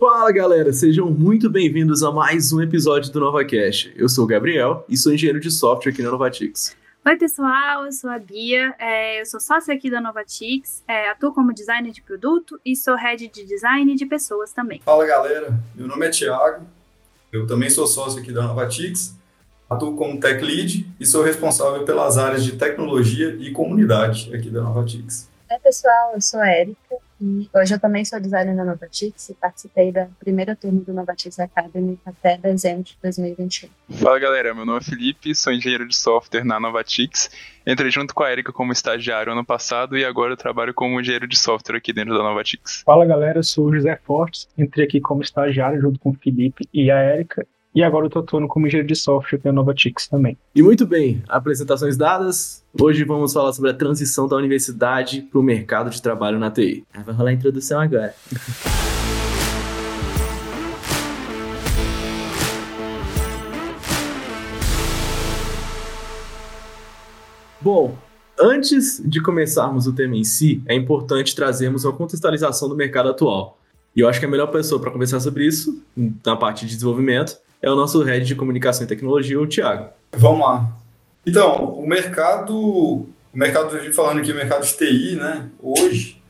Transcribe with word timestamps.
Fala 0.00 0.32
galera, 0.32 0.72
sejam 0.72 1.10
muito 1.10 1.50
bem-vindos 1.50 2.02
a 2.02 2.10
mais 2.10 2.54
um 2.54 2.62
episódio 2.62 3.12
do 3.12 3.20
NovaCast. 3.20 3.92
Eu 3.94 4.08
sou 4.08 4.24
o 4.24 4.26
Gabriel 4.26 4.82
e 4.88 4.96
sou 4.96 5.12
engenheiro 5.12 5.38
de 5.38 5.50
software 5.50 5.92
aqui 5.92 6.02
na 6.02 6.10
Novatix. 6.10 6.74
Oi 7.04 7.16
pessoal, 7.16 7.84
eu 7.84 7.92
sou 7.92 8.08
a 8.08 8.18
Bia, 8.18 8.74
é, 8.78 9.20
eu 9.20 9.26
sou 9.26 9.38
sócia 9.38 9.74
aqui 9.74 9.90
da 9.90 10.00
Novatix, 10.00 10.82
é, 10.88 11.10
atuo 11.10 11.34
como 11.34 11.52
designer 11.52 11.92
de 11.92 12.00
produto 12.00 12.58
e 12.64 12.74
sou 12.74 12.96
head 12.96 13.28
de 13.28 13.44
design 13.44 13.94
de 13.94 14.06
pessoas 14.06 14.54
também. 14.54 14.80
Fala 14.82 15.04
galera, 15.04 15.52
meu 15.74 15.86
nome 15.86 16.06
é 16.06 16.08
Thiago, 16.08 16.64
eu 17.30 17.46
também 17.46 17.68
sou 17.68 17.86
sócio 17.86 18.22
aqui 18.22 18.32
da 18.32 18.44
Novatix, 18.44 19.14
atuo 19.68 19.94
como 19.96 20.18
tech 20.18 20.42
lead 20.42 20.90
e 20.98 21.04
sou 21.04 21.22
responsável 21.22 21.84
pelas 21.84 22.16
áreas 22.16 22.42
de 22.42 22.52
tecnologia 22.52 23.36
e 23.38 23.52
comunidade 23.52 24.34
aqui 24.34 24.48
da 24.48 24.62
Novatix. 24.62 25.28
Oi 25.50 25.58
pessoal, 25.58 26.12
eu 26.14 26.22
sou 26.22 26.40
a 26.40 26.48
Erika, 26.50 26.96
e 27.20 27.48
hoje 27.54 27.74
eu 27.74 27.80
também 27.80 28.04
sou 28.04 28.18
designer 28.18 28.56
da 28.56 28.64
Novatix 28.64 29.28
e 29.28 29.34
participei 29.34 29.92
da 29.92 30.08
primeira 30.18 30.56
turma 30.56 30.80
do 30.80 30.92
Novatix 30.92 31.38
Academy 31.38 31.98
até 32.04 32.38
dezembro 32.38 32.84
de 32.84 32.96
2021. 33.02 33.68
Fala 33.90 34.18
galera, 34.18 34.54
meu 34.54 34.64
nome 34.64 34.78
é 34.78 34.82
Felipe, 34.82 35.34
sou 35.34 35.52
engenheiro 35.52 35.86
de 35.86 35.94
software 35.94 36.44
na 36.44 36.58
Novatix. 36.58 37.30
Entrei 37.66 37.90
junto 37.90 38.14
com 38.14 38.22
a 38.22 38.32
Erika 38.32 38.52
como 38.52 38.72
estagiário 38.72 39.32
ano 39.32 39.44
passado 39.44 39.98
e 39.98 40.04
agora 40.04 40.32
eu 40.32 40.36
trabalho 40.36 40.72
como 40.72 40.98
engenheiro 40.98 41.28
de 41.28 41.38
software 41.38 41.76
aqui 41.76 41.92
dentro 41.92 42.16
da 42.16 42.22
Novatix. 42.22 42.82
Fala 42.84 43.04
galera, 43.04 43.38
eu 43.38 43.44
sou 43.44 43.66
o 43.66 43.74
José 43.74 43.96
Fortes, 44.04 44.48
entrei 44.56 44.86
aqui 44.86 45.00
como 45.00 45.22
estagiário 45.22 45.80
junto 45.80 45.98
com 46.00 46.10
o 46.10 46.14
Felipe 46.14 46.68
e 46.72 46.90
a 46.90 47.14
Erika 47.14 47.46
e 47.72 47.84
agora 47.84 48.06
eu 48.06 48.10
tô 48.10 48.18
atuando 48.18 48.48
como 48.48 48.66
engenheiro 48.66 48.88
de 48.88 48.96
software 48.96 49.38
pela 49.38 49.54
Novatix 49.54 50.08
também. 50.08 50.36
E 50.54 50.60
muito 50.60 50.84
bem, 50.84 51.22
apresentações 51.28 51.96
dadas. 51.96 52.64
Hoje 52.80 53.04
vamos 53.04 53.32
falar 53.32 53.52
sobre 53.52 53.70
a 53.70 53.74
transição 53.74 54.26
da 54.26 54.34
universidade 54.34 55.22
para 55.22 55.38
o 55.38 55.42
mercado 55.42 55.88
de 55.88 56.02
trabalho 56.02 56.38
na 56.38 56.50
TI. 56.50 56.84
Ah, 56.92 57.02
vai 57.02 57.14
rolar 57.14 57.30
a 57.30 57.32
introdução 57.32 57.80
agora. 57.80 58.12
Bom, 67.60 67.96
antes 68.40 69.00
de 69.04 69.22
começarmos 69.22 69.86
o 69.86 69.92
tema 69.92 70.16
em 70.16 70.24
si, 70.24 70.60
é 70.66 70.74
importante 70.74 71.36
trazermos 71.36 71.84
uma 71.84 71.92
contextualização 71.92 72.68
do 72.68 72.74
mercado 72.74 73.10
atual. 73.10 73.58
E 73.94 74.00
eu 74.00 74.08
acho 74.08 74.18
que 74.18 74.26
a 74.26 74.28
melhor 74.28 74.48
pessoa 74.48 74.80
para 74.80 74.90
conversar 74.90 75.20
sobre 75.20 75.46
isso, 75.46 75.80
na 76.24 76.34
parte 76.36 76.64
de 76.66 76.74
desenvolvimento, 76.74 77.38
é 77.62 77.70
o 77.70 77.76
nosso 77.76 78.02
head 78.02 78.24
de 78.24 78.34
comunicação 78.34 78.84
e 78.84 78.88
tecnologia, 78.88 79.40
o 79.40 79.46
Thiago. 79.46 79.90
Vamos 80.12 80.40
lá. 80.40 80.70
Então, 81.26 81.64
o 81.74 81.86
mercado, 81.86 82.56
o 82.56 83.08
mercado, 83.32 83.76
falando 83.92 84.20
aqui, 84.20 84.32
o 84.32 84.36
mercado 84.36 84.64
de 84.64 84.72
TI, 84.72 85.16
né, 85.16 85.48
hoje, 85.60 86.20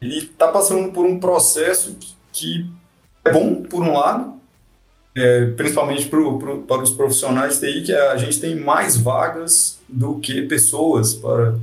ele 0.00 0.18
está 0.18 0.48
passando 0.48 0.90
por 0.92 1.04
um 1.04 1.20
processo 1.20 1.96
que 2.32 2.70
é 3.24 3.32
bom, 3.32 3.62
por 3.62 3.82
um 3.82 3.92
lado, 3.92 4.40
é, 5.14 5.46
principalmente 5.50 6.08
pro, 6.08 6.38
pro, 6.38 6.62
para 6.62 6.82
os 6.82 6.90
profissionais 6.90 7.60
de 7.60 7.72
TI, 7.72 7.82
que 7.82 7.92
a 7.92 8.16
gente 8.16 8.40
tem 8.40 8.56
mais 8.56 8.96
vagas 8.96 9.78
do 9.88 10.18
que 10.18 10.42
pessoas 10.42 11.14
para, 11.14 11.58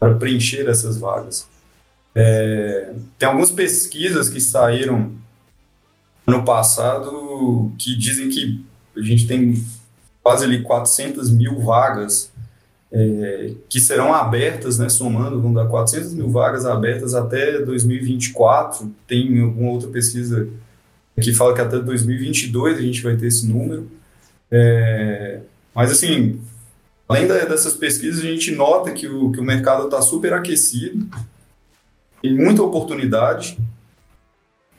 para 0.00 0.14
preencher 0.14 0.66
essas 0.68 0.98
vagas. 0.98 1.46
É, 2.14 2.94
tem 3.18 3.28
algumas 3.28 3.50
pesquisas 3.50 4.28
que 4.28 4.40
saíram 4.40 5.12
ano 6.26 6.44
passado 6.44 7.10
que 7.78 7.96
dizem 7.96 8.28
que 8.28 8.64
a 8.96 9.02
gente 9.02 9.26
tem 9.26 9.64
quase 10.22 10.44
ali 10.44 10.62
400 10.62 11.30
mil 11.30 11.60
vagas 11.60 12.32
é, 12.90 13.54
que 13.68 13.80
serão 13.80 14.14
abertas, 14.14 14.78
né, 14.78 14.88
somando, 14.88 15.42
vão 15.42 15.52
dar 15.52 15.66
400 15.66 16.14
mil 16.14 16.30
vagas 16.30 16.64
abertas 16.64 17.12
até 17.12 17.60
2024. 17.60 18.94
Tem 19.06 19.40
alguma 19.40 19.72
outra 19.72 19.88
pesquisa 19.88 20.48
que 21.20 21.34
fala 21.34 21.54
que 21.54 21.60
até 21.60 21.78
2022 21.78 22.78
a 22.78 22.82
gente 22.82 23.02
vai 23.02 23.16
ter 23.16 23.26
esse 23.26 23.46
número. 23.46 23.90
É, 24.50 25.40
mas, 25.74 25.90
assim, 25.90 26.40
além 27.08 27.26
da, 27.26 27.44
dessas 27.44 27.74
pesquisas, 27.74 28.24
a 28.24 28.28
gente 28.28 28.52
nota 28.52 28.92
que 28.92 29.08
o, 29.08 29.32
que 29.32 29.40
o 29.40 29.44
mercado 29.44 29.86
está 29.86 30.00
super 30.00 30.32
aquecido, 30.32 31.04
tem 32.22 32.32
muita 32.32 32.62
oportunidade, 32.62 33.58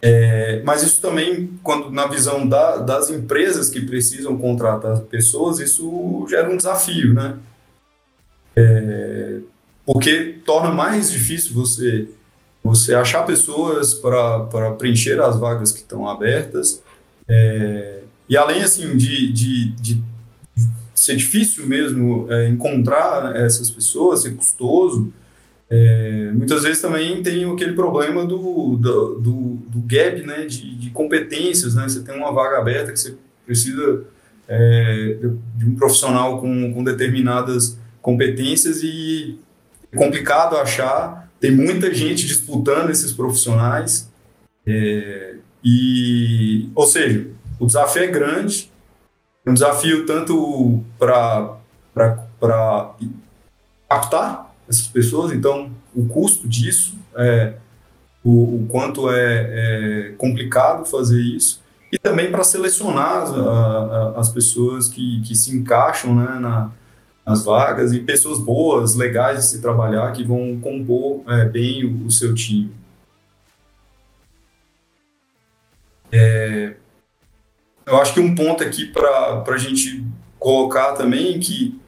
é, 0.07 0.61
mas 0.63 0.83
isso 0.83 1.01
também, 1.01 1.49
quando 1.63 1.89
na 1.89 2.05
visão 2.05 2.47
da, 2.47 2.77
das 2.77 3.09
empresas 3.09 3.71
que 3.71 3.81
precisam 3.81 4.37
contratar 4.37 4.99
pessoas, 4.99 5.59
isso 5.59 6.27
gera 6.29 6.47
um 6.47 6.55
desafio, 6.55 7.11
né? 7.11 7.39
É, 8.55 9.39
porque 9.83 10.41
torna 10.45 10.71
mais 10.71 11.11
difícil 11.11 11.55
você 11.55 12.07
você 12.63 12.93
achar 12.93 13.23
pessoas 13.23 13.95
para 13.95 14.71
preencher 14.77 15.19
as 15.19 15.39
vagas 15.39 15.71
que 15.71 15.79
estão 15.79 16.07
abertas. 16.07 16.83
É, 17.27 18.01
e 18.29 18.37
além 18.37 18.61
assim 18.61 18.95
de, 18.95 19.31
de, 19.33 19.71
de 19.71 20.03
ser 20.93 21.15
difícil 21.15 21.65
mesmo 21.65 22.31
é, 22.31 22.47
encontrar 22.47 23.35
essas 23.35 23.71
pessoas, 23.71 24.21
ser 24.21 24.35
custoso, 24.35 25.11
é, 25.69 26.29
muitas 26.31 26.63
vezes 26.63 26.81
também 26.81 27.23
tem 27.23 27.51
aquele 27.51 27.73
problema 27.73 28.23
do, 28.25 28.77
do, 28.77 29.15
do, 29.15 29.31
do 29.67 29.79
gap 29.79 30.21
né, 30.21 30.45
de, 30.45 30.75
de, 30.75 30.89
competências. 30.91 31.73
Né? 31.75 31.87
Você 31.87 32.03
tem 32.03 32.15
uma 32.15 32.31
vaga 32.31 32.59
aberta 32.59 32.91
que 32.91 32.99
você 32.99 33.15
precisa 33.45 34.03
é, 34.47 35.17
de 35.55 35.65
um 35.65 35.75
profissional 35.75 36.39
com, 36.39 36.73
com 36.73 36.83
determinadas 36.83 37.79
competências 38.01 38.83
e 38.83 39.39
é 39.91 39.97
complicado 39.97 40.55
achar. 40.55 41.31
Tem 41.39 41.51
muita 41.51 41.93
gente 41.93 42.27
disputando 42.27 42.91
esses 42.91 43.11
profissionais. 43.11 44.11
É, 44.67 45.35
e, 45.63 46.69
ou 46.75 46.85
seja, 46.85 47.27
o 47.59 47.65
desafio 47.65 48.03
é 48.03 48.07
grande. 48.07 48.71
É 49.43 49.49
um 49.49 49.53
desafio 49.53 50.05
tanto 50.05 50.83
para 50.99 51.57
captar 53.89 54.44
essas 54.67 54.87
pessoas, 54.87 55.31
então 55.31 55.71
o 55.93 56.07
custo 56.07 56.47
disso, 56.47 56.97
é, 57.15 57.53
o, 58.23 58.63
o 58.63 58.67
quanto 58.67 59.09
é, 59.09 59.19
é, 59.19 60.13
complicado 60.17 60.85
fazer 60.85 61.21
isso, 61.21 61.63
e 61.91 61.97
também 61.97 62.31
para 62.31 62.43
selecionar 62.43 63.23
as, 63.23 63.31
a, 63.31 64.13
as 64.17 64.29
pessoas 64.29 64.87
que, 64.87 65.21
que 65.21 65.35
se 65.35 65.55
encaixam 65.55 66.15
né, 66.15 66.39
na, 66.39 66.71
nas 67.25 67.43
vagas 67.43 67.93
e 67.93 67.99
pessoas 67.99 68.39
boas, 68.39 68.95
legais 68.95 69.39
de 69.39 69.45
se 69.45 69.61
trabalhar, 69.61 70.11
que 70.11 70.23
vão 70.23 70.59
compor 70.59 71.23
é, 71.27 71.45
bem 71.45 71.85
o, 71.85 72.05
o, 72.05 72.11
seu 72.11 72.33
time. 72.33 72.71
É, 76.11 76.75
eu 77.85 77.97
acho 78.01 78.13
que 78.13 78.19
um 78.19 78.35
ponto 78.35 78.63
aqui 78.63 78.85
para 78.87 79.43
a 79.47 79.57
gente 79.57 80.05
colocar 80.37 80.93
também 80.93 81.39
que 81.39 81.79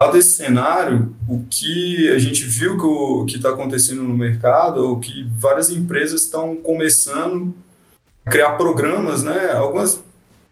Dado 0.00 0.16
esse 0.16 0.30
cenário, 0.30 1.14
o 1.28 1.44
que 1.50 2.08
a 2.08 2.18
gente 2.18 2.44
viu 2.44 2.78
que 2.78 3.32
que 3.32 3.36
está 3.36 3.50
acontecendo 3.50 4.02
no 4.02 4.16
mercado, 4.16 4.80
é 4.80 4.88
o 4.88 4.98
que 4.98 5.28
várias 5.36 5.68
empresas 5.68 6.22
estão 6.22 6.56
começando 6.56 7.54
a 8.24 8.30
criar 8.30 8.52
programas, 8.52 9.22
né? 9.22 9.52
Algumas 9.52 10.02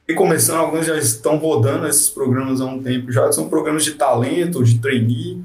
e 0.07 0.13
começando, 0.13 0.59
algumas 0.59 0.85
já 0.85 0.99
estão 0.99 1.39
rodando 1.39 1.87
esses 1.87 2.11
programas 2.11 2.61
há 2.61 2.67
um 2.67 2.83
tempo 2.83 3.11
já, 3.11 3.33
são 3.33 3.49
programas 3.49 3.85
de 3.85 3.93
talento, 3.93 4.63
de 4.63 4.81
trainee, 4.81 5.43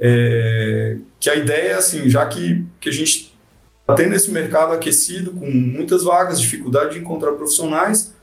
é, 0.00 0.96
que 1.20 1.28
a 1.28 1.34
ideia 1.34 1.72
é 1.72 1.74
assim, 1.74 2.08
já 2.08 2.24
que, 2.24 2.64
que 2.80 2.88
a 2.88 2.92
gente 2.92 3.34
está 3.80 3.94
tendo 3.94 4.14
esse 4.14 4.30
mercado 4.30 4.72
aquecido, 4.72 5.32
com 5.32 5.50
muitas 5.50 6.02
vagas, 6.02 6.40
dificuldade 6.40 6.94
de 6.94 7.00
encontrar 7.00 7.32
profissionais, 7.32 8.13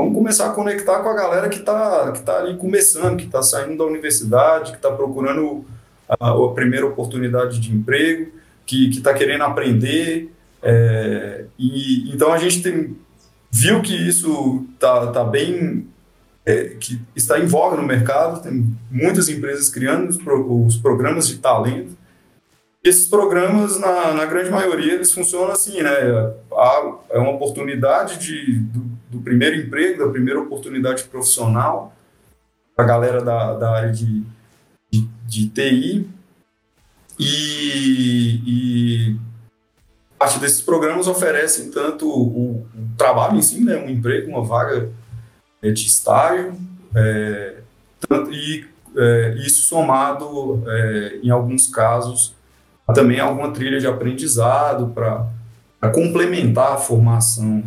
vamos 0.00 0.14
começar 0.14 0.46
a 0.46 0.54
conectar 0.54 1.00
com 1.00 1.08
a 1.08 1.14
galera 1.14 1.48
que 1.48 1.58
está 1.58 2.12
que 2.12 2.22
tá 2.22 2.38
ali 2.38 2.56
começando, 2.56 3.18
que 3.18 3.26
está 3.26 3.42
saindo 3.42 3.76
da 3.76 3.84
universidade, 3.84 4.70
que 4.70 4.78
está 4.78 4.90
procurando 4.90 5.64
a, 6.08 6.30
a, 6.30 6.48
primeira 6.54 6.86
oportunidade 6.86 7.60
de 7.60 7.74
emprego, 7.74 8.32
que 8.64 8.88
está 8.88 9.12
querendo 9.12 9.44
aprender. 9.44 10.32
É, 10.62 11.44
e 11.58 12.10
então 12.12 12.32
a 12.32 12.38
gente 12.38 12.62
tem, 12.62 12.96
viu 13.50 13.82
que 13.82 13.94
isso 13.94 14.66
está 14.74 15.08
tá 15.08 15.24
bem 15.24 15.86
é, 16.46 16.76
que 16.80 17.00
está 17.14 17.38
em 17.38 17.46
voga 17.46 17.76
no 17.76 17.82
mercado, 17.82 18.42
tem 18.42 18.74
muitas 18.90 19.28
empresas 19.28 19.68
criando 19.68 20.08
os, 20.08 20.16
pro, 20.16 20.64
os 20.64 20.76
programas 20.76 21.28
de 21.28 21.38
talento. 21.38 21.98
Esses 22.82 23.06
programas, 23.06 23.78
na, 23.78 24.14
na 24.14 24.24
grande 24.24 24.50
maioria, 24.50 24.94
eles 24.94 25.12
funcionam 25.12 25.52
assim, 25.52 25.82
né? 25.82 25.90
Há, 26.50 26.94
é 27.10 27.18
uma 27.18 27.32
oportunidade 27.32 28.18
de, 28.18 28.58
do 29.10 29.20
primeiro 29.20 29.56
emprego, 29.56 30.04
da 30.04 30.10
primeira 30.10 30.40
oportunidade 30.40 31.04
profissional 31.04 31.94
a 32.78 32.84
galera 32.84 33.22
da, 33.22 33.54
da 33.54 33.70
área 33.72 33.92
de, 33.92 34.22
de, 34.90 35.08
de 35.26 35.48
TI. 35.48 36.08
E, 37.18 38.40
e, 38.46 39.16
parte 40.18 40.38
desses 40.38 40.62
programas 40.62 41.06
oferecem 41.06 41.70
tanto 41.70 42.08
o, 42.08 42.22
o, 42.22 42.66
trabalho 42.96 43.36
em 43.36 43.42
si, 43.42 43.62
né, 43.62 43.76
um 43.76 43.90
emprego, 43.90 44.30
uma 44.30 44.42
vaga 44.42 44.90
é, 45.62 45.70
de 45.70 45.86
estágio, 45.86 46.54
é, 46.94 47.56
tanto, 48.08 48.32
e 48.32 48.66
é, 48.96 49.34
isso 49.38 49.62
somado, 49.62 50.62
é, 50.66 51.20
em 51.22 51.30
alguns 51.30 51.66
casos, 51.66 52.34
também 52.94 53.20
alguma 53.20 53.52
trilha 53.52 53.78
de 53.78 53.86
aprendizado 53.86 54.88
para 54.88 55.90
complementar 55.92 56.72
a 56.72 56.76
formação 56.78 57.62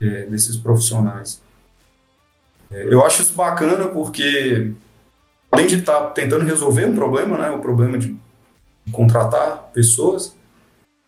é, 0.00 0.26
desses 0.26 0.56
profissionais. 0.56 1.42
É, 2.70 2.92
eu 2.92 3.04
acho 3.04 3.22
isso 3.22 3.34
bacana 3.34 3.88
porque, 3.88 4.72
além 5.50 5.66
de 5.66 5.76
estar 5.76 6.00
tá 6.00 6.10
tentando 6.10 6.44
resolver 6.44 6.86
um 6.86 6.94
problema, 6.94 7.38
né, 7.38 7.50
o 7.50 7.60
problema 7.60 7.98
de 7.98 8.16
contratar 8.92 9.70
pessoas, 9.72 10.36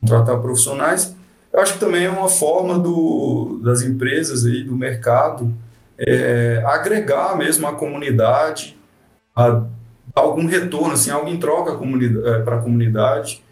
contratar 0.00 0.40
profissionais, 0.40 1.14
eu 1.52 1.60
acho 1.60 1.74
que 1.74 1.80
também 1.80 2.04
é 2.04 2.10
uma 2.10 2.28
forma 2.28 2.78
do, 2.78 3.60
das 3.62 3.82
empresas 3.82 4.44
aí, 4.44 4.62
do 4.62 4.76
mercado, 4.76 5.52
é, 5.98 6.62
agregar 6.64 7.36
mesmo 7.36 7.66
a 7.66 7.74
comunidade, 7.74 8.76
a, 9.36 9.64
algum 10.14 10.46
retorno, 10.46 10.94
assim, 10.94 11.10
algo 11.10 11.28
em 11.28 11.38
troca 11.38 11.72
é, 11.72 12.38
para 12.42 12.56
a 12.56 12.62
comunidade, 12.62 13.42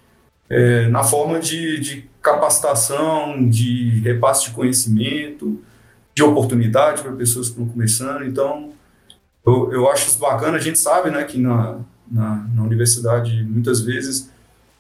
é, 0.49 0.89
na 0.89 1.03
forma 1.03 1.39
de, 1.41 1.79
de 1.81 2.11
capacitação, 2.23 3.49
de 3.49 4.01
repasse 4.01 4.47
de 4.47 4.51
conhecimento, 4.51 5.61
de 6.15 6.23
oportunidade 6.23 7.03
para 7.03 7.13
pessoas 7.13 7.49
que 7.49 7.53
estão 7.53 7.69
começando. 7.69 8.25
Então, 8.25 8.73
eu, 9.47 9.73
eu 9.73 9.91
acho 9.91 10.09
isso 10.09 10.19
bacana. 10.19 10.57
A 10.57 10.61
gente 10.61 10.79
sabe 10.79 11.11
né, 11.11 11.23
que 11.25 11.39
na, 11.39 11.79
na, 12.11 12.47
na 12.55 12.63
universidade, 12.63 13.45
muitas 13.45 13.81
vezes, 13.81 14.31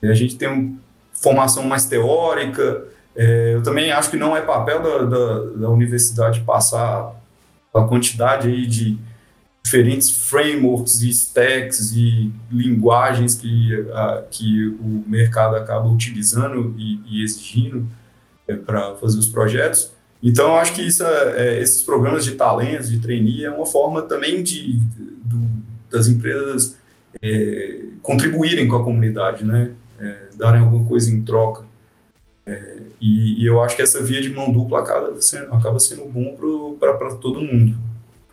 a 0.02 0.14
gente 0.14 0.37
tem 0.37 0.79
formação 1.12 1.64
mais 1.64 1.87
teórica. 1.87 2.85
É, 3.14 3.55
eu 3.55 3.62
também 3.62 3.90
acho 3.90 4.11
que 4.11 4.17
não 4.17 4.37
é 4.37 4.40
papel 4.40 4.82
da, 4.82 4.99
da, 5.05 5.38
da 5.61 5.70
universidade 5.70 6.40
passar 6.40 7.14
a 7.75 7.82
quantidade 7.82 8.49
aí 8.49 8.67
de 8.67 8.99
diferentes 9.69 10.11
frameworks 10.11 11.03
e 11.03 11.11
stacks 11.11 11.93
e 11.94 12.32
linguagens 12.50 13.35
que, 13.35 13.87
a, 13.93 14.25
que 14.31 14.69
o 14.81 15.05
mercado 15.06 15.56
acaba 15.56 15.87
utilizando 15.87 16.75
e, 16.79 17.00
e 17.06 17.23
exigindo 17.23 17.87
é, 18.47 18.56
para 18.56 18.94
fazer 18.97 19.19
os 19.19 19.29
projetos. 19.29 19.93
Então, 20.23 20.49
eu 20.49 20.56
acho 20.56 20.73
que 20.73 20.81
isso 20.81 21.05
é, 21.05 21.35
é, 21.37 21.62
esses 21.62 21.82
programas 21.82 22.25
de 22.25 22.32
talentos, 22.32 22.88
de 22.91 22.99
trainee, 22.99 23.44
é 23.44 23.50
uma 23.50 23.67
forma 23.67 24.00
também 24.03 24.43
de, 24.43 24.81
das 25.91 26.09
empresas 26.09 26.76
é, 27.23 27.81
contribuírem 28.03 28.67
com 28.67 28.76
a 28.76 28.82
comunidade, 28.82 29.44
né? 29.44 29.73
É, 30.00 30.17
darem 30.37 30.62
alguma 30.62 30.88
coisa 30.88 31.12
em 31.12 31.23
troca. 31.23 31.62
É, 32.47 32.79
e, 33.00 33.43
e, 33.43 33.47
eu 33.47 33.62
acho 33.62 33.76
que 33.76 33.82
essa 33.82 34.03
via 34.03 34.23
de 34.23 34.31
mão 34.31 34.50
dupla 34.50 34.81
acaba 34.81 35.21
sendo, 35.21 35.53
acaba 35.53 35.79
sendo 35.79 36.06
bom 36.06 36.37
para 36.81 37.14
todo 37.17 37.43
mundo. 37.43 37.88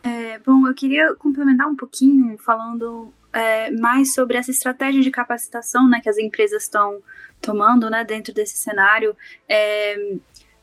É, 0.06 0.38
bom, 0.38 0.68
eu 0.68 0.74
queria 0.76 1.16
complementar 1.16 1.68
um 1.68 1.76
pouquinho 1.76 2.38
falando 2.38 3.12
é, 3.34 3.72
mais 3.72 4.14
sobre 4.14 4.38
essa 4.38 4.52
estratégia 4.52 5.02
de 5.02 5.10
capacitação 5.10 5.90
né, 5.90 6.00
que 6.00 6.08
as 6.08 6.20
empresas 6.20 6.62
estão 6.62 7.02
tomando 7.42 7.90
né, 7.90 8.04
dentro 8.04 8.32
desse 8.32 8.56
cenário. 8.56 9.18
É, 9.50 10.16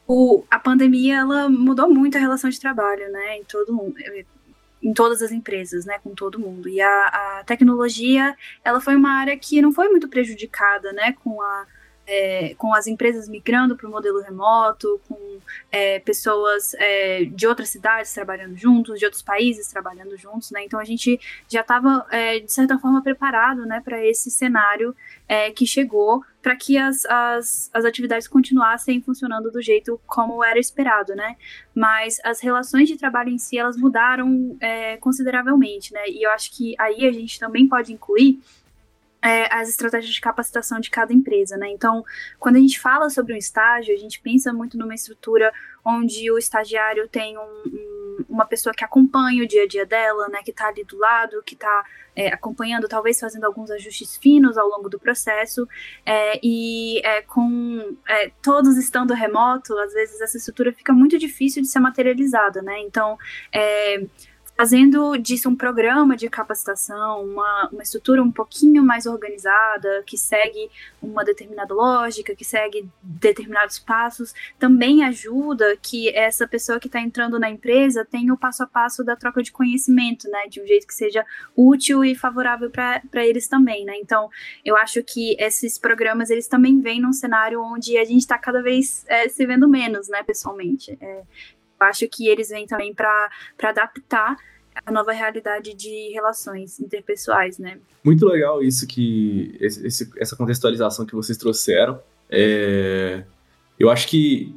o, 0.06 0.44
a 0.48 0.60
pandemia 0.60 1.18
ela 1.18 1.48
mudou 1.48 1.92
muito 1.92 2.16
a 2.16 2.20
relação 2.20 2.48
de 2.48 2.60
trabalho 2.60 3.10
né, 3.10 3.38
em 3.38 3.44
todo 3.44 3.72
mundo 3.72 3.96
em 4.80 4.92
todas 4.92 5.22
as 5.22 5.30
empresas, 5.30 5.84
né, 5.84 5.98
com 6.02 6.12
todo 6.12 6.40
mundo. 6.40 6.68
E 6.68 6.80
a, 6.80 7.06
a, 7.06 7.44
tecnologia, 7.44 8.36
ela 8.64 8.80
foi 8.80 8.96
uma 8.96 9.12
área 9.12 9.36
que 9.36 9.62
não 9.62 9.72
foi 9.72 9.88
muito 9.88 10.08
prejudicada, 10.08 10.92
né, 10.92 11.12
com 11.22 11.40
a 11.40 11.66
é, 12.12 12.54
com 12.58 12.74
as 12.74 12.86
empresas 12.86 13.26
migrando 13.26 13.74
para 13.74 13.88
o 13.88 13.90
modelo 13.90 14.20
remoto, 14.20 15.00
com 15.08 15.38
é, 15.70 15.98
pessoas 16.00 16.74
é, 16.74 17.24
de 17.24 17.46
outras 17.46 17.70
cidades 17.70 18.12
trabalhando 18.12 18.54
juntos, 18.54 18.98
de 18.98 19.06
outros 19.06 19.22
países 19.22 19.68
trabalhando 19.68 20.14
juntos, 20.18 20.50
né? 20.50 20.62
Então 20.62 20.78
a 20.78 20.84
gente 20.84 21.18
já 21.48 21.62
estava 21.62 22.06
é, 22.10 22.38
de 22.38 22.52
certa 22.52 22.78
forma 22.78 23.02
preparado, 23.02 23.64
né, 23.64 23.80
para 23.82 24.04
esse 24.04 24.30
cenário 24.30 24.94
é, 25.26 25.50
que 25.50 25.66
chegou, 25.66 26.22
para 26.42 26.54
que 26.54 26.76
as, 26.76 27.06
as, 27.06 27.70
as 27.72 27.84
atividades 27.86 28.28
continuassem 28.28 29.00
funcionando 29.00 29.50
do 29.50 29.62
jeito 29.62 29.98
como 30.06 30.44
era 30.44 30.58
esperado, 30.58 31.14
né? 31.14 31.36
Mas 31.74 32.20
as 32.22 32.40
relações 32.40 32.88
de 32.88 32.98
trabalho 32.98 33.30
em 33.30 33.38
si 33.38 33.56
elas 33.56 33.78
mudaram 33.78 34.54
é, 34.60 34.98
consideravelmente, 34.98 35.94
né? 35.94 36.02
E 36.08 36.26
eu 36.26 36.30
acho 36.32 36.54
que 36.54 36.74
aí 36.78 37.06
a 37.06 37.12
gente 37.12 37.40
também 37.40 37.66
pode 37.66 37.90
incluir 37.90 38.38
é, 39.22 39.54
as 39.54 39.68
estratégias 39.68 40.12
de 40.12 40.20
capacitação 40.20 40.80
de 40.80 40.90
cada 40.90 41.12
empresa, 41.12 41.56
né? 41.56 41.70
Então, 41.70 42.04
quando 42.38 42.56
a 42.56 42.58
gente 42.58 42.80
fala 42.80 43.08
sobre 43.08 43.32
um 43.32 43.36
estágio, 43.36 43.94
a 43.94 43.98
gente 43.98 44.20
pensa 44.20 44.52
muito 44.52 44.76
numa 44.76 44.94
estrutura 44.94 45.52
onde 45.84 46.30
o 46.30 46.38
estagiário 46.38 47.08
tem 47.08 47.38
um, 47.38 47.42
um, 47.42 48.24
uma 48.28 48.44
pessoa 48.44 48.74
que 48.74 48.84
acompanha 48.84 49.44
o 49.44 49.46
dia 49.46 49.62
a 49.62 49.66
dia 49.66 49.86
dela, 49.86 50.28
né? 50.28 50.40
Que 50.44 50.50
está 50.50 50.68
ali 50.68 50.82
do 50.84 50.98
lado, 50.98 51.42
que 51.44 51.54
está 51.54 51.84
é, 52.16 52.28
acompanhando, 52.28 52.88
talvez 52.88 53.18
fazendo 53.20 53.44
alguns 53.44 53.70
ajustes 53.70 54.16
finos 54.16 54.58
ao 54.58 54.68
longo 54.68 54.88
do 54.88 54.98
processo, 54.98 55.68
é, 56.04 56.40
e 56.42 57.00
é, 57.04 57.22
com 57.22 57.96
é, 58.08 58.30
todos 58.42 58.76
estando 58.76 59.14
remoto, 59.14 59.76
às 59.78 59.92
vezes 59.92 60.20
essa 60.20 60.36
estrutura 60.36 60.72
fica 60.72 60.92
muito 60.92 61.16
difícil 61.16 61.62
de 61.62 61.68
ser 61.68 61.80
materializada, 61.80 62.60
né? 62.60 62.80
Então, 62.80 63.16
é, 63.52 64.04
fazendo 64.56 65.16
disso 65.16 65.48
um 65.48 65.56
programa 65.56 66.16
de 66.16 66.28
capacitação, 66.28 67.24
uma, 67.24 67.68
uma 67.72 67.82
estrutura 67.82 68.22
um 68.22 68.30
pouquinho 68.30 68.82
mais 68.84 69.06
organizada, 69.06 70.02
que 70.06 70.16
segue 70.16 70.70
uma 71.00 71.24
determinada 71.24 71.74
lógica, 71.74 72.34
que 72.34 72.44
segue 72.44 72.88
determinados 73.02 73.78
passos, 73.78 74.34
também 74.58 75.04
ajuda 75.04 75.76
que 75.80 76.10
essa 76.10 76.46
pessoa 76.46 76.78
que 76.78 76.86
está 76.86 77.00
entrando 77.00 77.40
na 77.40 77.50
empresa 77.50 78.04
tenha 78.04 78.32
o 78.32 78.38
passo 78.38 78.62
a 78.62 78.66
passo 78.66 79.02
da 79.02 79.16
troca 79.16 79.42
de 79.42 79.50
conhecimento, 79.50 80.28
né, 80.30 80.46
de 80.48 80.60
um 80.60 80.66
jeito 80.66 80.86
que 80.86 80.94
seja 80.94 81.24
útil 81.56 82.04
e 82.04 82.14
favorável 82.14 82.70
para 82.70 83.26
eles 83.26 83.48
também, 83.48 83.84
né. 83.84 83.94
Então, 83.96 84.28
eu 84.64 84.76
acho 84.76 85.02
que 85.02 85.34
esses 85.40 85.78
programas 85.78 86.30
eles 86.30 86.46
também 86.46 86.80
vêm 86.80 87.00
num 87.00 87.12
cenário 87.12 87.60
onde 87.60 87.96
a 87.96 88.04
gente 88.04 88.20
está 88.20 88.38
cada 88.38 88.62
vez 88.62 89.04
é, 89.08 89.28
se 89.28 89.44
vendo 89.46 89.68
menos, 89.68 90.08
né, 90.08 90.22
pessoalmente. 90.22 90.96
É, 91.00 91.22
acho 91.82 92.08
que 92.08 92.28
eles 92.28 92.48
vêm 92.48 92.66
também 92.66 92.94
para 92.94 93.30
adaptar 93.62 94.36
a 94.84 94.90
nova 94.90 95.12
realidade 95.12 95.74
de 95.74 96.10
relações 96.12 96.80
interpessoais, 96.80 97.58
né? 97.58 97.78
Muito 98.02 98.26
legal 98.26 98.62
isso 98.62 98.86
que 98.86 99.56
esse, 99.60 100.10
essa 100.16 100.34
contextualização 100.36 101.04
que 101.04 101.14
vocês 101.14 101.36
trouxeram. 101.36 102.00
É, 102.30 103.24
eu 103.78 103.90
acho 103.90 104.08
que, 104.08 104.54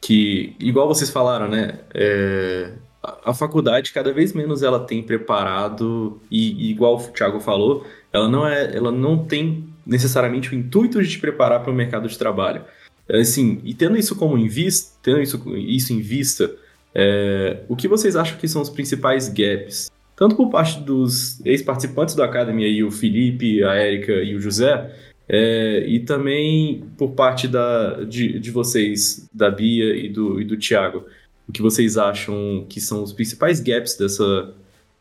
que 0.00 0.56
igual 0.58 0.88
vocês 0.88 1.10
falaram, 1.10 1.48
né? 1.48 1.78
É, 1.94 2.72
a, 3.02 3.32
faculdade 3.34 3.92
cada 3.92 4.12
vez 4.12 4.32
menos 4.32 4.62
ela 4.62 4.80
tem 4.80 5.02
preparado 5.02 6.20
e, 6.30 6.66
e, 6.66 6.70
igual 6.70 6.96
o 6.96 7.12
Thiago 7.12 7.40
falou, 7.40 7.86
ela 8.12 8.28
não 8.28 8.46
é, 8.46 8.74
ela 8.74 8.90
não 8.90 9.24
tem 9.24 9.68
necessariamente 9.86 10.50
o 10.50 10.54
intuito 10.54 11.02
de 11.02 11.08
te 11.08 11.18
preparar 11.18 11.62
para 11.62 11.70
o 11.70 11.74
mercado 11.74 12.08
de 12.08 12.18
trabalho. 12.18 12.64
Assim, 13.08 13.60
e 13.64 13.74
tendo 13.74 13.96
isso 13.96 14.16
como 14.16 14.38
em 14.38 14.48
vista, 14.48 14.98
tendo 15.02 15.20
isso, 15.20 15.42
isso 15.56 15.92
em 15.92 16.00
vista, 16.00 16.54
é, 16.94 17.62
o 17.68 17.76
que 17.76 17.88
vocês 17.88 18.16
acham 18.16 18.38
que 18.38 18.48
são 18.48 18.62
os 18.62 18.70
principais 18.70 19.28
gaps? 19.28 19.90
Tanto 20.16 20.36
por 20.36 20.48
parte 20.48 20.80
dos 20.80 21.44
ex-participantes 21.44 22.14
da 22.14 22.24
academia, 22.24 22.66
aí, 22.66 22.82
o 22.84 22.90
Felipe, 22.90 23.64
a 23.64 23.74
Érica 23.74 24.12
e 24.12 24.34
o 24.34 24.40
José, 24.40 24.94
é, 25.28 25.84
e 25.88 26.00
também 26.00 26.84
por 26.96 27.12
parte 27.12 27.48
da, 27.48 28.04
de, 28.04 28.38
de 28.38 28.50
vocês, 28.50 29.28
da 29.32 29.50
Bia 29.50 29.96
e 29.96 30.08
do, 30.08 30.40
e 30.40 30.44
do 30.44 30.56
Thiago. 30.56 31.04
O 31.48 31.52
que 31.52 31.60
vocês 31.60 31.98
acham 31.98 32.64
que 32.68 32.80
são 32.80 33.02
os 33.02 33.12
principais 33.12 33.60
gaps 33.60 33.96
dessa, 33.96 34.54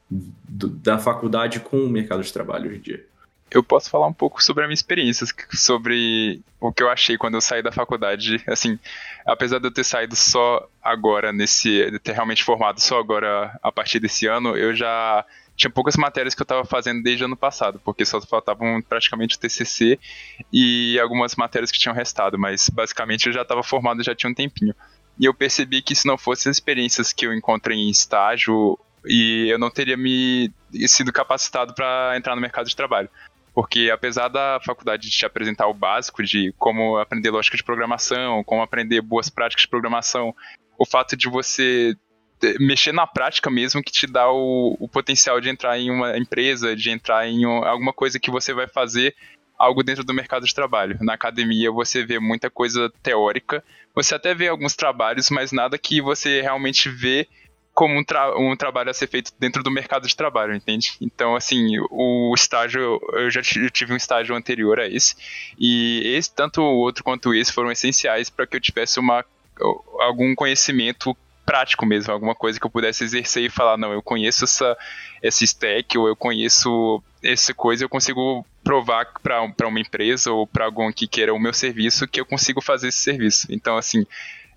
do, 0.09 0.69
da 0.69 0.97
faculdade 0.97 1.59
com 1.59 1.77
o 1.77 1.89
mercado 1.89 2.23
de 2.23 2.33
trabalho 2.33 2.69
hoje 2.69 2.79
em 2.79 2.81
dia? 2.81 3.05
Eu 3.53 3.63
posso 3.63 3.89
falar 3.89 4.07
um 4.07 4.13
pouco 4.13 4.43
sobre 4.43 4.63
a 4.63 4.67
minha 4.67 4.73
experiência, 4.73 5.27
sobre 5.51 6.41
o 6.59 6.73
que 6.73 6.81
eu 6.81 6.89
achei 6.89 7.17
quando 7.17 7.35
eu 7.35 7.41
saí 7.41 7.61
da 7.61 7.71
faculdade. 7.71 8.43
Assim, 8.47 8.79
apesar 9.25 9.59
de 9.59 9.67
eu 9.67 9.71
ter 9.71 9.83
saído 9.83 10.15
só 10.15 10.67
agora, 10.81 11.31
nesse, 11.31 11.91
de 11.91 11.99
ter 11.99 12.13
realmente 12.13 12.43
formado 12.43 12.81
só 12.81 12.99
agora 12.99 13.57
a 13.61 13.71
partir 13.71 13.99
desse 13.99 14.25
ano, 14.25 14.57
eu 14.57 14.75
já 14.75 15.23
tinha 15.55 15.69
poucas 15.69 15.95
matérias 15.95 16.33
que 16.33 16.41
eu 16.41 16.45
estava 16.45 16.65
fazendo 16.65 17.03
desde 17.03 17.23
o 17.23 17.27
ano 17.27 17.37
passado, 17.37 17.79
porque 17.85 18.03
só 18.03 18.19
faltavam 18.21 18.81
praticamente 18.81 19.37
o 19.37 19.39
TCC 19.39 19.99
e 20.51 20.99
algumas 20.99 21.35
matérias 21.35 21.71
que 21.71 21.77
tinham 21.77 21.93
restado, 21.93 22.39
mas 22.39 22.69
basicamente 22.69 23.27
eu 23.27 23.33
já 23.33 23.43
estava 23.43 23.61
formado 23.61 24.03
já 24.03 24.15
tinha 24.15 24.31
um 24.31 24.33
tempinho. 24.33 24.73
E 25.19 25.25
eu 25.25 25.33
percebi 25.33 25.83
que 25.83 25.93
se 25.93 26.07
não 26.07 26.17
fossem 26.17 26.49
as 26.49 26.57
experiências 26.57 27.13
que 27.13 27.27
eu 27.27 27.33
encontrei 27.33 27.77
em 27.77 27.91
estágio, 27.91 28.79
e 29.05 29.47
eu 29.49 29.59
não 29.59 29.69
teria 29.69 29.97
me 29.97 30.51
sido 30.87 31.11
capacitado 31.11 31.73
para 31.73 32.13
entrar 32.17 32.35
no 32.35 32.41
mercado 32.41 32.67
de 32.67 32.75
trabalho. 32.75 33.09
Porque 33.53 33.91
apesar 33.93 34.29
da 34.29 34.59
faculdade 34.65 35.09
te 35.09 35.25
apresentar 35.25 35.67
o 35.67 35.73
básico 35.73 36.23
de 36.23 36.53
como 36.57 36.97
aprender 36.97 37.29
lógica 37.29 37.55
de 37.55 37.63
programação, 37.63 38.43
como 38.43 38.63
aprender 38.63 39.01
boas 39.01 39.29
práticas 39.29 39.61
de 39.61 39.67
programação, 39.67 40.33
o 40.77 40.85
fato 40.85 41.15
de 41.15 41.29
você 41.29 41.95
mexer 42.59 42.91
na 42.91 43.07
prática 43.07 43.49
mesmo 43.49 43.81
que 43.81 43.91
te 43.91 44.05
dá 44.05 44.29
o, 44.29 44.75
o 44.79 44.87
potencial 44.87 45.39
de 45.39 45.49
entrar 45.49 45.79
em 45.79 45.89
uma 45.89 46.17
empresa, 46.17 46.75
de 46.75 46.89
entrar 46.89 47.27
em 47.27 47.45
um, 47.45 47.63
alguma 47.63 47.93
coisa 47.93 48.19
que 48.19 48.31
você 48.31 48.53
vai 48.53 48.67
fazer 48.67 49.15
algo 49.57 49.83
dentro 49.83 50.03
do 50.03 50.13
mercado 50.13 50.45
de 50.45 50.53
trabalho. 50.53 50.97
Na 51.01 51.13
academia 51.13 51.71
você 51.71 52.03
vê 52.03 52.19
muita 52.19 52.49
coisa 52.49 52.91
teórica, 53.01 53.63
você 53.95 54.15
até 54.15 54.33
vê 54.33 54.47
alguns 54.47 54.75
trabalhos, 54.75 55.29
mas 55.29 55.51
nada 55.51 55.77
que 55.77 56.01
você 56.01 56.41
realmente 56.41 56.89
vê 56.89 57.27
como 57.73 57.99
um, 57.99 58.03
tra 58.03 58.37
um, 58.37 58.55
trabalho 58.55 58.91
a 58.91 58.93
ser 58.93 59.07
feito 59.07 59.33
dentro 59.39 59.63
do 59.63 59.71
mercado 59.71 60.07
de 60.07 60.15
trabalho, 60.15 60.55
entende? 60.55 60.95
Então, 61.01 61.35
assim, 61.35 61.77
o 61.89 62.31
estágio, 62.35 63.01
eu 63.13 63.31
já 63.31 63.41
tive 63.41 63.93
um 63.93 63.97
estágio 63.97 64.35
anterior 64.35 64.79
a 64.79 64.87
esse, 64.87 65.15
e 65.57 66.01
esse, 66.15 66.33
tanto 66.33 66.61
o 66.61 66.77
outro 66.77 67.03
quanto 67.03 67.33
esse 67.33 67.51
foram 67.51 67.71
essenciais 67.71 68.29
para 68.29 68.45
que 68.45 68.55
eu 68.55 68.61
tivesse 68.61 68.99
uma, 68.99 69.25
algum 69.99 70.35
conhecimento 70.35 71.17
prático 71.45 71.85
mesmo, 71.85 72.13
alguma 72.13 72.35
coisa 72.35 72.59
que 72.59 72.65
eu 72.65 72.69
pudesse 72.69 73.03
exercer 73.03 73.43
e 73.43 73.49
falar, 73.49 73.77
não, 73.77 73.91
eu 73.91 74.01
conheço 74.01 74.43
essa, 74.43 74.77
esse 75.21 75.43
stack, 75.43 75.97
ou 75.97 76.07
eu 76.07 76.15
conheço 76.15 77.03
essa 77.23 77.53
coisa, 77.53 77.83
eu 77.83 77.89
consigo 77.89 78.45
provar 78.63 79.07
para 79.21 79.67
uma 79.67 79.79
empresa 79.79 80.31
ou 80.31 80.47
para 80.47 80.65
algum 80.65 80.91
que 80.91 81.07
queira 81.07 81.33
o 81.33 81.39
meu 81.39 81.53
serviço 81.53 82.07
que 82.07 82.19
eu 82.21 82.25
consigo 82.25 82.61
fazer 82.61 82.89
esse 82.89 82.99
serviço. 82.99 83.47
Então, 83.49 83.77
assim, 83.77 84.05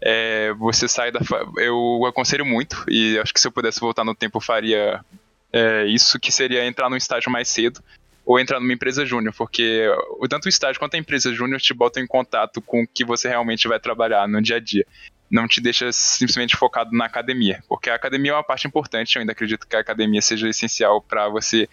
é, 0.00 0.52
você 0.54 0.88
sai 0.88 1.10
da. 1.10 1.20
Eu 1.56 2.04
aconselho 2.06 2.44
muito, 2.44 2.84
e 2.88 3.18
acho 3.18 3.32
que 3.32 3.40
se 3.40 3.48
eu 3.48 3.52
pudesse 3.52 3.80
voltar 3.80 4.04
no 4.04 4.14
tempo, 4.14 4.38
eu 4.38 4.42
faria 4.42 5.04
é, 5.52 5.86
isso, 5.86 6.18
que 6.20 6.30
seria 6.30 6.66
entrar 6.66 6.90
num 6.90 6.96
estágio 6.96 7.30
mais 7.30 7.48
cedo 7.48 7.82
ou 8.24 8.40
entrar 8.40 8.58
numa 8.58 8.72
empresa 8.72 9.06
júnior, 9.06 9.32
porque 9.32 9.88
tanto 10.28 10.46
o 10.46 10.48
estágio 10.48 10.80
quanto 10.80 10.94
a 10.94 10.98
empresa 10.98 11.32
júnior 11.32 11.60
te 11.60 11.72
botam 11.72 12.02
em 12.02 12.06
contato 12.06 12.60
com 12.60 12.82
o 12.82 12.86
que 12.86 13.04
você 13.04 13.28
realmente 13.28 13.68
vai 13.68 13.78
trabalhar 13.78 14.26
no 14.26 14.42
dia 14.42 14.56
a 14.56 14.60
dia. 14.60 14.84
Não 15.30 15.46
te 15.46 15.60
deixa 15.60 15.92
simplesmente 15.92 16.56
focado 16.56 16.90
na 16.92 17.04
academia, 17.04 17.62
porque 17.68 17.88
a 17.88 17.94
academia 17.94 18.32
é 18.32 18.34
uma 18.34 18.42
parte 18.42 18.66
importante, 18.66 19.14
eu 19.14 19.20
ainda 19.20 19.32
acredito 19.32 19.66
que 19.66 19.76
a 19.76 19.80
academia 19.80 20.20
seja 20.20 20.48
essencial 20.48 21.00
para 21.00 21.28
você 21.28 21.68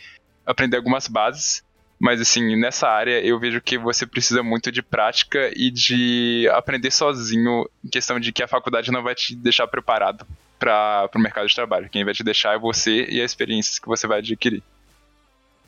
aprender 0.46 0.78
algumas 0.78 1.08
bases, 1.08 1.64
mas 2.04 2.20
assim, 2.20 2.58
nessa 2.58 2.90
área 2.90 3.26
eu 3.26 3.40
vejo 3.40 3.62
que 3.62 3.78
você 3.78 4.06
precisa 4.06 4.44
muito 4.44 4.70
de 4.70 4.82
prática 4.82 5.50
e 5.56 5.72
de 5.72 6.50
aprender 6.52 6.92
sozinho, 6.92 7.66
em 7.82 7.88
questão 7.88 8.20
de 8.20 8.34
que 8.34 8.44
a 8.44 8.48
faculdade 8.48 8.92
não 8.92 9.02
vai 9.02 9.16
te 9.16 9.34
deixar 9.34 9.68
preparado 9.68 10.28
para 10.60 11.10
o 11.16 11.20
mercado 11.20 11.48
de 11.48 11.56
trabalho. 11.56 11.88
Quem 11.90 12.04
vai 12.04 12.14
te 12.14 12.22
deixar 12.22 12.56
é 12.56 12.60
você 12.60 13.06
e 13.06 13.22
as 13.22 13.32
experiências 13.32 13.80
que 13.80 13.88
você 13.88 14.06
vai 14.06 14.20
adquirir. 14.20 14.62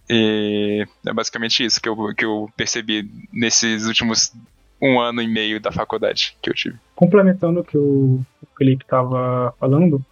E 0.10 0.86
é 1.08 1.14
basicamente 1.14 1.64
isso 1.64 1.80
que 1.80 1.88
eu, 1.88 1.96
que 2.14 2.26
eu 2.26 2.50
percebi 2.58 3.10
nesses 3.32 3.86
últimos 3.86 4.34
um 4.82 5.00
ano 5.00 5.22
e 5.22 5.28
meio 5.30 5.62
da 5.62 5.72
faculdade 5.72 6.36
que 6.42 6.50
eu 6.50 6.54
tive. 6.54 6.78
Complementando 6.98 7.62
o 7.62 7.64
que 7.64 7.78
o 7.78 8.20
Felipe 8.58 8.84
estava 8.84 9.56
falando, 9.58 10.04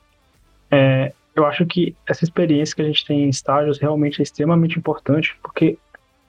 é, 0.72 1.12
eu 1.36 1.46
acho 1.46 1.66
que 1.66 1.94
essa 2.08 2.24
experiência 2.24 2.74
que 2.74 2.82
a 2.82 2.86
gente 2.86 3.06
tem 3.06 3.26
em 3.26 3.30
estágios 3.30 3.78
realmente 3.78 4.22
é 4.22 4.24
extremamente 4.24 4.80
importante, 4.80 5.36
porque 5.44 5.78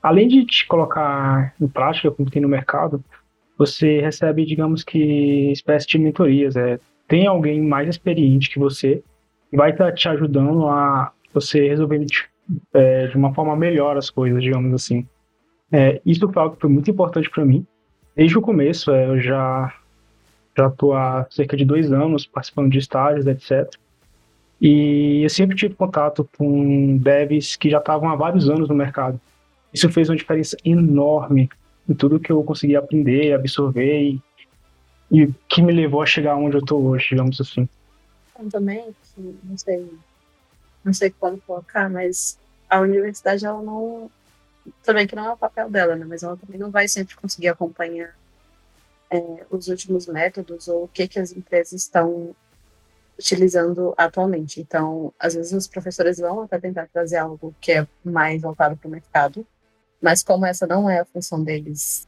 além 0.04 0.28
de 0.28 0.44
te 0.44 0.66
colocar 0.66 1.54
em 1.58 1.66
prática, 1.66 2.10
como 2.10 2.30
tem 2.30 2.42
no 2.42 2.48
mercado, 2.48 3.02
você 3.56 4.02
recebe, 4.02 4.44
digamos 4.44 4.84
que, 4.84 5.50
espécie 5.50 5.86
de 5.86 5.98
mentorias. 5.98 6.56
É, 6.56 6.78
tem 7.08 7.26
alguém 7.26 7.62
mais 7.62 7.88
experiente 7.88 8.50
que 8.50 8.58
você 8.58 9.02
que 9.50 9.56
vai 9.56 9.70
estar 9.70 9.86
tá 9.86 9.92
te 9.92 10.06
ajudando 10.06 10.68
a 10.68 11.10
você 11.32 11.66
resolver 11.68 12.04
de, 12.04 12.22
é, 12.74 13.06
de 13.06 13.16
uma 13.16 13.32
forma 13.32 13.56
melhor 13.56 13.96
as 13.96 14.10
coisas, 14.10 14.42
digamos 14.42 14.74
assim. 14.74 15.08
É, 15.72 16.02
isso 16.04 16.30
foi 16.30 16.42
algo 16.42 16.54
que 16.54 16.60
foi 16.60 16.70
muito 16.70 16.90
importante 16.90 17.30
para 17.30 17.44
mim. 17.44 17.66
Desde 18.14 18.36
o 18.36 18.42
começo, 18.42 18.90
é, 18.90 19.06
eu 19.06 19.18
já 19.18 19.72
já 20.56 20.68
estou 20.68 20.92
há 20.92 21.26
cerca 21.30 21.56
de 21.56 21.64
dois 21.64 21.90
anos 21.90 22.26
participando 22.26 22.70
de 22.70 22.78
estágios, 22.78 23.26
etc. 23.26 23.74
E 24.60 25.22
eu 25.22 25.30
sempre 25.30 25.56
tive 25.56 25.74
contato 25.74 26.28
com 26.36 26.98
devs 26.98 27.56
que 27.56 27.70
já 27.70 27.78
estavam 27.78 28.10
há 28.10 28.14
vários 28.14 28.50
anos 28.50 28.68
no 28.68 28.74
mercado. 28.74 29.18
Isso 29.74 29.90
fez 29.90 30.08
uma 30.08 30.16
diferença 30.16 30.56
enorme 30.64 31.50
em 31.88 31.94
tudo 31.94 32.20
que 32.20 32.30
eu 32.30 32.42
consegui 32.44 32.76
aprender, 32.76 33.34
absorver 33.34 34.02
e, 34.02 34.22
e 35.10 35.32
que 35.48 35.60
me 35.60 35.72
levou 35.72 36.00
a 36.00 36.06
chegar 36.06 36.36
onde 36.36 36.56
eu 36.56 36.60
estou 36.60 36.82
hoje, 36.82 37.08
digamos 37.10 37.40
assim. 37.40 37.68
Também, 38.50 38.94
não 39.42 39.58
sei, 39.58 39.92
não 40.84 40.92
sei 40.92 41.10
como 41.10 41.40
colocar, 41.40 41.90
mas 41.90 42.38
a 42.70 42.80
universidade 42.80 43.44
ela 43.44 43.62
não 43.62 44.10
também 44.82 45.06
que 45.06 45.14
não 45.14 45.26
é 45.26 45.32
o 45.32 45.36
papel 45.36 45.68
dela, 45.68 45.94
né? 45.94 46.06
Mas 46.08 46.22
ela 46.22 46.36
também 46.36 46.58
não 46.58 46.70
vai 46.70 46.88
sempre 46.88 47.16
conseguir 47.16 47.48
acompanhar 47.48 48.16
é, 49.10 49.44
os 49.50 49.68
últimos 49.68 50.06
métodos 50.06 50.68
ou 50.68 50.84
o 50.84 50.88
que 50.88 51.06
que 51.06 51.18
as 51.18 51.32
empresas 51.32 51.82
estão 51.82 52.34
utilizando 53.18 53.94
atualmente. 53.96 54.60
Então, 54.60 55.12
às 55.18 55.34
vezes 55.34 55.52
os 55.52 55.68
professores 55.68 56.18
vão 56.18 56.42
até 56.42 56.58
tentar 56.58 56.88
trazer 56.92 57.18
algo 57.18 57.54
que 57.60 57.72
é 57.72 57.86
mais 58.04 58.40
voltado 58.40 58.76
para 58.76 58.88
o 58.88 58.90
mercado, 58.90 59.46
mas 60.00 60.22
como 60.22 60.46
essa 60.46 60.66
não 60.66 60.88
é 60.88 61.00
a 61.00 61.04
função 61.04 61.42
deles 61.42 62.06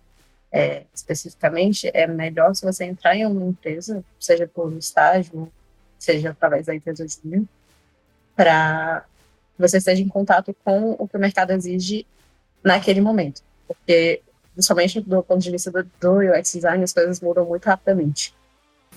é, 0.52 0.85
especificamente, 0.95 1.90
é 1.93 2.07
melhor 2.07 2.55
se 2.55 2.64
você 2.64 2.85
entrar 2.85 3.16
em 3.16 3.26
uma 3.26 3.45
empresa, 3.45 4.05
seja 4.19 4.49
por 4.49 4.73
estágio, 4.75 5.50
seja 5.99 6.31
através 6.31 6.66
da 6.66 6.75
empresa 6.75 7.07
júnior, 7.07 7.45
para 8.35 9.05
você 9.59 9.78
esteja 9.78 10.02
em 10.02 10.09
contato 10.09 10.55
com 10.64 10.93
o 10.99 11.09
que 11.09 11.16
o 11.16 11.21
mercado 11.21 11.52
exige 11.52 12.07
naquele 12.62 13.00
momento. 13.00 13.43
Porque, 13.66 14.23
principalmente 14.55 15.00
do 15.00 15.23
ponto 15.23 15.43
de 15.43 15.50
vista 15.50 15.71
do, 15.71 15.83
do 16.00 16.19
UX 16.19 16.52
design, 16.52 16.85
as 16.85 16.93
coisas 16.93 17.21
mudam 17.21 17.45
muito 17.45 17.66
rapidamente. 17.66 18.35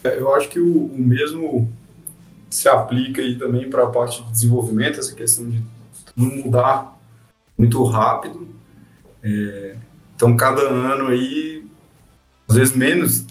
É, 0.04 0.18
eu 0.18 0.34
acho 0.36 0.50
que 0.50 0.60
o, 0.60 0.86
o 0.86 0.98
mesmo 0.98 1.70
se 2.50 2.68
aplica 2.68 3.22
aí 3.22 3.38
também 3.38 3.70
para 3.70 3.84
a 3.84 3.90
parte 3.90 4.24
de 4.24 4.32
desenvolvimento, 4.32 5.00
essa 5.00 5.14
questão 5.14 5.50
de 5.50 5.62
não 6.16 6.28
mudar 6.38 6.98
muito 7.58 7.84
rápido 7.84 8.48
é, 9.24 9.76
então, 10.16 10.36
cada 10.36 10.62
ano 10.62 11.08
aí, 11.08 11.66
às 12.48 12.56
vezes 12.56 12.76
menos, 12.76 13.26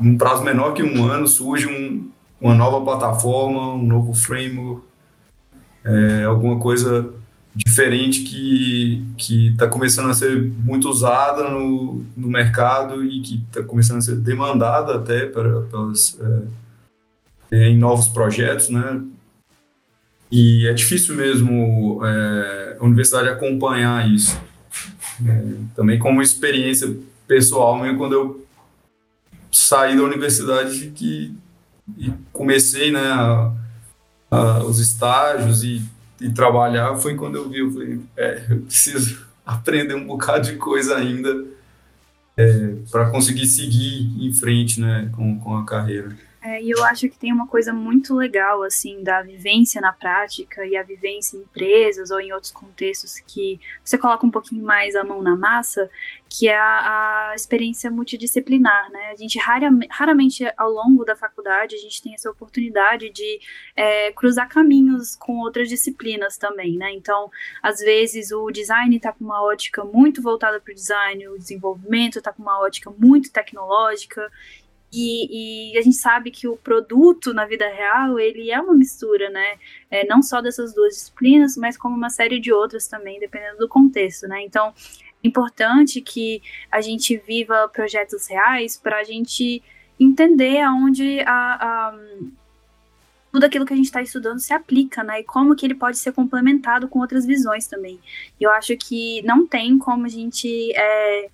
um 0.00 0.16
prazo 0.16 0.44
menor 0.44 0.72
que 0.72 0.82
um 0.82 1.06
ano, 1.06 1.26
surge 1.26 1.66
um, 1.66 2.10
uma 2.40 2.54
nova 2.54 2.84
plataforma, 2.84 3.74
um 3.74 3.84
novo 3.84 4.14
framework, 4.14 4.82
é, 5.84 6.24
alguma 6.24 6.58
coisa 6.58 7.12
diferente 7.54 8.20
que 8.22 9.48
está 9.48 9.66
começando 9.66 10.10
a 10.10 10.14
ser 10.14 10.40
muito 10.40 10.88
usada 10.88 11.48
no, 11.50 12.04
no 12.16 12.28
mercado 12.28 13.04
e 13.04 13.20
que 13.20 13.44
está 13.48 13.62
começando 13.64 13.98
a 13.98 14.02
ser 14.02 14.16
demandada 14.16 14.94
até 14.94 15.26
para, 15.26 15.62
pelas, 15.62 16.16
é, 17.50 17.56
é, 17.56 17.68
em 17.68 17.76
novos 17.76 18.06
projetos, 18.06 18.68
né? 18.68 19.02
E 20.30 20.66
é 20.68 20.72
difícil 20.74 21.16
mesmo 21.16 22.00
é, 22.04 22.76
a 22.78 22.84
universidade 22.84 23.28
acompanhar 23.28 24.08
isso. 24.08 24.38
Também 25.74 25.98
como 25.98 26.22
experiência 26.22 26.96
pessoal 27.26 27.78
mesmo, 27.78 27.98
quando 27.98 28.14
eu 28.14 28.46
saí 29.52 29.96
da 29.96 30.02
universidade 30.02 30.92
que, 30.94 31.34
e 31.96 32.12
comecei 32.32 32.90
né, 32.90 33.00
a, 33.00 33.52
a, 34.30 34.64
os 34.64 34.78
estágios 34.78 35.62
e, 35.62 35.82
e, 36.20 36.30
trabalhar, 36.30 36.96
foi 36.96 37.14
quando 37.14 37.36
eu 37.36 37.48
vi, 37.48 37.60
eu 37.60 37.70
falei, 37.70 38.00
é, 38.16 38.46
eu 38.50 38.60
preciso 38.62 39.26
aprender 39.44 39.94
um 39.94 40.06
bocado 40.06 40.50
de 40.50 40.56
coisa 40.56 40.96
ainda 40.96 41.44
é, 42.36 42.74
para 42.90 43.10
conseguir 43.10 43.46
seguir 43.46 44.24
em 44.24 44.32
frente 44.32 44.80
né, 44.80 45.10
com, 45.12 45.38
com 45.38 45.56
a 45.56 45.64
carreira. 45.64 46.16
É, 46.40 46.62
e 46.62 46.70
eu 46.70 46.84
acho 46.84 47.08
que 47.08 47.18
tem 47.18 47.32
uma 47.32 47.48
coisa 47.48 47.72
muito 47.72 48.14
legal, 48.14 48.62
assim, 48.62 49.02
da 49.02 49.22
vivência 49.22 49.80
na 49.80 49.92
prática 49.92 50.64
e 50.64 50.76
a 50.76 50.84
vivência 50.84 51.36
em 51.36 51.40
empresas 51.40 52.12
ou 52.12 52.20
em 52.20 52.32
outros 52.32 52.52
contextos 52.52 53.18
que 53.18 53.60
você 53.82 53.98
coloca 53.98 54.24
um 54.24 54.30
pouquinho 54.30 54.64
mais 54.64 54.94
a 54.94 55.02
mão 55.02 55.20
na 55.20 55.34
massa, 55.34 55.90
que 56.28 56.48
é 56.48 56.56
a, 56.56 57.30
a 57.30 57.34
experiência 57.34 57.90
multidisciplinar, 57.90 58.88
né? 58.92 59.10
A 59.10 59.16
gente 59.16 59.36
raramente, 59.38 59.88
raramente, 59.90 60.52
ao 60.56 60.70
longo 60.70 61.04
da 61.04 61.16
faculdade, 61.16 61.74
a 61.74 61.78
gente 61.78 62.00
tem 62.00 62.14
essa 62.14 62.30
oportunidade 62.30 63.10
de 63.10 63.40
é, 63.74 64.12
cruzar 64.12 64.48
caminhos 64.48 65.16
com 65.16 65.38
outras 65.38 65.68
disciplinas 65.68 66.36
também, 66.36 66.76
né? 66.76 66.92
Então, 66.92 67.30
às 67.60 67.80
vezes, 67.80 68.30
o 68.30 68.48
design 68.52 68.94
está 68.94 69.12
com 69.12 69.24
uma 69.24 69.42
ótica 69.42 69.84
muito 69.84 70.22
voltada 70.22 70.60
para 70.60 70.70
o 70.70 70.74
design, 70.74 71.26
o 71.28 71.38
desenvolvimento 71.38 72.18
está 72.18 72.32
com 72.32 72.42
uma 72.42 72.60
ótica 72.60 72.92
muito 72.96 73.32
tecnológica, 73.32 74.30
e, 74.92 75.72
e, 75.74 75.78
a 75.78 75.82
gente 75.82 75.96
sabe 75.96 76.30
que 76.30 76.48
o 76.48 76.56
produto 76.56 77.34
na 77.34 77.44
vida 77.44 77.68
real 77.68 78.18
ele 78.18 78.50
é 78.50 78.58
uma 78.60 78.74
mistura, 78.74 79.28
né? 79.28 79.58
É, 79.90 80.06
não 80.06 80.22
só 80.22 80.40
dessas 80.40 80.74
duas 80.74 80.94
disciplinas, 80.94 81.56
mas 81.56 81.76
como 81.76 81.94
uma 81.94 82.08
série 82.08 82.40
de 82.40 82.52
outras 82.52 82.88
também, 82.88 83.20
dependendo 83.20 83.58
do 83.58 83.68
contexto, 83.68 84.26
né? 84.26 84.42
Então, 84.42 84.72
é 85.22 85.28
importante 85.28 86.00
que 86.00 86.40
a 86.70 86.80
gente 86.80 87.16
viva 87.18 87.68
projetos 87.68 88.26
reais 88.28 88.76
para 88.76 89.00
a 89.00 89.04
gente 89.04 89.62
entender 90.00 90.60
aonde 90.60 91.20
a, 91.20 91.88
a, 91.88 91.98
tudo 93.30 93.44
aquilo 93.44 93.66
que 93.66 93.72
a 93.74 93.76
gente 93.76 93.86
está 93.86 94.00
estudando 94.00 94.38
se 94.38 94.54
aplica, 94.54 95.02
né? 95.02 95.20
E 95.20 95.24
como 95.24 95.54
que 95.54 95.66
ele 95.66 95.74
pode 95.74 95.98
ser 95.98 96.12
complementado 96.12 96.88
com 96.88 97.00
outras 97.00 97.26
visões 97.26 97.66
também. 97.66 98.00
Eu 98.40 98.50
acho 98.52 98.76
que 98.76 99.20
não 99.22 99.46
tem 99.46 99.78
como 99.78 100.06
a 100.06 100.08
gente 100.08 100.72
é, 100.74 101.28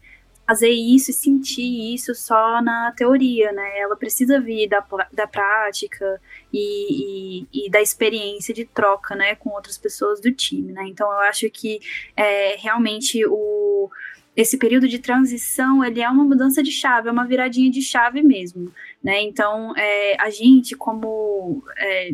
fazer 0.47 0.71
isso 0.71 1.11
e 1.11 1.15
sentir 1.15 1.95
isso 1.95 2.15
só 2.15 2.61
na 2.61 2.93
teoria, 2.93 3.51
né? 3.53 3.79
Ela 3.79 3.97
precisa 3.97 4.41
vir 4.41 4.69
da, 4.69 4.85
da 5.13 5.27
prática 5.27 6.21
e, 6.53 7.41
e, 7.53 7.67
e, 7.67 7.71
da 7.71 7.81
experiência 7.81 8.53
de 8.53 8.65
troca, 8.65 9.15
né, 9.15 9.35
com 9.35 9.51
outras 9.51 9.79
pessoas 9.79 10.21
do 10.21 10.31
time, 10.31 10.73
né? 10.73 10.85
Então 10.87 11.11
eu 11.11 11.19
acho 11.21 11.49
que 11.51 11.81
é, 12.17 12.57
realmente 12.57 13.25
o 13.27 13.91
esse 14.37 14.59
período 14.59 14.89
de 14.89 14.99
transição 14.99 15.85
ele 15.85 16.03
é 16.03 16.11
uma 16.11 16.25
mudança 16.25 16.61
de 16.61 16.73
chave, 16.73 17.09
é 17.09 17.13
uma 17.13 17.25
viradinha 17.25 17.71
de 17.71 17.81
chave 17.81 18.21
mesmo, 18.21 18.73
né? 19.03 19.23
Então 19.23 19.75
é, 19.77 20.21
a 20.21 20.29
gente 20.29 20.77
como 20.77 21.63
é, 21.79 22.11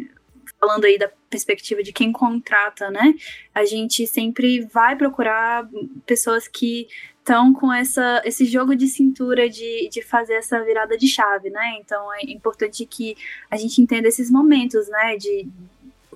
falando 0.60 0.84
aí 0.84 0.98
da 0.98 1.10
perspectiva 1.30 1.82
de 1.82 1.92
quem 1.92 2.12
contrata, 2.12 2.90
né? 2.90 3.14
A 3.54 3.64
gente 3.64 4.06
sempre 4.06 4.60
vai 4.60 4.94
procurar 4.96 5.68
pessoas 6.06 6.46
que 6.46 6.86
estão 7.30 7.52
com 7.52 7.72
essa, 7.72 8.20
esse 8.24 8.44
jogo 8.44 8.74
de 8.74 8.88
cintura 8.88 9.48
de, 9.48 9.88
de 9.88 10.02
fazer 10.02 10.34
essa 10.34 10.62
virada 10.64 10.98
de 10.98 11.06
chave, 11.06 11.48
né? 11.48 11.78
Então 11.80 12.12
é 12.14 12.24
importante 12.24 12.84
que 12.84 13.16
a 13.48 13.56
gente 13.56 13.80
entenda 13.80 14.08
esses 14.08 14.28
momentos, 14.28 14.88
né? 14.88 15.16
De 15.16 15.46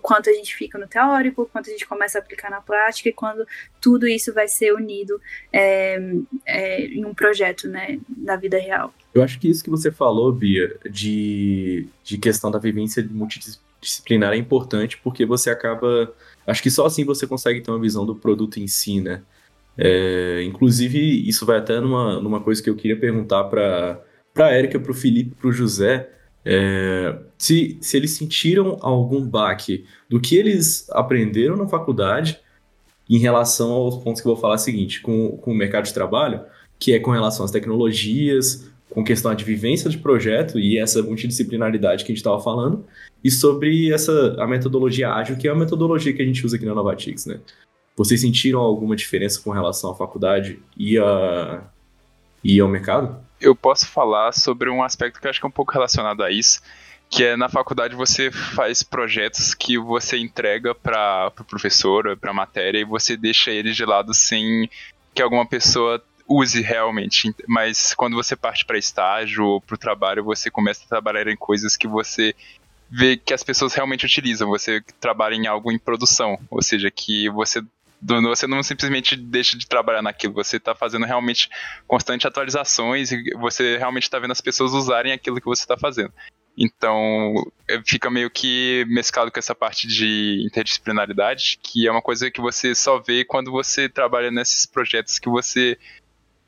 quanto 0.03 0.29
a 0.29 0.33
gente 0.33 0.55
fica 0.55 0.77
no 0.77 0.89
teórico, 0.89 1.49
quanto 1.51 1.71
a 1.71 1.73
gente 1.73 1.87
começa 1.87 2.19
a 2.19 2.21
aplicar 2.21 2.51
na 2.51 2.61
prática 2.61 3.09
e 3.09 3.13
quando 3.13 3.47
tudo 3.81 4.09
isso 4.09 4.35
vai 4.35 4.49
ser 4.49 4.75
unido 4.75 5.19
é, 5.53 5.99
é, 6.45 6.85
em 6.87 7.05
um 7.05 7.15
projeto, 7.15 7.69
né? 7.69 8.01
Na 8.17 8.35
vida 8.35 8.59
real. 8.59 8.93
Eu 9.15 9.23
acho 9.23 9.39
que 9.39 9.49
isso 9.49 9.63
que 9.63 9.71
você 9.71 9.93
falou, 9.93 10.33
Bia, 10.33 10.77
de, 10.91 11.87
de 12.03 12.19
questão 12.19 12.51
da 12.51 12.59
vivência 12.59 13.07
multidisciplinar 13.09 13.63
disciplinar 13.85 14.33
é 14.33 14.37
importante 14.37 14.99
porque 15.05 15.27
você 15.27 15.51
acaba. 15.51 16.11
Acho 16.47 16.63
que 16.63 16.71
só 16.71 16.87
assim 16.87 17.05
você 17.05 17.27
consegue 17.27 17.61
ter 17.61 17.71
uma 17.71 17.79
visão 17.79 18.07
do 18.07 18.15
produto 18.15 18.59
em 18.59 18.67
si, 18.67 18.99
né? 18.99 19.23
É, 19.77 20.43
inclusive, 20.45 21.29
isso 21.29 21.45
vai 21.45 21.59
até 21.59 21.81
numa, 21.81 22.21
numa 22.21 22.41
coisa 22.41 22.63
que 22.63 22.71
eu 22.71 22.77
queria 22.77 22.99
perguntar 22.99 23.45
para 23.45 24.01
a 24.37 24.51
Érica, 24.51 24.79
para 24.79 24.93
o 24.93 24.95
Felipe, 24.95 25.35
para 25.35 25.49
o 25.49 25.53
José. 25.53 26.11
É, 26.45 27.19
se, 27.39 27.79
se 27.81 27.97
eles 27.97 28.13
sentiram 28.13 28.79
algum 28.81 29.27
baque 29.27 29.85
do 30.09 30.21
que 30.21 30.37
eles 30.37 30.89
aprenderam 30.91 31.57
na 31.57 31.67
faculdade 31.67 32.39
em 33.09 33.19
relação 33.19 33.71
aos 33.73 34.03
pontos 34.03 34.21
que 34.21 34.29
eu 34.29 34.33
vou 34.35 34.41
falar 34.41 34.59
seguinte, 34.59 35.01
com, 35.01 35.37
com 35.39 35.53
o 35.53 35.55
mercado 35.55 35.85
de 35.85 35.95
trabalho, 35.95 36.43
que 36.79 36.93
é 36.93 36.99
com 36.99 37.11
relação 37.11 37.45
às 37.45 37.51
tecnologias, 37.51 38.71
com 38.91 39.03
questão 39.03 39.35
de 39.35 39.45
vivência 39.45 39.91
de 39.91 39.99
projeto 39.99 40.59
e 40.59 40.79
essa 40.79 41.03
multidisciplinaridade 41.03 42.05
que 42.05 42.13
a 42.13 42.15
gente 42.15 42.19
estava 42.19 42.41
falando, 42.41 42.85
e 43.23 43.31
sobre 43.31 43.93
essa 43.93 44.37
a 44.39 44.47
metodologia 44.47 45.13
ágil, 45.13 45.37
que 45.37 45.49
é 45.49 45.51
a 45.51 45.55
metodologia 45.55 46.13
que 46.13 46.23
a 46.23 46.25
gente 46.25 46.45
usa 46.45 46.57
aqui 46.57 46.65
na 46.65 46.75
Novatix, 46.75 47.27
né? 47.27 47.41
Vocês 47.97 48.21
sentiram 48.21 48.61
alguma 48.61 48.97
diferença 48.97 49.41
com 49.41 49.51
relação 49.51 49.91
à 49.91 49.95
faculdade 49.95 50.61
e, 50.77 50.99
a, 50.99 51.63
e 52.43 52.59
ao 52.59 52.69
mercado? 52.69 53.17
Eu 53.41 53.55
posso 53.55 53.87
falar 53.87 54.33
sobre 54.33 54.69
um 54.69 54.83
aspecto 54.83 55.21
que 55.21 55.27
eu 55.27 55.31
acho 55.31 55.41
que 55.41 55.47
é 55.47 55.49
um 55.49 55.53
pouco 55.53 55.73
relacionado 55.73 56.23
a 56.23 56.31
isso, 56.31 56.61
que 57.09 57.23
é 57.23 57.37
na 57.37 57.49
faculdade 57.49 57.95
você 57.95 58.31
faz 58.33 58.83
projetos 58.83 59.55
que 59.55 59.79
você 59.79 60.19
entrega 60.19 60.75
para 60.75 61.29
o 61.29 61.31
pro 61.31 61.45
professor, 61.45 62.17
para 62.17 62.31
a 62.31 62.35
matéria, 62.35 62.81
e 62.81 62.85
você 62.85 63.17
deixa 63.17 63.51
eles 63.51 63.77
de 63.77 63.85
lado 63.85 64.13
sem 64.13 64.69
que 65.15 65.23
alguma 65.23 65.47
pessoa 65.47 66.03
use 66.27 66.61
realmente. 66.61 67.33
Mas 67.47 67.95
quando 67.95 68.17
você 68.17 68.35
parte 68.35 68.65
para 68.65 68.79
estágio 68.79 69.45
ou 69.45 69.61
para 69.61 69.75
o 69.75 69.79
trabalho, 69.79 70.25
você 70.25 70.51
começa 70.51 70.85
a 70.85 70.89
trabalhar 70.89 71.29
em 71.29 71.37
coisas 71.37 71.77
que 71.77 71.87
você 71.87 72.35
vê 72.91 73.17
que 73.17 73.35
as 73.35 73.43
pessoas 73.43 73.75
realmente 73.75 74.07
utilizam. 74.07 74.49
Você 74.49 74.83
trabalha 75.01 75.35
em 75.35 75.47
algo 75.47 75.71
em 75.71 75.79
produção, 75.79 76.39
ou 76.51 76.63
seja, 76.63 76.91
que 76.91 77.29
você 77.31 77.63
você 78.05 78.47
não 78.47 78.63
simplesmente 78.63 79.17
deixa 79.17 79.57
de 79.57 79.67
trabalhar 79.67 80.03
naquilo, 80.03 80.35
você 80.35 80.59
está 80.59 80.75
fazendo 80.75 81.07
realmente 81.07 81.49
constante 81.87 82.27
atualizações 82.27 83.11
e 83.13 83.23
você 83.39 83.79
realmente 83.79 84.05
está 84.05 84.19
vendo 84.19 84.33
as 84.33 84.41
pessoas 84.41 84.73
usarem 84.73 85.13
aquilo 85.13 85.41
que 85.41 85.47
você 85.47 85.63
está 85.63 85.77
fazendo. 85.77 86.13
Então, 86.57 87.35
é, 87.69 87.81
fica 87.85 88.11
meio 88.11 88.31
que 88.31 88.85
mesclado 88.89 89.31
com 89.31 89.39
essa 89.39 89.55
parte 89.55 89.89
de 89.89 90.45
interdisciplinaridade, 90.47 91.59
que 91.61 91.89
é 91.89 91.91
uma 91.91 92.03
coisa 92.03 92.31
que 92.31 92.41
você 92.41 92.75
só 92.75 93.01
vê 93.01 93.25
quando 93.25 93.51
você 93.51 93.89
trabalha 93.89 94.31
nesses 94.31 94.65
projetos 94.65 95.19
que 95.19 95.29
você 95.29 95.77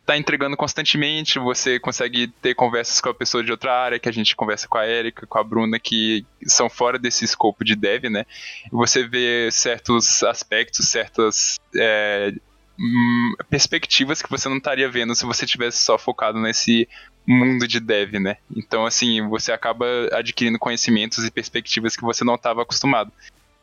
tá 0.07 0.17
entregando 0.17 0.57
constantemente, 0.57 1.41
você 1.41 1.81
consegue 1.81 2.29
ter 2.29 2.55
conversas 2.55 3.01
com 3.01 3.09
a 3.09 3.15
pessoa 3.15 3.43
de 3.43 3.51
outra 3.51 3.73
área, 3.77 3.99
que 3.99 4.09
a 4.09 4.13
gente 4.13 4.37
conversa 4.37 4.69
com 4.69 4.79
a 4.79 4.87
Erika, 4.87 5.27
com 5.27 5.39
a 5.39 5.43
Bruna, 5.43 5.81
que 5.81 6.25
são 6.45 6.71
fora 6.71 6.97
desse 6.97 7.25
escopo 7.25 7.65
de 7.65 7.75
dev, 7.75 8.05
né? 8.05 8.25
Você 8.71 9.07
vê 9.07 9.51
certos 9.51 10.23
aspectos, 10.23 10.87
certas 10.89 11.59
é, 11.75 12.33
hum, 12.79 13.35
perspectivas 13.51 14.23
que 14.23 14.31
você 14.31 14.49
não 14.49 14.59
estaria 14.59 14.89
vendo 14.89 15.13
se 15.13 15.27
você 15.27 15.45
tivesse 15.45 15.79
só 15.79 15.99
focado 15.99 16.41
nesse 16.41 16.89
mundo 17.27 17.67
de 17.67 17.81
dev, 17.81 18.15
né? 18.21 18.37
Então, 18.57 18.87
assim, 18.87 19.27
você 19.29 19.51
acaba 19.51 19.87
adquirindo 20.13 20.57
conhecimentos 20.57 21.25
e 21.25 21.33
perspectivas 21.33 21.97
que 21.97 22.03
você 22.03 22.23
não 22.23 22.37
estava 22.37 22.63
acostumado. 22.63 23.13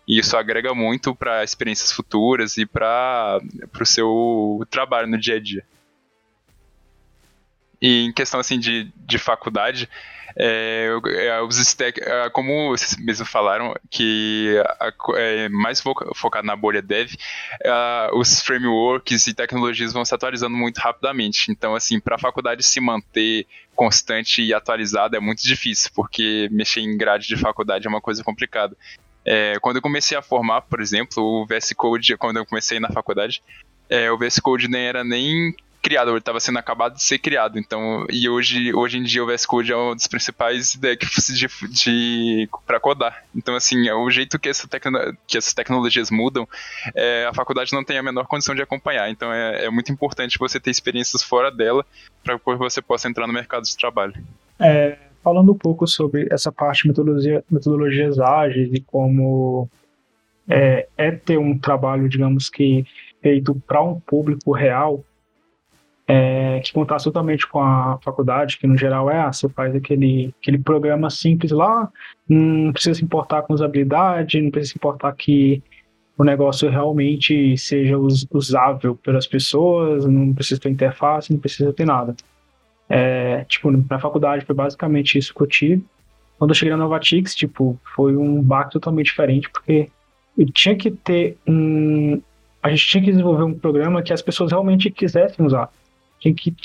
E 0.05 0.19
isso 0.19 0.35
agrega 0.35 0.73
muito 0.73 1.15
para 1.15 1.41
experiências 1.41 1.93
futuras 1.93 2.57
e 2.57 2.65
para 2.65 3.39
o 3.79 3.85
seu 3.85 4.67
trabalho 4.69 5.07
no 5.07 5.17
dia 5.17 5.37
a 5.37 5.39
dia. 5.39 5.65
E 7.83 8.05
em 8.05 8.13
questão 8.13 8.39
assim 8.39 8.57
de, 8.57 8.89
de 8.95 9.17
faculdade, 9.17 9.89
é, 10.37 10.87
é 11.03 11.41
os 11.41 11.57
stack, 11.57 11.99
é, 12.01 12.29
como 12.29 12.69
vocês 12.69 12.95
mesmos 12.95 13.29
falaram, 13.29 13.75
que 13.91 14.55
é 15.17 15.49
mais 15.49 15.83
focado 16.15 16.47
na 16.47 16.55
bolha 16.55 16.81
dev, 16.81 17.11
é, 17.61 18.09
os 18.13 18.41
frameworks 18.41 19.27
e 19.27 19.33
tecnologias 19.33 19.91
vão 19.91 20.05
se 20.05 20.15
atualizando 20.15 20.55
muito 20.55 20.77
rapidamente. 20.77 21.51
Então, 21.51 21.75
assim, 21.75 21.99
para 21.99 22.15
a 22.15 22.19
faculdade 22.19 22.63
se 22.63 22.79
manter 22.79 23.45
constante 23.75 24.41
e 24.41 24.53
atualizada 24.53 25.17
é 25.17 25.19
muito 25.19 25.43
difícil, 25.43 25.91
porque 25.93 26.47
mexer 26.53 26.79
em 26.79 26.97
grade 26.97 27.27
de 27.27 27.35
faculdade 27.35 27.85
é 27.85 27.89
uma 27.89 28.01
coisa 28.01 28.23
complicada. 28.23 28.77
É, 29.25 29.59
quando 29.59 29.75
eu 29.75 29.81
comecei 29.81 30.17
a 30.17 30.21
formar, 30.21 30.61
por 30.61 30.79
exemplo, 30.79 31.21
o 31.21 31.45
VS 31.45 31.73
Code, 31.75 32.15
quando 32.15 32.37
eu 32.37 32.45
comecei 32.45 32.79
na 32.79 32.89
faculdade, 32.89 33.43
é, 33.89 34.09
o 34.09 34.17
VS 34.17 34.39
Code 34.39 34.69
nem 34.69 34.85
era 34.85 35.03
nem 35.03 35.53
criado, 35.83 36.11
ele 36.11 36.19
estava 36.19 36.39
sendo 36.39 36.57
acabado 36.57 36.95
de 36.95 37.03
ser 37.03 37.19
criado. 37.19 37.59
Então, 37.59 38.07
e 38.09 38.27
hoje, 38.29 38.73
hoje 38.73 38.97
em 38.97 39.03
dia 39.03 39.21
o 39.21 39.27
VS 39.27 39.45
Code 39.45 39.73
é 39.73 39.77
um 39.77 39.93
dos 39.93 40.07
principais 40.07 40.75
decks 40.75 41.27
de, 41.27 41.47
de 41.69 42.49
para 42.65 42.79
codar. 42.79 43.25
Então, 43.35 43.53
assim, 43.53 43.87
é 43.87 43.93
o 43.93 44.09
jeito 44.09 44.39
que, 44.39 44.47
essa 44.47 44.67
que 45.27 45.37
essas 45.37 45.53
tecnologias 45.53 46.09
mudam, 46.09 46.47
é, 46.95 47.25
a 47.25 47.33
faculdade 47.33 47.73
não 47.73 47.83
tem 47.83 47.97
a 47.97 48.03
menor 48.03 48.25
condição 48.25 48.55
de 48.55 48.61
acompanhar. 48.61 49.09
Então, 49.09 49.31
é, 49.31 49.65
é 49.65 49.69
muito 49.69 49.91
importante 49.91 50.39
você 50.39 50.59
ter 50.59 50.71
experiências 50.71 51.21
fora 51.21 51.51
dela 51.51 51.85
para 52.23 52.39
que 52.39 52.55
você 52.55 52.81
possa 52.81 53.09
entrar 53.09 53.27
no 53.27 53.33
mercado 53.33 53.63
de 53.63 53.75
trabalho. 53.75 54.13
É, 54.57 54.97
falando 55.21 55.51
um 55.51 55.57
pouco 55.57 55.85
sobre 55.85 56.27
essa 56.31 56.51
parte 56.51 56.83
de 56.83 56.87
metodologia, 56.87 57.43
metodologias 57.51 58.19
ágeis 58.19 58.69
e 58.73 58.79
como 58.79 59.69
é, 60.47 60.87
é 60.97 61.11
ter 61.11 61.37
um 61.37 61.57
trabalho, 61.57 62.07
digamos 62.07 62.49
que 62.49 62.85
feito 63.21 63.55
para 63.67 63.81
um 63.83 63.99
público 63.99 64.51
real, 64.51 65.03
é, 66.07 66.59
que 66.59 66.73
contrasta 66.73 67.09
totalmente 67.09 67.47
com 67.47 67.61
a 67.61 67.97
faculdade, 68.01 68.57
que 68.57 68.67
no 68.67 68.77
geral 68.77 69.09
é, 69.09 69.21
ah, 69.21 69.31
você 69.31 69.47
faz 69.49 69.73
aquele, 69.75 70.33
aquele 70.41 70.57
programa 70.57 71.09
simples 71.09 71.51
lá, 71.51 71.89
não 72.27 72.73
precisa 72.73 72.95
se 72.95 73.03
importar 73.03 73.43
com 73.43 73.53
usabilidade, 73.53 74.41
não 74.41 74.51
precisa 74.51 74.73
se 74.73 74.77
importar 74.77 75.13
que 75.13 75.63
o 76.17 76.23
negócio 76.23 76.69
realmente 76.69 77.57
seja 77.57 77.97
usável 77.97 78.95
pelas 78.95 79.25
pessoas, 79.25 80.05
não 80.05 80.33
precisa 80.33 80.59
ter 80.59 80.69
interface, 80.69 81.31
não 81.31 81.39
precisa 81.39 81.73
ter 81.73 81.85
nada. 81.85 82.15
É, 82.89 83.45
tipo, 83.45 83.71
na 83.71 83.97
faculdade 83.97 84.45
foi 84.45 84.53
basicamente 84.53 85.17
isso 85.17 85.33
que 85.33 85.41
eu 85.41 85.47
tive. 85.47 85.85
Quando 86.37 86.51
eu 86.51 86.55
cheguei 86.55 86.71
na 86.71 86.83
Novatix, 86.83 87.33
tipo, 87.33 87.79
foi 87.95 88.15
um 88.15 88.41
baque 88.41 88.73
totalmente 88.73 89.07
diferente, 89.07 89.49
porque 89.49 89.89
eu 90.37 90.45
tinha 90.51 90.75
que 90.75 90.91
ter 90.91 91.37
um... 91.47 92.21
A 92.61 92.69
gente 92.69 92.85
tinha 92.85 93.03
que 93.03 93.11
desenvolver 93.11 93.43
um 93.43 93.53
programa 93.57 94.03
que 94.03 94.13
as 94.13 94.21
pessoas 94.21 94.51
realmente 94.51 94.91
quisessem 94.91 95.45
usar 95.45 95.69
tinha 96.31 96.33
que 96.33 96.55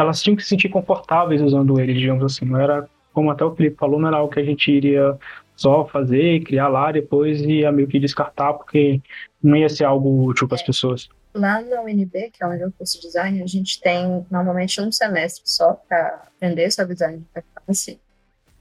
elas 0.00 0.22
tinham 0.22 0.36
que 0.36 0.42
se 0.42 0.48
sentir 0.48 0.68
confortáveis 0.70 1.42
usando 1.42 1.78
ele, 1.78 1.92
digamos 1.92 2.24
assim. 2.24 2.46
Não 2.46 2.58
era, 2.58 2.88
como 3.12 3.30
até 3.30 3.44
o 3.44 3.54
Felipe 3.54 3.76
falou, 3.76 4.00
não 4.00 4.08
era 4.08 4.16
algo 4.16 4.32
que 4.32 4.40
a 4.40 4.44
gente 4.44 4.70
iria 4.70 5.18
só 5.54 5.86
fazer, 5.86 6.42
criar 6.44 6.68
lá 6.68 6.90
depois 6.90 7.42
e 7.42 7.70
meio 7.70 7.86
que 7.86 8.00
descartar, 8.00 8.54
porque 8.54 9.00
não 9.42 9.56
ia 9.56 9.68
ser 9.68 9.84
algo 9.84 10.24
útil 10.24 10.48
para 10.48 10.56
as 10.56 10.62
pessoas. 10.62 11.08
Lá 11.34 11.60
na 11.60 11.82
UNB, 11.82 12.30
que 12.30 12.42
é 12.42 12.46
onde 12.46 12.62
eu 12.62 12.72
curso 12.72 13.00
design, 13.00 13.42
a 13.42 13.46
gente 13.46 13.80
tem 13.80 14.24
normalmente 14.30 14.80
um 14.80 14.90
semestre 14.90 15.42
só 15.44 15.74
para 15.88 16.24
aprender 16.36 16.70
sobre 16.70 16.94
design 16.94 17.18
de 17.18 17.24
interface 17.24 18.00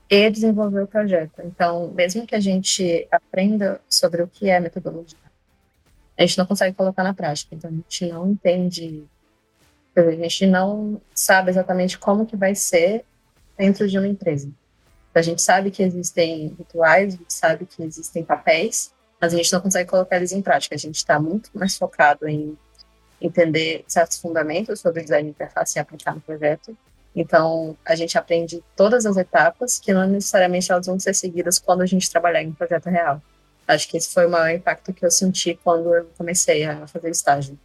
e 0.10 0.30
desenvolver 0.30 0.84
o 0.84 0.88
projeto. 0.88 1.42
Então, 1.44 1.92
mesmo 1.96 2.26
que 2.28 2.36
a 2.36 2.40
gente 2.40 3.08
aprenda 3.12 3.80
sobre 3.90 4.22
o 4.22 4.28
que 4.28 4.50
é 4.50 4.60
metodologia, 4.60 5.18
a 6.18 6.26
gente 6.26 6.38
não 6.38 6.46
consegue 6.46 6.76
colocar 6.76 7.04
na 7.04 7.14
prática. 7.14 7.56
Então, 7.56 7.70
a 7.70 7.74
gente 7.74 8.06
não 8.08 8.30
entende 8.30 9.04
a 9.96 10.12
gente 10.12 10.48
não 10.48 11.02
sabe 11.14 11.52
exatamente 11.52 11.98
como 11.98 12.26
que 12.26 12.36
vai 12.36 12.56
ser 12.56 13.04
dentro 13.58 13.88
de 13.88 13.98
uma 13.98 14.08
empresa. 14.08 14.50
A 15.14 15.22
gente 15.22 15.42
sabe 15.42 15.72
que 15.72 15.84
existem 15.84 16.56
rituais, 16.58 17.14
a 17.14 17.18
gente 17.18 17.34
sabe 17.34 17.66
que 17.66 17.84
existem 17.84 18.24
papéis, 18.24 18.94
mas 19.20 19.34
a 19.34 19.38
gente 19.38 19.52
não 19.52 19.60
consegue 19.60 19.90
colocar 19.90 20.16
eles 20.16 20.32
em 20.32 20.42
prática. 20.42 20.74
A 20.74 20.78
gente 20.78 20.96
está 20.96 21.20
muito 21.20 21.50
mais 21.54 21.78
focado 21.78 22.28
em 22.28 22.58
entender 23.20 23.84
certos 23.88 24.20
fundamentos 24.20 24.80
sobre 24.80 25.04
design 25.04 25.26
de 25.26 25.30
interface 25.32 25.78
e 25.78 25.80
aplicar 25.80 26.16
no 26.16 26.22
projeto. 26.22 26.76
Então, 27.14 27.78
a 27.86 27.94
gente 27.94 28.18
aprende 28.18 28.64
todas 28.76 29.06
as 29.06 29.18
etapas 29.18 29.78
que 29.78 29.94
não 29.94 30.08
necessariamente 30.08 30.72
elas 30.72 30.88
vão 30.88 30.98
ser 30.98 31.14
seguidas 31.14 31.60
quando 31.60 31.82
a 31.82 31.86
gente 31.86 32.10
trabalhar 32.10 32.42
em 32.42 32.48
um 32.48 32.54
projeto 32.54 32.90
real. 32.90 33.22
Acho 33.68 33.88
que 33.90 33.98
esse 33.98 34.14
foi 34.14 34.26
o 34.26 34.30
maior 34.30 34.50
impacto 34.50 34.94
que 34.94 35.06
eu 35.06 35.12
senti 35.12 35.60
quando 35.62 35.94
eu 35.94 36.10
comecei 36.18 36.64
a 36.64 36.88
fazer 36.88 37.10
estágio 37.10 37.60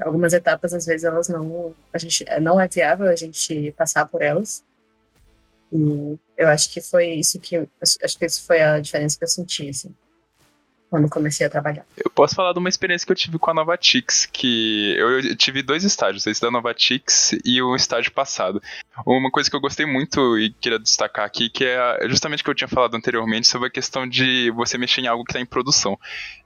algumas 0.00 0.32
etapas 0.32 0.72
às 0.72 0.86
vezes 0.86 1.04
elas 1.04 1.28
não 1.28 1.74
a 1.92 1.98
gente 1.98 2.24
não 2.40 2.60
é 2.60 2.68
viável 2.68 3.08
a 3.08 3.16
gente 3.16 3.72
passar 3.72 4.06
por 4.06 4.22
elas 4.22 4.64
E 5.72 6.18
eu 6.36 6.48
acho 6.48 6.72
que 6.72 6.80
foi 6.80 7.08
isso 7.14 7.38
que 7.38 7.68
acho 7.82 8.18
que 8.18 8.26
isso 8.26 8.44
foi 8.46 8.60
a 8.60 8.80
diferença 8.80 9.18
que 9.18 9.24
eu 9.24 9.28
senti 9.28 9.68
assim 9.68 9.94
quando 10.90 11.08
comecei 11.08 11.46
a 11.46 11.50
trabalhar. 11.50 11.86
Eu 11.96 12.10
posso 12.10 12.34
falar 12.34 12.52
de 12.52 12.58
uma 12.58 12.68
experiência 12.68 13.06
que 13.06 13.12
eu 13.12 13.16
tive 13.16 13.38
com 13.38 13.50
a 13.50 13.54
Novatix, 13.54 14.26
que 14.26 14.96
eu 14.98 15.36
tive 15.36 15.62
dois 15.62 15.84
estágios, 15.84 16.26
esse 16.26 16.42
da 16.42 16.50
Novatix 16.50 17.32
e 17.44 17.62
o 17.62 17.76
estágio 17.76 18.10
passado. 18.10 18.60
Uma 19.06 19.30
coisa 19.30 19.48
que 19.48 19.54
eu 19.54 19.60
gostei 19.60 19.86
muito 19.86 20.36
e 20.36 20.50
queria 20.50 20.80
destacar 20.80 21.24
aqui, 21.24 21.48
que 21.48 21.64
é 21.64 22.08
justamente 22.08 22.40
o 22.40 22.44
que 22.44 22.50
eu 22.50 22.54
tinha 22.56 22.68
falado 22.68 22.96
anteriormente 22.96 23.46
sobre 23.46 23.68
a 23.68 23.70
questão 23.70 24.06
de 24.06 24.50
você 24.50 24.76
mexer 24.76 25.02
em 25.02 25.06
algo 25.06 25.24
que 25.24 25.30
está 25.30 25.40
em 25.40 25.46
produção. 25.46 25.96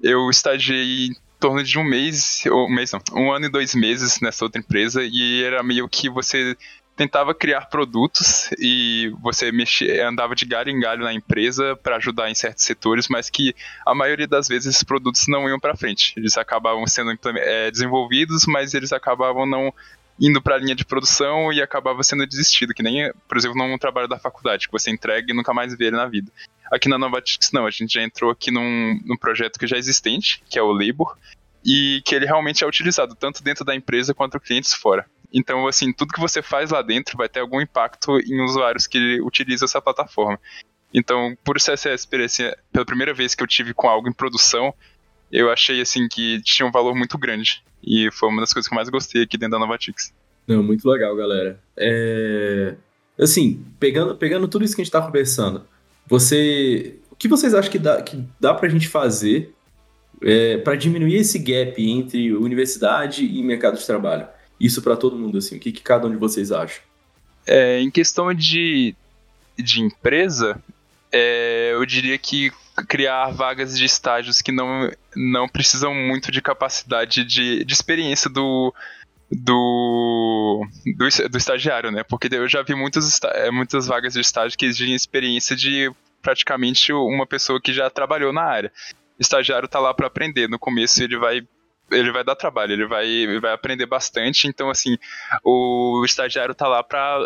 Eu 0.02 0.28
estagiei 0.28 1.08
torno 1.44 1.62
de 1.62 1.78
um 1.78 1.84
mês, 1.84 2.42
ou 2.50 2.70
mês 2.70 2.90
não, 2.90 3.02
um 3.12 3.30
ano 3.30 3.44
e 3.44 3.50
dois 3.50 3.74
meses 3.74 4.18
nessa 4.18 4.46
outra 4.46 4.58
empresa 4.58 5.02
e 5.04 5.44
era 5.44 5.62
meio 5.62 5.86
que 5.86 6.08
você 6.08 6.56
tentava 6.96 7.34
criar 7.34 7.66
produtos 7.66 8.48
e 8.58 9.12
você 9.20 9.52
mexia, 9.52 10.08
andava 10.08 10.34
de 10.34 10.46
galho 10.46 10.70
em 10.70 10.80
galho 10.80 11.04
na 11.04 11.12
empresa 11.12 11.76
para 11.76 11.96
ajudar 11.96 12.30
em 12.30 12.34
certos 12.34 12.64
setores, 12.64 13.08
mas 13.10 13.28
que 13.28 13.54
a 13.84 13.94
maioria 13.94 14.26
das 14.26 14.48
vezes 14.48 14.68
esses 14.68 14.82
produtos 14.82 15.28
não 15.28 15.46
iam 15.46 15.60
para 15.60 15.76
frente. 15.76 16.14
Eles 16.16 16.38
acabavam 16.38 16.86
sendo 16.86 17.14
é, 17.36 17.70
desenvolvidos, 17.70 18.46
mas 18.46 18.72
eles 18.72 18.90
acabavam 18.90 19.44
não 19.44 19.70
indo 20.18 20.40
para 20.40 20.54
a 20.54 20.58
linha 20.58 20.74
de 20.74 20.86
produção 20.86 21.52
e 21.52 21.60
acabava 21.60 22.02
sendo 22.02 22.26
desistido, 22.26 22.72
que 22.72 22.82
nem, 22.82 23.12
por 23.28 23.36
exemplo, 23.36 23.58
num 23.58 23.76
trabalho 23.76 24.08
da 24.08 24.18
faculdade, 24.18 24.66
que 24.66 24.72
você 24.72 24.90
entrega 24.90 25.30
e 25.30 25.36
nunca 25.36 25.52
mais 25.52 25.76
vê 25.76 25.88
ele 25.88 25.96
na 25.96 26.06
vida. 26.06 26.32
Aqui 26.70 26.88
na 26.88 26.98
Novatix 26.98 27.50
não, 27.52 27.66
a 27.66 27.70
gente 27.70 27.94
já 27.94 28.02
entrou 28.02 28.30
aqui 28.30 28.50
num, 28.50 29.00
num 29.04 29.16
projeto 29.16 29.58
que 29.58 29.66
já 29.66 29.76
é 29.76 29.78
existente, 29.78 30.42
que 30.48 30.58
é 30.58 30.62
o 30.62 30.72
Labor, 30.72 31.16
e 31.64 32.02
que 32.04 32.14
ele 32.14 32.26
realmente 32.26 32.62
é 32.62 32.66
utilizado 32.66 33.14
tanto 33.14 33.42
dentro 33.42 33.64
da 33.64 33.74
empresa 33.74 34.14
quanto 34.14 34.40
clientes 34.40 34.74
fora. 34.74 35.06
Então, 35.32 35.66
assim, 35.66 35.92
tudo 35.92 36.12
que 36.12 36.20
você 36.20 36.40
faz 36.40 36.70
lá 36.70 36.80
dentro 36.80 37.16
vai 37.16 37.28
ter 37.28 37.40
algum 37.40 37.60
impacto 37.60 38.18
em 38.20 38.40
usuários 38.42 38.86
que 38.86 39.20
utilizam 39.22 39.66
essa 39.66 39.82
plataforma. 39.82 40.38
Então, 40.92 41.36
por 41.42 41.60
ser 41.60 41.72
essa 41.72 41.92
experiência, 41.92 42.56
pela 42.72 42.84
primeira 42.84 43.12
vez 43.12 43.34
que 43.34 43.42
eu 43.42 43.46
tive 43.46 43.74
com 43.74 43.88
algo 43.88 44.08
em 44.08 44.12
produção, 44.12 44.72
eu 45.32 45.50
achei, 45.50 45.80
assim, 45.80 46.06
que 46.06 46.40
tinha 46.42 46.64
um 46.64 46.70
valor 46.70 46.94
muito 46.94 47.18
grande. 47.18 47.64
E 47.82 48.08
foi 48.12 48.28
uma 48.28 48.40
das 48.40 48.52
coisas 48.52 48.68
que 48.68 48.74
eu 48.74 48.76
mais 48.76 48.88
gostei 48.88 49.22
aqui 49.22 49.36
dentro 49.36 49.58
da 49.58 49.58
Novatix. 49.58 50.14
Não, 50.46 50.62
muito 50.62 50.88
legal, 50.88 51.16
galera. 51.16 51.60
É... 51.76 52.76
Assim, 53.18 53.64
pegando, 53.80 54.14
pegando 54.14 54.46
tudo 54.46 54.64
isso 54.64 54.76
que 54.76 54.82
a 54.82 54.84
gente 54.84 54.92
tá 54.92 55.02
conversando, 55.02 55.66
você... 56.06 56.96
O 57.10 57.16
que 57.16 57.28
vocês 57.28 57.54
acham 57.54 57.70
que 57.70 57.78
dá, 57.78 58.02
que 58.02 58.22
dá 58.40 58.52
pra 58.52 58.68
gente 58.68 58.88
fazer 58.88 59.54
é, 60.22 60.58
para 60.58 60.74
diminuir 60.74 61.16
esse 61.16 61.38
gap 61.38 61.74
entre 61.78 62.32
universidade 62.32 63.24
e 63.24 63.42
mercado 63.42 63.78
de 63.78 63.86
trabalho? 63.86 64.26
isso 64.58 64.82
para 64.82 64.96
todo 64.96 65.18
mundo, 65.18 65.38
assim? 65.38 65.56
O 65.56 65.60
que, 65.60 65.72
que, 65.72 65.82
cada 65.82 66.06
um 66.06 66.10
de 66.10 66.16
vocês 66.16 66.52
acha? 66.52 66.80
É, 67.46 67.80
em 67.80 67.90
questão 67.90 68.32
de, 68.32 68.94
de 69.58 69.80
empresa, 69.80 70.60
é, 71.12 71.72
eu 71.72 71.84
diria 71.84 72.16
que 72.18 72.52
criar 72.88 73.30
vagas 73.30 73.76
de 73.78 73.84
estágios 73.84 74.40
que 74.40 74.50
não, 74.50 74.90
não 75.14 75.48
precisam 75.48 75.94
muito 75.94 76.32
de 76.32 76.40
capacidade 76.40 77.24
de, 77.24 77.64
de 77.64 77.72
experiência 77.72 78.28
do, 78.28 78.74
do, 79.42 80.66
do, 80.96 81.28
do, 81.28 81.38
estagiário, 81.38 81.90
né? 81.90 82.02
Porque 82.02 82.28
eu 82.32 82.48
já 82.48 82.62
vi 82.62 82.74
muitas, 82.74 83.20
é, 83.22 83.50
muitas 83.50 83.86
vagas 83.86 84.14
de 84.14 84.20
estágio 84.20 84.58
que 84.58 84.66
exigem 84.66 84.94
experiência 84.94 85.56
de 85.56 85.92
praticamente 86.22 86.92
uma 86.92 87.26
pessoa 87.26 87.60
que 87.60 87.72
já 87.72 87.90
trabalhou 87.90 88.32
na 88.32 88.42
área. 88.42 88.72
O 89.18 89.22
estagiário 89.22 89.66
está 89.66 89.78
lá 89.78 89.92
para 89.92 90.06
aprender. 90.06 90.48
No 90.48 90.58
começo 90.58 91.02
ele 91.02 91.18
vai 91.18 91.46
ele 91.90 92.10
vai 92.12 92.24
dar 92.24 92.34
trabalho, 92.34 92.72
ele 92.72 92.86
vai, 92.86 93.38
vai 93.40 93.52
aprender 93.52 93.86
bastante. 93.86 94.48
Então, 94.48 94.70
assim, 94.70 94.96
o 95.44 96.02
estagiário 96.04 96.54
tá 96.54 96.66
lá 96.66 96.82
para 96.82 97.18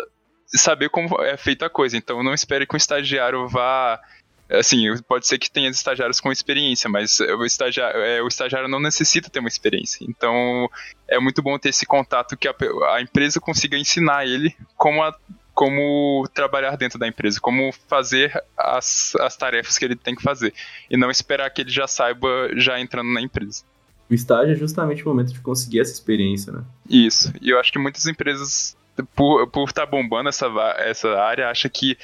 saber 0.47 0.89
como 0.89 1.21
é 1.21 1.37
feita 1.37 1.65
a 1.65 1.69
coisa. 1.69 1.97
Então, 1.97 2.23
não 2.23 2.33
espere 2.33 2.67
que 2.67 2.75
o 2.75 2.77
estagiário 2.77 3.47
vá. 3.47 3.99
Assim, 4.49 4.85
pode 5.07 5.27
ser 5.27 5.37
que 5.37 5.51
tenha 5.51 5.69
estagiários 5.69 6.19
com 6.19 6.31
experiência, 6.31 6.89
mas 6.89 7.19
o 7.19 7.45
estagiário, 7.45 8.01
é, 8.01 8.21
o 8.21 8.27
estagiário 8.27 8.67
não 8.67 8.79
necessita 8.79 9.29
ter 9.29 9.39
uma 9.39 9.47
experiência. 9.47 10.03
Então, 10.09 10.67
é 11.07 11.19
muito 11.19 11.41
bom 11.41 11.57
ter 11.59 11.69
esse 11.69 11.85
contato 11.85 12.35
que 12.35 12.47
a, 12.47 12.55
a 12.95 13.01
empresa 13.01 13.39
consiga 13.39 13.77
ensinar 13.77 14.25
ele 14.25 14.55
como 14.75 15.03
a, 15.03 15.15
como 15.53 16.27
trabalhar 16.33 16.77
dentro 16.77 16.97
da 16.97 17.05
empresa, 17.07 17.37
como 17.39 17.71
fazer 17.87 18.31
as, 18.57 19.13
as 19.17 19.35
tarefas 19.35 19.77
que 19.77 19.85
ele 19.85 19.95
tem 19.95 20.15
que 20.15 20.23
fazer. 20.23 20.53
E 20.89 20.95
não 20.95 21.11
esperar 21.11 21.49
que 21.51 21.61
ele 21.61 21.69
já 21.69 21.85
saiba 21.85 22.49
já 22.55 22.79
entrando 22.79 23.13
na 23.13 23.21
empresa. 23.21 23.63
O 24.09 24.13
estágio 24.13 24.53
é 24.53 24.55
justamente 24.55 25.03
o 25.03 25.09
momento 25.09 25.31
de 25.31 25.39
conseguir 25.41 25.81
essa 25.81 25.91
experiência, 25.91 26.51
né? 26.51 26.63
Isso. 26.89 27.31
E 27.41 27.51
eu 27.51 27.59
acho 27.59 27.71
que 27.71 27.77
muitas 27.77 28.07
empresas, 28.07 28.75
por 29.13 29.43
estar 29.43 29.51
por 29.51 29.71
tá 29.73 29.85
bombando 29.85 30.29
essa, 30.29 30.47
essa 30.79 31.09
área, 31.19 31.49
acham 31.49 31.69
que 31.71 31.97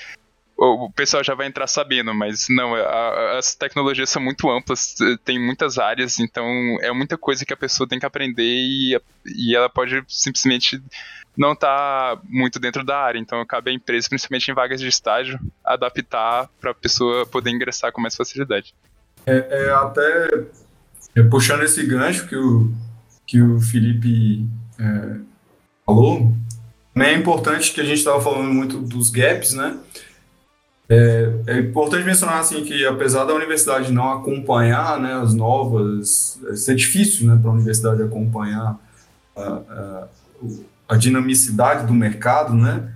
o 0.58 0.90
pessoal 0.90 1.24
já 1.24 1.36
vai 1.36 1.48
entrar 1.48 1.68
sabendo, 1.68 2.14
mas 2.14 2.48
não, 2.50 2.76
a, 2.76 3.38
as 3.38 3.56
tecnologias 3.56 4.10
são 4.10 4.22
muito 4.22 4.50
amplas, 4.50 4.96
tem 5.26 5.38
muitas 5.38 5.78
áreas, 5.78 6.20
então 6.20 6.46
é 6.82 6.92
muita 6.94 7.18
coisa 7.18 7.46
que 7.46 7.54
a 7.54 7.58
pessoa 7.58 7.88
tem 7.88 8.00
que 8.00 8.06
aprender 8.06 8.44
e, 8.44 9.00
e 9.26 9.56
ela 9.56 9.70
pode 9.70 10.02
simplesmente 10.08 10.82
não 11.38 11.52
estar 11.52 12.16
tá 12.16 12.22
muito 12.24 12.58
dentro 12.60 12.84
da 12.86 12.98
área. 12.98 13.20
Então 13.20 13.46
cabe 13.46 13.72
à 13.72 13.74
empresa, 13.74 14.08
principalmente 14.08 14.50
em 14.50 14.54
vagas 14.54 14.80
de 14.80 14.88
estágio, 14.88 15.40
adaptar 15.64 16.50
para 16.60 16.72
a 16.72 16.76
pessoa 16.76 17.26
poder 17.26 17.52
ingressar 17.52 17.92
com 17.92 18.02
mais 18.02 18.16
facilidade. 18.16 18.74
É, 19.26 19.66
é 19.66 19.70
até 19.72 20.46
é, 21.16 21.24
puxando 21.24 21.64
esse 21.64 21.86
gancho 21.86 22.28
que 22.28 22.36
o, 22.36 22.72
que 23.26 23.42
o 23.42 23.60
Felipe 23.60 24.48
é, 24.80 25.18
falou, 25.86 26.34
né, 26.94 27.12
é 27.12 27.14
importante 27.14 27.74
que 27.74 27.82
a 27.82 27.84
gente 27.84 27.98
estava 27.98 28.22
falando 28.22 28.54
muito 28.54 28.80
dos 28.80 29.10
gaps, 29.10 29.54
né? 29.54 29.78
É, 30.88 31.34
é, 31.48 31.60
importante 31.60 32.06
mencionar 32.06 32.40
assim 32.40 32.64
que 32.64 32.86
apesar 32.86 33.26
da 33.26 33.34
universidade 33.34 33.92
não 33.92 34.12
acompanhar 34.12 35.00
né, 35.00 35.14
as 35.14 35.34
novas, 35.34 36.40
é, 36.46 36.72
é 36.72 36.76
difícil 36.76 37.28
né, 37.28 37.38
para 37.42 37.50
a 37.50 37.54
universidade 37.54 38.04
acompanhar 38.04 38.80
a, 39.36 39.42
a, 39.42 40.08
a, 40.90 40.96
dinamicidade 40.96 41.88
do 41.88 41.94
mercado, 41.94 42.54
né, 42.54 42.92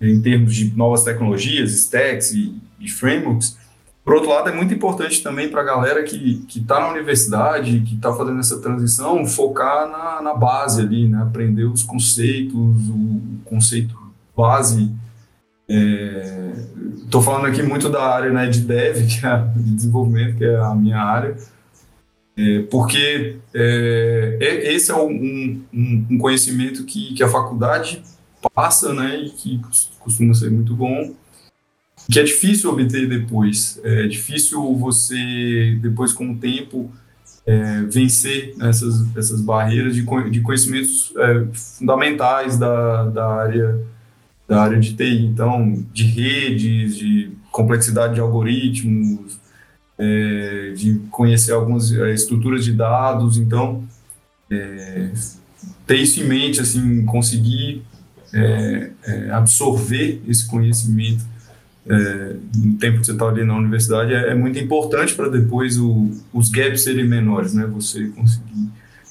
em 0.00 0.20
termos 0.20 0.54
de 0.54 0.76
novas 0.76 1.04
tecnologias, 1.04 1.70
stacks 1.70 2.32
e, 2.32 2.60
e 2.80 2.90
frameworks. 2.90 3.56
Por 4.04 4.14
outro 4.14 4.30
lado, 4.30 4.48
é 4.48 4.52
muito 4.52 4.74
importante 4.74 5.22
também 5.22 5.48
para 5.48 5.60
a 5.60 5.64
galera 5.64 6.02
que 6.02 6.44
está 6.56 6.80
na 6.80 6.88
universidade, 6.88 7.82
que 7.82 7.94
está 7.94 8.12
fazendo 8.12 8.40
essa 8.40 8.58
transição, 8.58 9.24
focar 9.24 9.88
na, 9.88 10.22
na 10.22 10.34
base 10.34 10.80
ali, 10.80 11.06
né? 11.06 11.22
aprender 11.22 11.64
os 11.64 11.84
conceitos, 11.84 12.54
o, 12.54 13.20
conceito 13.44 13.96
base. 14.36 14.90
Estou 17.04 17.20
é, 17.20 17.24
falando 17.24 17.46
aqui 17.46 17.62
muito 17.62 17.88
da 17.88 18.02
área 18.02 18.30
né, 18.30 18.48
de 18.48 18.60
dev, 18.60 19.06
que 19.06 19.26
é 19.26 19.38
de 19.56 19.70
desenvolvimento, 19.74 20.36
que 20.36 20.44
é 20.44 20.56
a 20.56 20.74
minha 20.74 20.98
área, 20.98 21.36
é, 22.36 22.62
porque 22.70 23.36
é, 23.54 24.38
é 24.40 24.74
esse 24.74 24.90
é 24.90 24.96
um, 24.96 25.62
um, 25.72 26.06
um 26.10 26.18
conhecimento 26.18 26.84
que, 26.84 27.14
que 27.14 27.22
a 27.22 27.28
faculdade 27.28 28.02
passa 28.54 28.92
né, 28.94 29.16
e 29.16 29.30
que 29.30 29.60
costuma 30.00 30.34
ser 30.34 30.50
muito 30.50 30.74
bom 30.74 31.14
que 32.10 32.18
é 32.18 32.22
difícil 32.22 32.70
obter 32.70 33.08
depois. 33.08 33.80
É 33.84 34.06
difícil 34.06 34.74
você, 34.76 35.78
depois 35.80 36.12
com 36.12 36.32
o 36.32 36.36
tempo, 36.36 36.90
é, 37.46 37.82
vencer 37.82 38.54
essas, 38.60 39.16
essas 39.16 39.40
barreiras 39.40 39.94
de, 39.94 40.04
de 40.30 40.40
conhecimentos 40.40 41.12
é, 41.16 41.46
fundamentais 41.52 42.58
da, 42.58 43.04
da, 43.04 43.26
área, 43.26 43.80
da 44.50 44.62
área 44.62 44.80
de 44.80 44.94
TI. 44.94 45.26
Então, 45.26 45.86
de 45.92 46.02
redes, 46.02 46.96
de 46.96 47.30
complexidade 47.52 48.14
de 48.14 48.20
algoritmos, 48.20 49.38
é, 49.96 50.72
de 50.76 51.00
conhecer 51.08 51.52
algumas 51.52 51.92
é, 51.92 52.12
estruturas 52.12 52.64
de 52.64 52.72
dados. 52.72 53.38
Então, 53.38 53.84
é, 54.50 55.10
ter 55.86 55.98
isso 55.98 56.20
em 56.20 56.24
mente, 56.24 56.60
assim, 56.60 57.04
conseguir 57.04 57.82
é, 58.34 58.90
absorver 59.30 60.20
esse 60.26 60.44
conhecimento 60.48 61.24
é, 61.86 62.36
no 62.56 62.74
tempo 62.74 62.98
que 62.98 63.06
você 63.06 63.12
está 63.12 63.26
ali 63.26 63.44
na 63.44 63.56
universidade 63.56 64.12
é, 64.12 64.30
é 64.30 64.34
muito 64.34 64.58
importante 64.58 65.14
para 65.14 65.28
depois 65.28 65.78
o, 65.78 66.10
os 66.32 66.48
gaps 66.48 66.82
serem 66.82 67.08
menores, 67.08 67.54
né? 67.54 67.66
Você 67.66 68.08
conseguir 68.08 68.68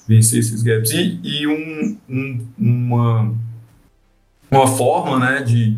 vencer 0.08 0.40
esses 0.40 0.62
gaps. 0.62 0.92
E, 0.92 1.20
e 1.24 1.48
um, 1.48 1.98
um, 2.10 2.46
uma, 2.58 3.34
uma 4.50 4.68
forma 4.68 5.20
né, 5.20 5.42
de, 5.42 5.78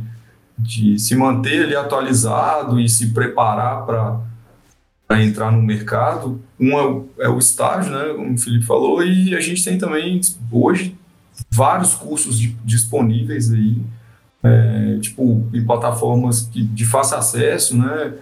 de 0.57 0.99
se 0.99 1.15
manter 1.15 1.63
ali 1.63 1.75
atualizado 1.75 2.79
e 2.79 2.88
se 2.88 3.12
preparar 3.13 3.86
para 3.86 5.21
entrar 5.21 5.51
no 5.51 5.62
mercado. 5.62 6.41
Um 6.60 6.71
é 6.77 6.86
o, 6.86 7.10
é 7.19 7.29
o 7.29 7.38
estágio, 7.38 7.91
né, 7.91 8.13
como 8.15 8.34
o 8.34 8.38
Felipe 8.38 8.65
falou, 8.65 9.03
e 9.03 9.36
a 9.36 9.39
gente 9.39 9.63
tem 9.63 9.77
também 9.77 10.21
hoje 10.51 10.95
vários 11.49 11.95
cursos 11.95 12.39
de, 12.39 12.49
disponíveis 12.63 13.51
aí 13.51 13.81
é, 14.43 14.97
tipo, 14.99 15.47
em 15.53 15.63
plataformas 15.63 16.41
que, 16.41 16.63
de 16.63 16.86
fácil 16.86 17.17
acesso, 17.17 17.77
né? 17.77 18.13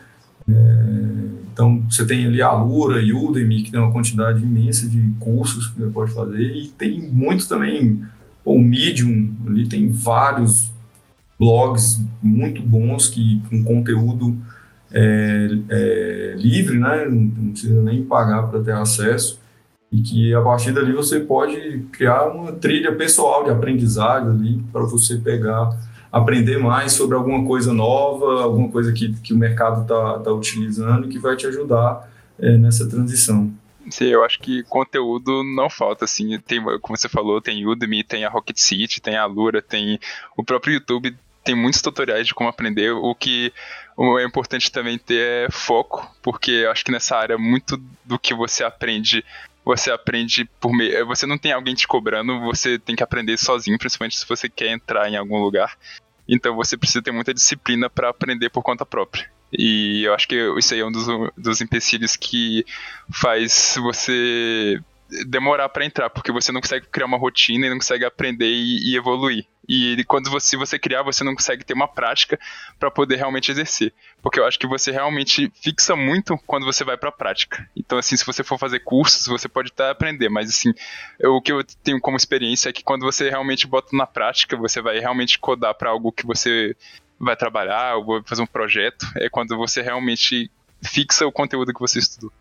É, 0.50 1.10
então, 1.54 1.84
você 1.90 2.06
tem 2.06 2.26
ali 2.26 2.42
a 2.42 2.52
Lura 2.52 3.02
e 3.02 3.14
Udemy, 3.14 3.64
que 3.64 3.72
tem 3.72 3.80
uma 3.80 3.92
quantidade 3.92 4.42
imensa 4.42 4.88
de 4.88 5.02
cursos 5.20 5.68
que 5.68 5.80
você 5.80 5.90
pode 5.90 6.14
fazer, 6.14 6.42
e 6.42 6.68
tem 6.70 7.02
muito 7.12 7.48
também, 7.48 8.02
o 8.56 8.62
Medium, 8.62 9.34
ali 9.48 9.68
tem 9.68 9.90
vários 9.92 10.72
blogs 11.40 12.02
muito 12.22 12.62
bons 12.62 13.08
que 13.08 13.42
com 13.50 13.64
conteúdo 13.64 14.38
é, 14.92 15.50
é, 15.70 16.34
livre, 16.38 16.78
né? 16.78 17.06
Não 17.06 17.52
precisa 17.52 17.82
nem 17.82 18.04
pagar 18.04 18.44
para 18.44 18.60
ter 18.62 18.74
acesso 18.74 19.40
e 19.92 20.02
que 20.02 20.34
a 20.34 20.42
partir 20.42 20.72
dali 20.72 20.92
você 20.94 21.20
pode 21.20 21.86
criar 21.92 22.28
uma 22.28 22.52
trilha 22.52 22.94
pessoal 22.96 23.44
de 23.44 23.50
aprendizagem 23.50 24.30
ali 24.30 24.64
para 24.72 24.84
você 24.84 25.18
pegar, 25.18 25.76
aprender 26.12 26.58
mais 26.58 26.94
sobre 26.94 27.16
alguma 27.16 27.44
coisa 27.46 27.74
nova, 27.74 28.44
alguma 28.44 28.70
coisa 28.70 28.92
que, 28.92 29.14
que 29.14 29.34
o 29.34 29.38
mercado 29.38 29.82
está 29.82 30.20
tá 30.20 30.32
utilizando 30.32 31.08
e 31.08 31.10
que 31.10 31.20
vai 31.20 31.36
te 31.36 31.48
ajudar 31.48 32.08
é, 32.38 32.58
nessa 32.58 32.88
transição. 32.88 33.52
Sim, 33.90 34.06
eu 34.06 34.24
acho 34.24 34.40
que 34.40 34.64
conteúdo 34.64 35.44
não 35.44 35.70
falta, 35.70 36.06
assim, 36.06 36.40
tem, 36.40 36.64
como 36.80 36.98
você 36.98 37.10
falou, 37.10 37.42
tem 37.42 37.66
Udemy, 37.66 38.04
tem 38.04 38.24
a 38.24 38.30
Rocket 38.30 38.58
City, 38.58 39.02
tem 39.02 39.16
a 39.16 39.26
Lura, 39.26 39.62
tem 39.62 40.00
o 40.38 40.44
próprio 40.44 40.76
YouTube, 40.76 41.18
tem 41.44 41.56
muitos 41.56 41.82
tutoriais 41.82 42.28
de 42.28 42.34
como 42.34 42.50
aprender, 42.50 42.92
o 42.92 43.16
que 43.16 43.52
é 44.20 44.24
importante 44.24 44.72
também 44.72 44.98
ter 44.98 45.48
é 45.48 45.52
foco, 45.52 46.10
porque 46.22 46.52
eu 46.52 46.72
acho 46.72 46.86
que 46.86 46.92
nessa 46.92 47.18
área 47.18 47.38
muito 47.38 47.78
do 48.06 48.20
que 48.20 48.34
você 48.34 48.64
aprende 48.64 49.26
você 49.66 49.92
aprende 49.92 50.46
por 50.60 50.74
meio. 50.74 51.06
Você 51.06 51.28
não 51.28 51.38
tem 51.38 51.52
alguém 51.52 51.76
te 51.76 51.88
cobrando, 51.88 52.40
você 52.40 52.80
tem 52.80 52.96
que 52.96 53.04
aprender 53.04 53.38
sozinho, 53.38 53.78
principalmente 53.78 54.18
se 54.18 54.28
você 54.28 54.50
quer 54.50 54.70
entrar 54.70 55.10
em 55.10 55.16
algum 55.16 55.38
lugar. 55.38 55.78
Então 56.30 56.56
você 56.56 56.78
precisa 56.78 57.02
ter 57.02 57.12
muita 57.12 57.34
disciplina 57.34 57.90
para 57.90 58.10
aprender 58.10 58.50
por 58.50 58.62
conta 58.62 58.86
própria. 58.86 59.30
E 59.52 60.04
eu 60.04 60.14
acho 60.14 60.28
que 60.28 60.36
isso 60.58 60.74
aí 60.74 60.80
é 60.80 60.86
um 60.86 60.92
dos, 60.92 61.08
dos 61.36 61.60
empecilhos 61.60 62.16
que 62.16 62.64
faz 63.12 63.76
você 63.78 64.80
demorar 65.26 65.70
para 65.70 65.86
entrar, 65.86 66.10
porque 66.10 66.32
você 66.32 66.52
não 66.52 66.62
consegue 66.62 66.86
criar 66.88 67.08
uma 67.08 67.18
rotina 67.18 67.66
e 67.66 67.70
não 67.70 67.78
consegue 67.78 68.06
aprender 68.06 68.50
e, 68.50 68.92
e 68.92 68.96
evoluir. 68.96 69.46
E 69.72 70.04
quando 70.06 70.32
você, 70.32 70.58
você 70.58 70.80
criar, 70.80 71.04
você 71.04 71.24
não 71.24 71.36
consegue 71.36 71.64
ter 71.64 71.76
uma 71.76 71.88
prática 71.88 72.40
para 72.80 72.90
poder 72.90 73.18
realmente 73.18 73.52
exercer. 73.52 73.94
Porque 74.20 74.40
eu 74.40 74.46
acho 74.46 74.58
que 74.58 74.66
você 74.66 74.92
realmente 74.92 75.52
fixa 75.62 75.96
muito 75.96 76.36
quando 76.48 76.66
você 76.66 76.84
vai 76.84 76.98
para 76.98 77.10
a 77.10 77.12
prática. 77.12 77.70
Então, 77.78 78.00
assim, 78.00 78.18
se 78.18 78.26
você 78.26 78.44
for 78.44 78.58
fazer 78.58 78.80
cursos, 78.80 79.28
você 79.28 79.48
pode 79.48 79.72
até 79.72 79.92
aprender, 79.92 80.28
mas 80.28 80.50
assim, 80.50 80.74
eu, 81.20 81.36
o 81.36 81.42
que 81.42 81.52
eu 81.52 81.64
tenho 81.84 82.02
como 82.02 82.18
experiência 82.18 82.70
é 82.70 82.74
que 82.74 82.84
quando 82.84 83.04
você 83.04 83.30
realmente 83.30 83.68
bota 83.68 83.96
na 83.96 84.08
prática, 84.08 84.58
você 84.58 84.82
vai 84.82 84.98
realmente 84.98 85.38
codar 85.38 85.76
para 85.76 85.92
algo 85.92 86.12
que 86.12 86.26
você 86.26 86.76
vai 87.20 87.36
trabalhar, 87.36 87.98
ou 87.98 88.06
vai 88.06 88.24
fazer 88.26 88.42
um 88.42 88.48
projeto, 88.48 89.06
é 89.18 89.30
quando 89.30 89.56
você 89.56 89.84
realmente 89.84 90.50
fixa 90.82 91.28
o 91.28 91.32
conteúdo 91.32 91.74
que 91.74 91.80
você 91.80 92.00
estudou. 92.00 92.32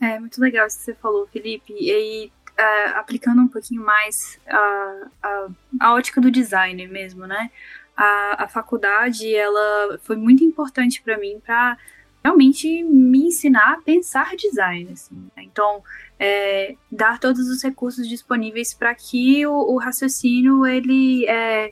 É 0.00 0.18
muito 0.20 0.40
legal 0.40 0.66
isso 0.66 0.78
que 0.78 0.84
você 0.84 0.94
falou, 0.94 1.26
Felipe. 1.26 1.74
E 1.78 1.90
aí, 1.90 2.32
uh, 2.58 2.98
aplicando 2.98 3.42
um 3.42 3.48
pouquinho 3.48 3.84
mais 3.84 4.38
a, 4.46 5.06
a, 5.22 5.48
a, 5.80 5.94
ótica 5.94 6.20
do 6.20 6.30
design 6.30 6.86
mesmo, 6.88 7.26
né? 7.26 7.50
A, 7.96 8.44
a 8.44 8.48
faculdade, 8.48 9.34
ela 9.34 9.98
foi 10.02 10.16
muito 10.16 10.42
importante 10.42 11.02
para 11.02 11.18
mim 11.18 11.40
para 11.44 11.76
realmente 12.24 12.82
me 12.84 13.26
ensinar 13.26 13.72
a 13.72 13.82
pensar 13.82 14.36
design. 14.36 14.90
Assim, 14.92 15.30
né? 15.36 15.42
Então, 15.44 15.82
é, 16.18 16.76
dar 16.90 17.18
todos 17.18 17.48
os 17.48 17.62
recursos 17.62 18.08
disponíveis 18.08 18.72
para 18.72 18.94
que 18.94 19.46
o, 19.46 19.52
o, 19.52 19.78
raciocínio 19.78 20.64
ele 20.66 21.26
é, 21.26 21.70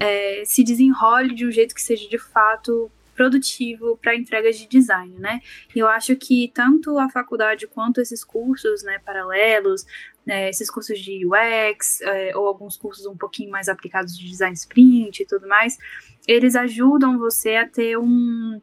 é, 0.00 0.42
se 0.44 0.64
desenrole 0.64 1.34
de 1.34 1.46
um 1.46 1.50
jeito 1.50 1.74
que 1.74 1.82
seja 1.82 2.08
de 2.08 2.18
fato 2.18 2.90
produtivo 3.14 3.98
para 4.00 4.16
entregas 4.16 4.58
de 4.58 4.66
design, 4.66 5.14
né? 5.18 5.40
Eu 5.76 5.86
acho 5.86 6.16
que 6.16 6.50
tanto 6.54 6.98
a 6.98 7.08
faculdade 7.08 7.66
quanto 7.66 8.00
esses 8.00 8.24
cursos, 8.24 8.82
né, 8.82 8.98
paralelos, 9.04 9.84
né, 10.26 10.48
esses 10.48 10.70
cursos 10.70 10.98
de 10.98 11.26
UX 11.26 12.00
é, 12.02 12.36
ou 12.36 12.46
alguns 12.46 12.76
cursos 12.76 13.06
um 13.06 13.16
pouquinho 13.16 13.50
mais 13.50 13.68
aplicados 13.68 14.16
de 14.16 14.28
design 14.28 14.54
sprint 14.54 15.22
e 15.22 15.26
tudo 15.26 15.48
mais, 15.48 15.78
eles 16.26 16.54
ajudam 16.54 17.18
você 17.18 17.56
a 17.56 17.68
ter 17.68 17.98
um 17.98 18.60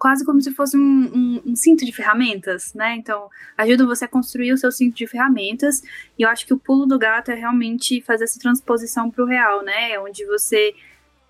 quase 0.00 0.24
como 0.24 0.40
se 0.40 0.50
fosse 0.52 0.78
um, 0.78 0.80
um, 0.80 1.42
um, 1.44 1.54
cinto 1.54 1.84
de 1.84 1.92
ferramentas, 1.92 2.72
né? 2.72 2.96
Então, 2.96 3.28
ajudam 3.58 3.86
você 3.86 4.06
a 4.06 4.08
construir 4.08 4.50
o 4.50 4.56
seu 4.56 4.72
cinto 4.72 4.96
de 4.96 5.06
ferramentas. 5.06 5.82
E 6.18 6.22
eu 6.22 6.28
acho 6.30 6.46
que 6.46 6.54
o 6.54 6.58
pulo 6.58 6.86
do 6.86 6.98
gato 6.98 7.30
é 7.30 7.34
realmente 7.34 8.00
fazer 8.00 8.24
essa 8.24 8.40
transposição 8.40 9.10
para 9.10 9.22
o 9.22 9.26
real, 9.26 9.62
né? 9.62 10.00
Onde 10.00 10.24
você 10.24 10.74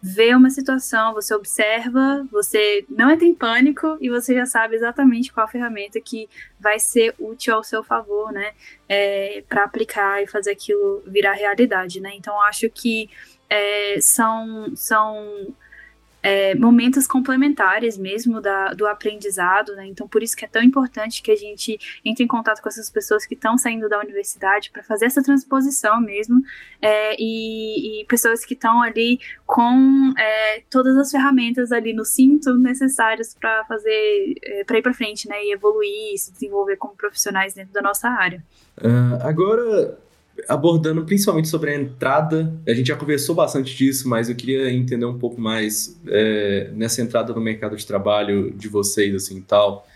vê 0.02 0.34
uma 0.34 0.48
situação, 0.48 1.12
você 1.12 1.34
observa, 1.34 2.26
você 2.30 2.84
não 2.88 3.10
entra 3.10 3.26
em 3.26 3.34
pânico 3.34 3.98
e 4.00 4.08
você 4.08 4.34
já 4.34 4.46
sabe 4.46 4.74
exatamente 4.74 5.32
qual 5.32 5.46
ferramenta 5.46 6.00
que 6.00 6.28
vai 6.58 6.78
ser 6.78 7.14
útil 7.18 7.54
ao 7.54 7.64
seu 7.64 7.84
favor, 7.84 8.32
né, 8.32 8.52
é, 8.88 9.44
para 9.48 9.64
aplicar 9.64 10.22
e 10.22 10.26
fazer 10.26 10.52
aquilo 10.52 11.02
virar 11.06 11.32
realidade, 11.32 12.00
né. 12.00 12.12
Então 12.14 12.40
acho 12.42 12.70
que 12.70 13.10
é, 13.48 14.00
são 14.00 14.74
são 14.74 15.54
é, 16.22 16.54
momentos 16.54 17.06
complementares 17.06 17.96
mesmo 17.96 18.40
da, 18.40 18.74
do 18.74 18.86
aprendizado, 18.86 19.74
né? 19.74 19.86
Então, 19.86 20.06
por 20.06 20.22
isso 20.22 20.36
que 20.36 20.44
é 20.44 20.48
tão 20.48 20.62
importante 20.62 21.22
que 21.22 21.30
a 21.30 21.36
gente 21.36 21.78
entre 22.04 22.24
em 22.24 22.26
contato 22.26 22.60
com 22.60 22.68
essas 22.68 22.90
pessoas 22.90 23.24
que 23.24 23.34
estão 23.34 23.56
saindo 23.56 23.88
da 23.88 23.98
universidade 23.98 24.70
para 24.70 24.82
fazer 24.82 25.06
essa 25.06 25.22
transposição 25.22 26.00
mesmo, 26.00 26.42
é, 26.80 27.16
e, 27.18 28.02
e, 28.02 28.04
pessoas 28.06 28.44
que 28.44 28.54
estão 28.54 28.82
ali 28.82 29.18
com 29.46 30.12
é, 30.18 30.62
todas 30.70 30.96
as 30.96 31.10
ferramentas 31.10 31.72
ali 31.72 31.92
no 31.92 32.04
cinto 32.04 32.54
necessárias 32.54 33.34
para 33.34 33.64
fazer, 33.64 34.34
é, 34.42 34.64
para 34.64 34.78
ir 34.78 34.82
para 34.82 34.94
frente, 34.94 35.28
né? 35.28 35.42
E 35.44 35.52
evoluir, 35.52 36.18
se 36.18 36.32
desenvolver 36.32 36.76
como 36.76 36.94
profissionais 36.94 37.54
dentro 37.54 37.72
da 37.72 37.82
nossa 37.82 38.08
área. 38.08 38.42
Uh, 38.78 39.20
agora, 39.22 39.98
abordando 40.48 41.04
principalmente 41.04 41.48
sobre 41.48 41.70
a 41.70 41.74
entrada. 41.74 42.54
A 42.66 42.72
gente 42.72 42.88
já 42.88 42.96
conversou 42.96 43.34
bastante 43.34 43.74
disso, 43.76 44.08
mas 44.08 44.28
eu 44.28 44.34
queria 44.34 44.70
entender 44.72 45.04
um 45.04 45.18
pouco 45.18 45.40
mais 45.40 46.00
é, 46.06 46.70
nessa 46.74 47.02
entrada 47.02 47.32
no 47.32 47.40
mercado 47.40 47.76
de 47.76 47.86
trabalho 47.86 48.50
de 48.52 48.68
vocês, 48.68 49.14
assim, 49.14 49.40
tal. 49.40 49.86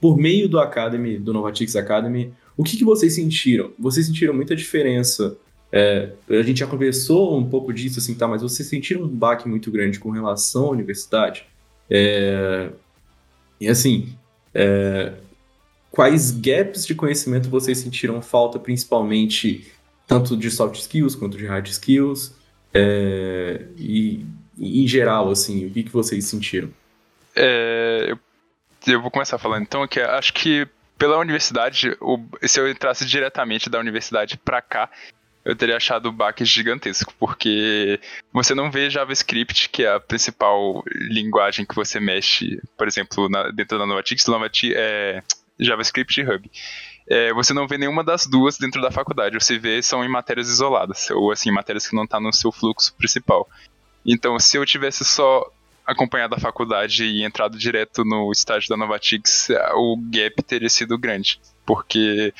Por 0.00 0.16
meio 0.16 0.48
do 0.48 0.58
Academy, 0.58 1.18
do 1.18 1.32
Novatix 1.32 1.76
Academy, 1.76 2.32
o 2.56 2.64
que, 2.64 2.76
que 2.76 2.84
vocês 2.84 3.14
sentiram? 3.14 3.72
Vocês 3.78 4.06
sentiram 4.06 4.34
muita 4.34 4.56
diferença? 4.56 5.36
É, 5.72 6.10
a 6.28 6.42
gente 6.42 6.60
já 6.60 6.66
conversou 6.66 7.38
um 7.38 7.48
pouco 7.48 7.72
disso, 7.72 7.98
assim, 7.98 8.14
tá? 8.14 8.26
Mas 8.26 8.42
vocês 8.42 8.68
sentiram 8.68 9.02
um 9.02 9.08
baque 9.08 9.48
muito 9.48 9.70
grande 9.70 10.00
com 10.00 10.10
relação 10.10 10.66
à 10.66 10.70
universidade? 10.70 11.46
É, 11.88 12.70
e 13.60 13.68
assim, 13.68 14.14
é, 14.54 15.12
quais 15.90 16.30
gaps 16.30 16.86
de 16.86 16.94
conhecimento 16.94 17.48
vocês 17.48 17.78
sentiram 17.78 18.22
falta, 18.22 18.58
principalmente 18.58 19.70
tanto 20.10 20.36
de 20.36 20.50
soft 20.50 20.74
skills 20.74 21.14
quanto 21.14 21.38
de 21.38 21.46
hard 21.46 21.68
skills, 21.68 22.34
é, 22.74 23.64
e 23.78 24.26
em 24.58 24.84
geral, 24.84 25.30
assim, 25.30 25.66
o 25.66 25.70
que, 25.70 25.84
que 25.84 25.92
vocês 25.92 26.24
sentiram? 26.24 26.68
É, 27.36 28.08
eu, 28.08 28.18
eu, 28.92 29.00
vou 29.00 29.08
começar 29.08 29.38
falando 29.38 29.62
então 29.62 29.86
que 29.86 30.00
acho 30.00 30.32
que 30.32 30.66
pela 30.98 31.16
universidade, 31.16 31.96
o, 32.00 32.18
se 32.42 32.58
eu 32.58 32.68
entrasse 32.68 33.06
diretamente 33.06 33.70
da 33.70 33.78
universidade 33.78 34.36
para 34.36 34.60
cá, 34.60 34.90
eu 35.44 35.54
teria 35.54 35.76
achado 35.76 36.06
o 36.06 36.12
baque 36.12 36.44
gigantesco, 36.44 37.14
porque 37.16 38.00
você 38.32 38.52
não 38.52 38.68
vê 38.68 38.90
JavaScript, 38.90 39.68
que 39.68 39.84
é 39.84 39.94
a 39.94 40.00
principal 40.00 40.82
linguagem 40.92 41.64
que 41.64 41.74
você 41.74 42.00
mexe, 42.00 42.60
por 42.76 42.88
exemplo, 42.88 43.28
na, 43.28 43.48
dentro 43.52 43.78
da 43.78 43.86
Novatix, 43.86 44.26
Novatix 44.26 44.74
é 44.76 45.22
JavaScript 45.56 46.20
e 46.20 46.24
Hub 46.24 46.50
é, 47.10 47.32
você 47.32 47.52
não 47.52 47.66
vê 47.66 47.76
nenhuma 47.76 48.04
das 48.04 48.24
duas 48.24 48.56
dentro 48.56 48.80
da 48.80 48.92
faculdade. 48.92 49.34
Você 49.34 49.58
vê 49.58 49.82
são 49.82 50.04
em 50.04 50.08
matérias 50.08 50.48
isoladas, 50.48 51.10
ou 51.10 51.32
assim, 51.32 51.50
matérias 51.50 51.88
que 51.88 51.96
não 51.96 52.06
tá 52.06 52.20
no 52.20 52.32
seu 52.32 52.52
fluxo 52.52 52.94
principal. 52.94 53.48
Então, 54.06 54.38
se 54.38 54.56
eu 54.56 54.64
tivesse 54.64 55.04
só 55.04 55.44
acompanhado 55.84 56.36
a 56.36 56.38
faculdade 56.38 57.04
e 57.04 57.24
entrado 57.24 57.58
direto 57.58 58.04
no 58.04 58.30
estágio 58.30 58.68
da 58.68 58.76
Novatix, 58.76 59.48
o 59.74 59.96
gap 59.96 60.40
teria 60.44 60.68
sido 60.68 60.96
grande. 60.96 61.40
Porque 61.66 62.32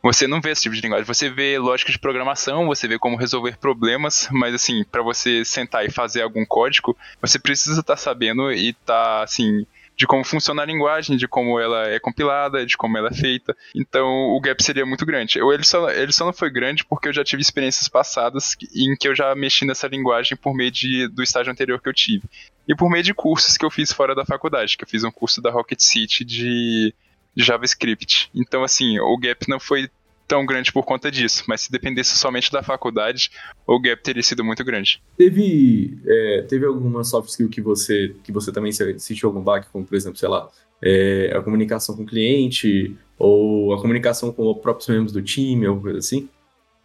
você 0.00 0.28
não 0.28 0.40
vê 0.40 0.52
esse 0.52 0.62
tipo 0.62 0.76
de 0.76 0.80
linguagem. 0.80 1.04
Você 1.04 1.28
vê 1.28 1.58
lógica 1.58 1.90
de 1.90 1.98
programação, 1.98 2.66
você 2.66 2.86
vê 2.86 2.96
como 2.96 3.16
resolver 3.16 3.58
problemas, 3.58 4.28
mas 4.30 4.54
assim, 4.54 4.84
para 4.84 5.02
você 5.02 5.44
sentar 5.44 5.84
e 5.84 5.90
fazer 5.90 6.22
algum 6.22 6.46
código, 6.46 6.96
você 7.20 7.40
precisa 7.40 7.80
estar 7.80 7.94
tá 7.94 7.96
sabendo 7.96 8.52
e 8.52 8.68
estar 8.68 9.18
tá, 9.18 9.22
assim 9.24 9.66
de 9.98 10.06
como 10.06 10.22
funciona 10.22 10.62
a 10.62 10.64
linguagem, 10.64 11.16
de 11.16 11.26
como 11.26 11.58
ela 11.58 11.88
é 11.88 11.98
compilada, 11.98 12.64
de 12.64 12.76
como 12.76 12.96
ela 12.96 13.08
é 13.08 13.12
feita. 13.12 13.54
Então 13.74 14.06
o 14.06 14.40
gap 14.40 14.62
seria 14.62 14.86
muito 14.86 15.04
grande. 15.04 15.40
Ele 15.40 15.64
só, 15.64 15.90
ele 15.90 16.12
só 16.12 16.24
não 16.24 16.32
foi 16.32 16.48
grande 16.50 16.84
porque 16.84 17.08
eu 17.08 17.12
já 17.12 17.24
tive 17.24 17.42
experiências 17.42 17.88
passadas 17.88 18.56
em 18.72 18.94
que 18.96 19.08
eu 19.08 19.14
já 19.14 19.34
mexi 19.34 19.66
nessa 19.66 19.88
linguagem 19.88 20.36
por 20.36 20.54
meio 20.54 20.70
de, 20.70 21.08
do 21.08 21.20
estágio 21.20 21.50
anterior 21.50 21.82
que 21.82 21.88
eu 21.88 21.92
tive. 21.92 22.22
E 22.68 22.76
por 22.76 22.88
meio 22.88 23.02
de 23.02 23.12
cursos 23.12 23.56
que 23.56 23.64
eu 23.64 23.70
fiz 23.70 23.92
fora 23.92 24.14
da 24.14 24.24
faculdade, 24.24 24.76
que 24.76 24.84
eu 24.84 24.88
fiz 24.88 25.02
um 25.02 25.10
curso 25.10 25.42
da 25.42 25.50
Rocket 25.50 25.80
City 25.80 26.24
de 26.24 26.94
JavaScript. 27.36 28.30
Então, 28.32 28.62
assim, 28.62 29.00
o 29.00 29.18
gap 29.18 29.48
não 29.48 29.58
foi 29.58 29.90
tão 30.28 30.44
grande 30.44 30.70
por 30.70 30.84
conta 30.84 31.10
disso, 31.10 31.42
mas 31.48 31.62
se 31.62 31.72
dependesse 31.72 32.16
somente 32.16 32.52
da 32.52 32.62
faculdade, 32.62 33.30
o 33.66 33.80
gap 33.80 34.02
teria 34.02 34.22
sido 34.22 34.44
muito 34.44 34.62
grande. 34.62 35.02
Teve, 35.16 35.98
é, 36.06 36.42
teve 36.42 36.66
alguma 36.66 37.02
soft 37.02 37.30
skill 37.30 37.48
que 37.48 37.62
você, 37.62 38.14
que 38.22 38.30
você 38.30 38.52
também 38.52 38.70
sentiu 38.70 39.30
algum 39.30 39.40
baque, 39.40 39.68
como 39.72 39.84
por 39.86 39.96
exemplo, 39.96 40.18
sei 40.18 40.28
lá, 40.28 40.48
é, 40.82 41.32
a 41.34 41.40
comunicação 41.42 41.96
com 41.96 42.02
o 42.02 42.06
cliente, 42.06 42.94
ou 43.18 43.72
a 43.72 43.80
comunicação 43.80 44.30
com 44.30 44.50
os 44.50 44.58
próprios 44.58 44.88
membros 44.88 45.12
do 45.12 45.22
time, 45.22 45.66
alguma 45.66 45.84
coisa 45.84 45.98
assim? 45.98 46.28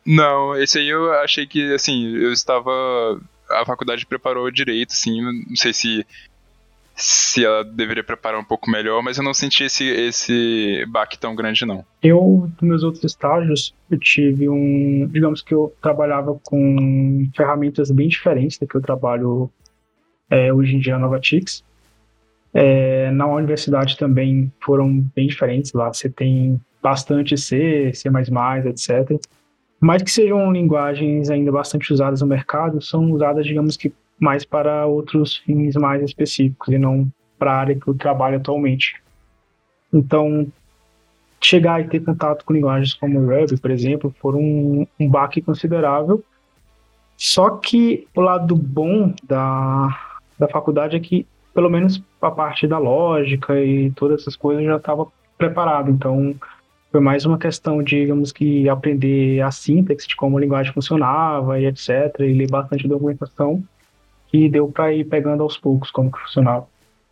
Não, 0.05 0.57
esse 0.57 0.79
aí 0.79 0.89
eu 0.89 1.11
achei 1.13 1.45
que, 1.45 1.73
assim, 1.73 2.15
eu 2.15 2.31
estava 2.31 3.21
a 3.49 3.65
faculdade 3.65 4.05
preparou 4.05 4.49
direito, 4.49 4.91
assim, 4.91 5.21
não 5.21 5.55
sei 5.55 5.73
se 5.73 6.05
se 6.95 7.43
ela 7.43 7.63
deveria 7.63 8.03
preparar 8.03 8.39
um 8.39 8.43
pouco 8.43 8.69
melhor, 8.69 9.01
mas 9.01 9.17
eu 9.17 9.23
não 9.23 9.33
senti 9.33 9.63
esse, 9.63 9.85
esse 9.85 10.85
baque 10.89 11.17
tão 11.17 11.35
grande, 11.35 11.65
não. 11.65 11.83
Eu, 12.01 12.49
nos 12.61 12.69
meus 12.69 12.83
outros 12.83 13.03
estágios, 13.03 13.73
eu 13.89 13.97
tive 13.97 14.47
um. 14.47 15.07
Digamos 15.11 15.41
que 15.41 15.53
eu 15.53 15.73
trabalhava 15.81 16.39
com 16.43 17.27
ferramentas 17.35 17.89
bem 17.89 18.07
diferentes 18.07 18.57
da 18.57 18.67
que 18.67 18.75
eu 18.75 18.81
trabalho 18.81 19.49
é, 20.29 20.53
hoje 20.53 20.75
em 20.75 20.79
dia 20.79 20.93
na 20.93 20.99
Novatix. 20.99 21.63
É, 22.53 23.09
na 23.11 23.25
universidade 23.25 23.97
também 23.97 24.51
foram 24.63 25.03
bem 25.15 25.27
diferentes 25.27 25.73
lá. 25.73 25.91
Você 25.91 26.09
tem 26.09 26.61
bastante 26.81 27.35
C, 27.37 27.91
C, 27.93 28.09
etc. 28.09 29.19
Mas 29.79 30.01
que 30.01 30.11
sejam 30.11 30.51
linguagens 30.51 31.29
ainda 31.29 31.51
bastante 31.51 31.91
usadas 31.91 32.21
no 32.21 32.27
mercado, 32.27 32.81
são 32.81 33.11
usadas, 33.11 33.45
digamos 33.45 33.75
que, 33.75 33.91
mais 34.19 34.45
para 34.45 34.85
outros 34.85 35.37
fins 35.37 35.75
mais 35.75 36.01
específicos 36.01 36.73
e 36.73 36.77
não 36.77 37.11
para 37.37 37.51
a 37.51 37.57
área 37.57 37.75
que 37.75 37.87
eu 37.87 37.93
trabalho 37.93 38.37
atualmente. 38.37 39.01
Então, 39.91 40.47
chegar 41.41 41.81
e 41.81 41.87
ter 41.87 41.99
contato 41.99 42.45
com 42.45 42.53
linguagens 42.53 42.93
como 42.93 43.19
Ruby, 43.19 43.59
por 43.59 43.69
exemplo, 43.69 44.15
foram 44.19 44.39
um, 44.39 44.87
um 44.99 45.09
baque 45.09 45.41
considerável. 45.41 46.23
Só 47.17 47.51
que 47.51 48.07
o 48.15 48.21
lado 48.21 48.55
bom 48.55 49.13
da, 49.23 49.89
da 50.39 50.47
faculdade 50.47 50.95
é 50.95 50.99
que, 50.99 51.27
pelo 51.53 51.69
menos 51.69 52.01
a 52.21 52.31
parte 52.31 52.65
da 52.65 52.77
lógica 52.77 53.59
e 53.59 53.91
todas 53.91 54.21
essas 54.21 54.35
coisas, 54.35 54.63
eu 54.63 54.71
já 54.71 54.77
estava 54.77 55.05
preparado. 55.37 55.91
Então, 55.91 56.33
foi 56.91 57.01
mais 57.01 57.25
uma 57.25 57.37
questão, 57.37 57.83
digamos 57.83 58.31
que, 58.31 58.69
aprender 58.69 59.41
a 59.41 59.51
síntese 59.51 60.07
de 60.07 60.15
como 60.15 60.37
a 60.37 60.41
linguagem 60.41 60.73
funcionava 60.73 61.59
e 61.59 61.65
etc. 61.65 61.89
E 62.19 62.33
ler 62.33 62.49
bastante 62.49 62.87
documentação 62.87 63.63
e 64.33 64.49
deu 64.49 64.69
para 64.71 64.91
ir 64.91 65.05
pegando 65.05 65.43
aos 65.43 65.57
poucos 65.57 65.91
como 65.91 66.09
funcionava. 66.17 66.67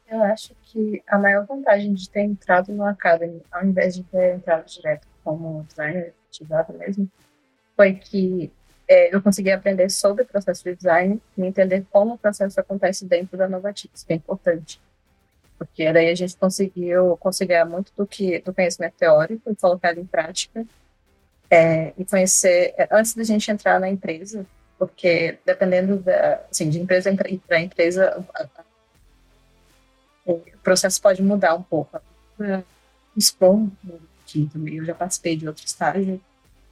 Eu 0.10 0.22
acho 0.24 0.54
que 0.64 1.02
a 1.08 1.20
maior 1.20 1.46
vantagem 1.46 1.94
de 1.94 2.10
ter 2.10 2.22
entrado 2.22 2.74
no 2.74 2.84
Academy, 2.84 3.42
ao 3.52 3.64
invés 3.64 3.96
de 3.96 4.04
ter 4.04 4.36
entrado 4.36 4.66
direto 4.66 5.08
como 5.24 5.64
designer 5.70 6.14
ativado 6.28 6.74
mesmo, 6.74 7.08
foi 7.78 7.94
que 7.94 8.52
é, 8.88 9.16
eu 9.16 9.22
consegui 9.22 9.52
aprender 9.52 9.90
sobre 9.90 10.24
o 10.24 10.26
processo 10.26 10.64
de 10.64 10.76
design 10.76 11.22
e 11.38 11.42
entender 11.44 11.86
como 11.92 12.16
o 12.16 12.18
processo 12.18 12.60
acontece 12.60 13.06
dentro 13.06 13.38
da 13.38 13.48
Novatix, 13.48 14.04
que 14.04 14.12
é 14.12 14.16
importante. 14.16 14.82
Porque 15.58 15.94
daí 15.94 16.10
a 16.10 16.16
gente 16.16 16.36
conseguiu 16.36 17.16
conciliar 17.18 17.66
muito 17.70 17.94
do 17.96 18.06
que 18.06 18.40
do 18.40 18.54
conhecimento 18.54 18.96
teórico 18.98 19.50
e 19.50 19.56
colocar 19.56 19.98
em 19.98 20.06
prática. 20.06 20.66
É, 21.50 21.94
e 21.98 22.06
conhecer, 22.06 22.74
é, 22.78 22.88
antes 22.92 23.14
da 23.14 23.24
gente 23.24 23.52
entrar 23.52 23.80
na 23.80 23.90
empresa, 23.90 24.46
porque 24.82 25.38
dependendo 25.46 25.98
da, 25.98 26.42
assim, 26.50 26.68
de 26.68 26.80
empresa 26.80 27.16
para 27.48 27.62
empresa, 27.62 28.26
o 30.26 30.42
processo 30.64 31.00
pode 31.00 31.22
mudar 31.22 31.54
um 31.54 31.62
pouco. 31.62 32.02
O 33.16 33.22
Scrum, 33.22 33.70
que 34.26 34.50
também 34.52 34.78
eu 34.78 34.86
já 34.86 34.96
participei 34.96 35.36
de 35.36 35.48
outro 35.48 35.64
estágio, 35.64 36.20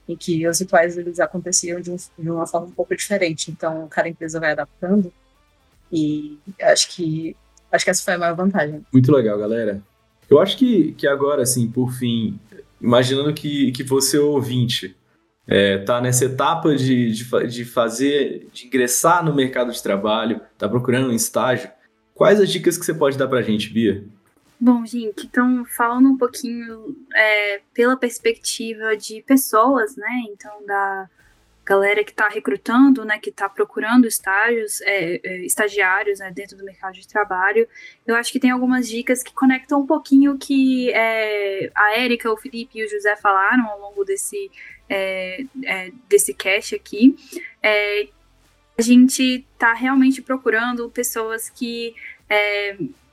em 0.08 0.16
que 0.18 0.48
os 0.48 0.60
rituais 0.60 0.98
eles 0.98 1.20
aconteciam 1.20 1.80
de, 1.80 1.92
um, 1.92 1.98
de 2.18 2.32
uma 2.32 2.48
forma 2.48 2.66
um 2.66 2.72
pouco 2.72 2.96
diferente, 2.96 3.52
então 3.52 3.88
cada 3.88 4.10
empresa 4.10 4.40
vai 4.40 4.54
adaptando, 4.54 5.14
e 5.92 6.40
acho 6.64 6.90
que 6.90 7.38
acho 7.72 7.86
que 7.86 7.92
essa 7.92 8.04
foi 8.04 8.16
a 8.16 8.18
maior 8.18 8.36
vantagem. 8.36 8.84
Muito 8.92 9.12
legal, 9.12 9.38
galera. 9.38 9.84
Eu 10.28 10.40
acho 10.40 10.58
que, 10.58 10.94
que 10.94 11.08
agora, 11.08 11.44
assim, 11.44 11.70
por 11.70 11.92
fim, 11.92 12.40
imaginando 12.82 13.32
que, 13.36 13.72
que 13.72 13.84
você 13.84 14.18
ouvinte 14.18 14.96
é, 15.50 15.80
tá 15.80 16.00
nessa 16.00 16.26
etapa 16.26 16.76
de, 16.76 17.12
de, 17.12 17.48
de, 17.48 17.66
fazer, 17.66 18.48
de 18.54 18.68
ingressar 18.68 19.26
no 19.26 19.34
mercado 19.34 19.72
de 19.72 19.82
trabalho, 19.82 20.40
tá 20.58 20.70
procurando 20.70 21.10
um 21.10 21.16
estágio, 21.16 21.72
quais 22.14 22.40
as 22.40 22.50
dicas 22.50 22.78
que 22.78 22.86
você 22.86 22.94
pode 22.94 23.18
dar 23.18 23.28
para 23.28 23.40
a 23.40 23.42
gente, 23.42 23.74
Bia? 23.74 24.04
Bom, 24.60 24.86
gente, 24.86 25.26
então 25.26 25.66
falando 25.66 26.10
um 26.10 26.18
pouquinho 26.18 26.96
é, 27.16 27.62
pela 27.74 27.98
perspectiva 27.98 28.96
de 28.96 29.24
pessoas, 29.24 29.96
né? 29.96 30.26
Então, 30.30 30.52
da, 30.68 31.10
galera 31.70 32.04
que 32.04 32.10
está 32.10 32.28
recrutando, 32.28 33.06
né, 33.06 33.20
que 33.20 33.30
está 33.30 33.48
procurando 33.48 34.08
estágios, 34.08 34.82
é, 34.82 35.22
é, 35.24 35.46
estagiários 35.46 36.18
né, 36.18 36.32
dentro 36.32 36.58
do 36.58 36.66
mercado 36.66 36.96
de 36.96 37.08
trabalho, 37.08 37.68
eu 38.08 38.16
acho 38.16 38.32
que 38.32 38.40
tem 38.40 38.50
algumas 38.50 38.90
dicas 38.90 39.22
que 39.22 39.32
conectam 39.32 39.82
um 39.82 39.86
pouquinho 39.86 40.34
o 40.34 40.38
que 40.40 40.92
é, 40.92 41.72
a 41.76 41.96
Érica, 41.96 42.32
o 42.32 42.36
Felipe 42.36 42.80
e 42.80 42.84
o 42.84 42.90
José 42.90 43.16
falaram 43.18 43.70
ao 43.70 43.80
longo 43.80 44.04
desse, 44.04 44.50
é, 44.90 45.46
é, 45.64 45.92
desse 46.10 46.34
cast 46.34 46.74
aqui. 46.74 47.16
É, 47.62 48.08
a 48.76 48.82
gente 48.82 49.46
está 49.54 49.72
realmente 49.74 50.24
procurando 50.24 50.90
pessoas 50.90 51.52
que 51.52 51.94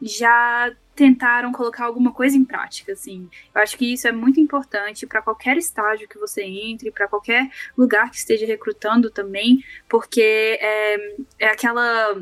já 0.01 0.75
tentaram 0.96 1.52
colocar 1.52 1.85
alguma 1.85 2.11
coisa 2.11 2.37
em 2.37 2.44
prática, 2.44 2.92
assim. 2.92 3.28
Eu 3.54 3.61
acho 3.61 3.76
que 3.76 3.92
isso 3.92 4.09
é 4.09 4.12
muito 4.12 4.40
importante 4.40 5.06
para 5.06 5.20
qualquer 5.20 5.56
estágio 5.59 6.09
que 6.09 6.18
você 6.18 6.42
entre, 6.42 6.90
para 6.90 7.06
qualquer 7.06 7.50
lugar 7.76 8.11
que 8.11 8.16
esteja 8.16 8.46
recrutando 8.46 9.11
também, 9.11 9.62
porque 9.88 10.59
é, 10.61 10.96
é 11.38 11.48
aquela 11.48 12.16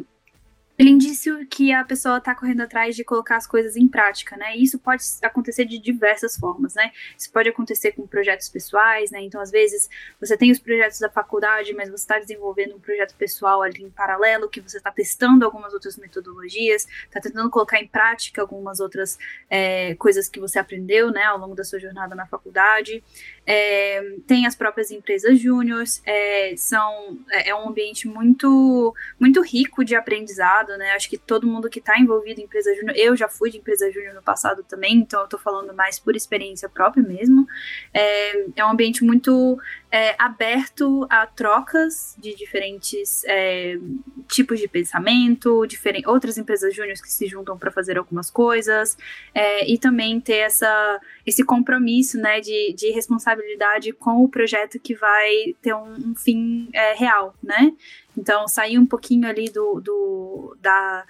aquele 0.74 0.90
indício 0.90 1.46
que 1.46 1.72
a 1.72 1.84
pessoa 1.84 2.18
está 2.18 2.34
correndo 2.34 2.60
atrás 2.60 2.96
de 2.96 3.04
colocar 3.04 3.36
as 3.36 3.46
coisas 3.46 3.76
em 3.76 3.86
prática, 3.86 4.36
né? 4.36 4.56
E 4.56 4.64
isso 4.64 4.78
pode 4.78 5.04
acontecer 5.22 5.64
de 5.64 5.78
diversas 5.78 6.36
formas, 6.36 6.74
né? 6.74 6.90
Isso 7.16 7.30
pode 7.32 7.48
acontecer 7.48 7.92
com 7.92 8.06
projetos 8.06 8.48
pessoais, 8.48 9.12
né? 9.12 9.20
Então, 9.22 9.40
às 9.40 9.52
vezes, 9.52 9.88
você 10.20 10.36
tem 10.36 10.50
os 10.50 10.58
projetos 10.58 10.98
da 10.98 11.08
faculdade, 11.08 11.72
mas 11.74 11.88
você 11.88 12.02
está 12.02 12.18
desenvolvendo 12.18 12.74
um 12.74 12.80
projeto 12.80 13.14
pessoal 13.14 13.62
ali 13.62 13.84
em 13.84 13.90
paralelo, 13.90 14.48
que 14.48 14.60
você 14.60 14.78
está 14.78 14.90
testando 14.90 15.44
algumas 15.44 15.72
outras 15.72 15.96
metodologias, 15.96 16.86
está 17.04 17.20
tentando 17.20 17.48
colocar 17.50 17.80
em 17.80 17.86
prática 17.86 18.42
algumas 18.42 18.80
outras 18.80 19.16
é, 19.48 19.94
coisas 19.94 20.28
que 20.28 20.40
você 20.40 20.58
aprendeu, 20.58 21.10
né, 21.12 21.22
ao 21.22 21.38
longo 21.38 21.54
da 21.54 21.62
sua 21.62 21.78
jornada 21.78 22.16
na 22.16 22.26
faculdade. 22.26 23.02
É, 23.46 24.02
tem 24.26 24.46
as 24.46 24.56
próprias 24.56 24.90
empresas 24.90 25.38
júniores, 25.38 26.02
é, 26.04 26.54
são 26.56 27.18
é, 27.30 27.50
é 27.50 27.54
um 27.54 27.68
ambiente 27.68 28.08
muito 28.08 28.94
muito 29.20 29.42
rico 29.42 29.84
de 29.84 29.94
aprendizado, 29.94 30.63
né? 30.76 30.92
Acho 30.92 31.08
que 31.08 31.18
todo 31.18 31.46
mundo 31.46 31.68
que 31.68 31.78
está 31.78 31.98
envolvido 31.98 32.40
em 32.40 32.44
empresa 32.44 32.74
júnior, 32.74 32.96
eu 32.96 33.16
já 33.16 33.28
fui 33.28 33.50
de 33.50 33.58
empresa 33.58 33.90
júnior 33.90 34.14
no 34.14 34.22
passado 34.22 34.62
também, 34.62 34.96
então 34.96 35.20
eu 35.20 35.24
estou 35.24 35.38
falando 35.38 35.72
mais 35.74 35.98
por 35.98 36.16
experiência 36.16 36.68
própria 36.68 37.02
mesmo. 37.02 37.46
É, 37.92 38.46
é 38.56 38.64
um 38.64 38.70
ambiente 38.70 39.04
muito 39.04 39.58
é, 39.94 40.16
aberto 40.18 41.06
a 41.08 41.24
trocas 41.24 42.16
de 42.18 42.34
diferentes 42.34 43.22
é, 43.26 43.78
tipos 44.26 44.58
de 44.58 44.66
pensamento, 44.66 45.64
diferent, 45.68 46.04
outras 46.08 46.36
empresas 46.36 46.74
júniores 46.74 47.00
que 47.00 47.12
se 47.12 47.28
juntam 47.28 47.56
para 47.56 47.70
fazer 47.70 47.96
algumas 47.96 48.28
coisas, 48.28 48.98
é, 49.32 49.70
e 49.70 49.78
também 49.78 50.20
ter 50.20 50.38
essa, 50.38 51.00
esse 51.24 51.44
compromisso 51.44 52.18
né, 52.18 52.40
de, 52.40 52.74
de 52.76 52.90
responsabilidade 52.90 53.92
com 53.92 54.24
o 54.24 54.28
projeto 54.28 54.80
que 54.80 54.96
vai 54.96 55.54
ter 55.62 55.72
um, 55.72 56.10
um 56.10 56.14
fim 56.16 56.68
é, 56.72 56.94
real, 56.94 57.32
né? 57.40 57.72
Então, 58.18 58.48
sair 58.48 58.80
um 58.80 58.86
pouquinho 58.86 59.28
ali 59.28 59.48
do, 59.48 59.80
do 59.80 60.56
da 60.60 61.04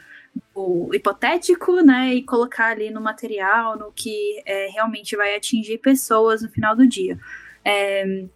o 0.55 0.91
hipotético, 0.93 1.81
né, 1.81 2.13
e 2.13 2.23
colocar 2.23 2.73
ali 2.73 2.91
no 2.91 3.01
material, 3.01 3.79
no 3.79 3.91
que 3.93 4.43
é, 4.45 4.67
realmente 4.67 5.17
vai 5.17 5.35
atingir 5.35 5.79
pessoas 5.79 6.43
no 6.43 6.51
final 6.51 6.77
do 6.77 6.87
dia. 6.87 7.19
É, 7.65 8.27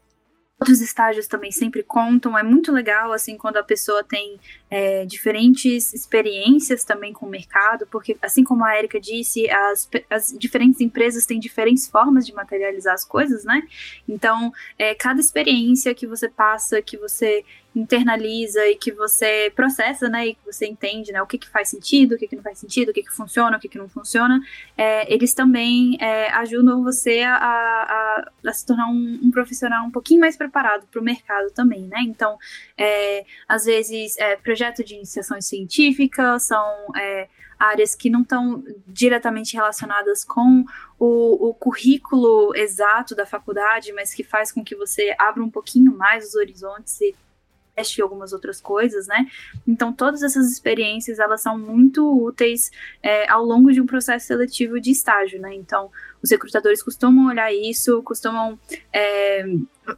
Outros 0.60 0.80
estágios 0.80 1.28
também 1.28 1.52
sempre 1.52 1.84
contam, 1.84 2.36
é 2.36 2.42
muito 2.42 2.72
legal, 2.72 3.12
assim, 3.12 3.36
quando 3.36 3.58
a 3.58 3.62
pessoa 3.62 4.02
tem 4.02 4.40
é, 4.68 5.06
diferentes 5.06 5.94
experiências 5.94 6.82
também 6.82 7.12
com 7.12 7.26
o 7.26 7.30
mercado, 7.30 7.86
porque, 7.86 8.16
assim 8.20 8.42
como 8.42 8.64
a 8.64 8.76
Erika 8.76 9.00
disse, 9.00 9.48
as, 9.48 9.88
as 10.10 10.36
diferentes 10.36 10.80
empresas 10.80 11.26
têm 11.26 11.38
diferentes 11.38 11.86
formas 11.86 12.26
de 12.26 12.34
materializar 12.34 12.92
as 12.92 13.04
coisas, 13.04 13.44
né? 13.44 13.62
Então, 14.08 14.52
é, 14.76 14.96
cada 14.96 15.20
experiência 15.20 15.94
que 15.94 16.08
você 16.08 16.28
passa, 16.28 16.82
que 16.82 16.96
você 16.96 17.44
internaliza 17.74 18.66
e 18.66 18.76
que 18.76 18.90
você 18.90 19.52
processa, 19.54 20.09
né, 20.09 20.28
e 20.28 20.35
que 20.35 20.44
você 20.44 20.66
entende, 20.66 21.12
né, 21.12 21.22
o 21.22 21.26
que, 21.26 21.38
que 21.38 21.48
faz 21.48 21.68
sentido, 21.68 22.14
o 22.14 22.18
que, 22.18 22.26
que 22.26 22.37
não 22.37 22.42
faz 22.42 22.59
sentido, 22.59 22.90
o 22.90 22.92
que, 22.92 23.02
que 23.02 23.12
funciona, 23.12 23.57
o 23.57 23.61
que, 23.61 23.68
que 23.68 23.78
não 23.78 23.88
funciona, 23.88 24.40
é, 24.76 25.12
eles 25.12 25.35
também 25.35 25.96
é, 26.00 26.31
ajudam 26.31 26.83
você 26.83 27.20
a, 27.20 27.35
a, 27.37 28.31
a, 28.44 28.52
se 28.52 28.66
tornar 28.66 28.88
um, 28.88 29.20
um, 29.22 29.31
profissional 29.31 29.87
um 29.87 29.90
pouquinho 29.90 30.20
mais 30.20 30.37
preparado 30.37 30.87
para 30.90 31.00
o 31.00 31.04
mercado 31.04 31.50
também, 31.52 31.83
né, 31.83 31.98
então, 32.00 32.37
é, 32.76 33.24
às 33.47 33.64
vezes, 33.64 34.16
é, 34.18 34.36
projeto 34.36 34.82
de 34.82 34.95
iniciação 34.95 35.40
científica 35.40 36.38
são 36.38 36.64
é, 36.97 37.28
áreas 37.59 37.95
que 37.95 38.09
não 38.09 38.22
estão 38.22 38.62
diretamente 38.86 39.55
relacionadas 39.55 40.24
com 40.24 40.64
o, 40.99 41.49
o, 41.49 41.55
currículo 41.55 42.55
exato 42.55 43.14
da 43.14 43.26
faculdade, 43.26 43.92
mas 43.92 44.14
que 44.14 44.22
faz 44.22 44.53
com 44.53 44.64
que 44.64 44.76
você 44.76 45.14
abra 45.18 45.42
um 45.42 45.51
pouquinho 45.51 45.97
mais 45.97 46.28
os 46.28 46.34
horizontes 46.34 47.01
e 47.01 47.14
e 47.79 48.03
algumas 48.03 48.33
outras 48.33 48.61
coisas, 48.61 49.07
né? 49.07 49.26
Então, 49.66 49.93
todas 49.93 50.22
essas 50.22 50.51
experiências, 50.51 51.18
elas 51.18 51.41
são 51.41 51.59
muito 51.59 52.05
úteis 52.24 52.70
é, 53.03 53.31
ao 53.31 53.45
longo 53.45 53.72
de 53.72 53.81
um 53.81 53.87
processo 53.87 54.26
seletivo 54.26 54.81
de 54.81 54.91
estágio, 54.91 55.41
né? 55.41 55.55
Então, 55.55 55.91
os 56.22 56.31
recrutadores 56.31 56.83
costumam 56.83 57.29
olhar 57.29 57.53
isso, 57.53 58.03
costumam. 58.03 58.59
É, 58.93 59.41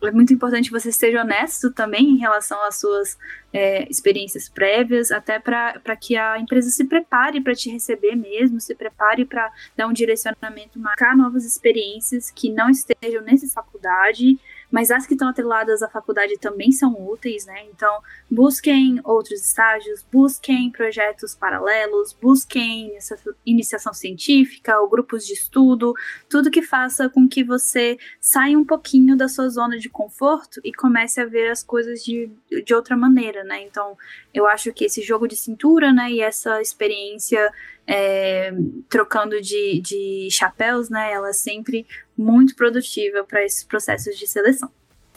é 0.02 0.10
muito 0.12 0.32
importante 0.32 0.70
você 0.70 0.90
esteja 0.90 1.22
honesto 1.22 1.72
também 1.72 2.10
em 2.10 2.18
relação 2.18 2.62
às 2.64 2.78
suas 2.78 3.18
é, 3.52 3.88
experiências 3.90 4.48
prévias, 4.48 5.10
até 5.10 5.38
para 5.38 5.96
que 5.96 6.16
a 6.16 6.38
empresa 6.38 6.70
se 6.70 6.84
prepare 6.84 7.40
para 7.40 7.54
te 7.54 7.70
receber 7.70 8.14
mesmo, 8.14 8.60
se 8.60 8.74
prepare 8.74 9.24
para 9.24 9.50
dar 9.76 9.86
um 9.86 9.92
direcionamento, 9.92 10.78
marcar 10.78 11.16
novas 11.16 11.44
experiências 11.44 12.30
que 12.30 12.50
não 12.50 12.70
estejam 12.70 13.22
nessa 13.22 13.48
faculdade 13.48 14.38
mas 14.70 14.90
as 14.90 15.06
que 15.06 15.14
estão 15.14 15.28
atreladas 15.28 15.82
à 15.82 15.88
faculdade 15.88 16.38
também 16.38 16.70
são 16.70 16.94
úteis, 17.08 17.44
né? 17.46 17.64
Então, 17.74 18.00
busquem 18.30 19.00
outros 19.04 19.40
estágios, 19.40 20.04
busquem 20.10 20.70
projetos 20.70 21.34
paralelos, 21.34 22.16
busquem 22.20 22.96
iniciação 23.44 23.92
científica 23.92 24.78
ou 24.80 24.88
grupos 24.88 25.26
de 25.26 25.32
estudo, 25.32 25.94
tudo 26.28 26.50
que 26.50 26.62
faça 26.62 27.08
com 27.08 27.28
que 27.28 27.42
você 27.42 27.98
saia 28.20 28.58
um 28.58 28.64
pouquinho 28.64 29.16
da 29.16 29.28
sua 29.28 29.48
zona 29.48 29.78
de 29.78 29.88
conforto 29.88 30.60
e 30.64 30.72
comece 30.72 31.20
a 31.20 31.26
ver 31.26 31.50
as 31.50 31.62
coisas 31.62 32.04
de, 32.04 32.30
de 32.64 32.74
outra 32.74 32.96
maneira, 32.96 33.42
né? 33.44 33.62
Então, 33.62 33.96
eu 34.32 34.46
acho 34.46 34.72
que 34.72 34.84
esse 34.84 35.02
jogo 35.02 35.26
de 35.26 35.36
cintura, 35.36 35.92
né, 35.92 36.10
e 36.10 36.20
essa 36.20 36.60
experiência 36.60 37.52
é, 37.86 38.52
trocando 38.88 39.40
de, 39.40 39.80
de 39.80 40.28
chapéus, 40.30 40.88
né, 40.88 41.12
ela 41.12 41.32
sempre 41.32 41.84
muito 42.20 42.54
produtiva 42.54 43.24
para 43.24 43.44
esses 43.44 43.64
processos 43.64 44.18
de 44.18 44.26
seleção. 44.26 44.70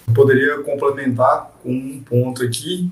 Eu 0.07 0.13
poderia 0.13 0.57
complementar 0.59 1.51
com 1.61 1.71
um 1.71 2.01
ponto 2.01 2.43
aqui 2.43 2.89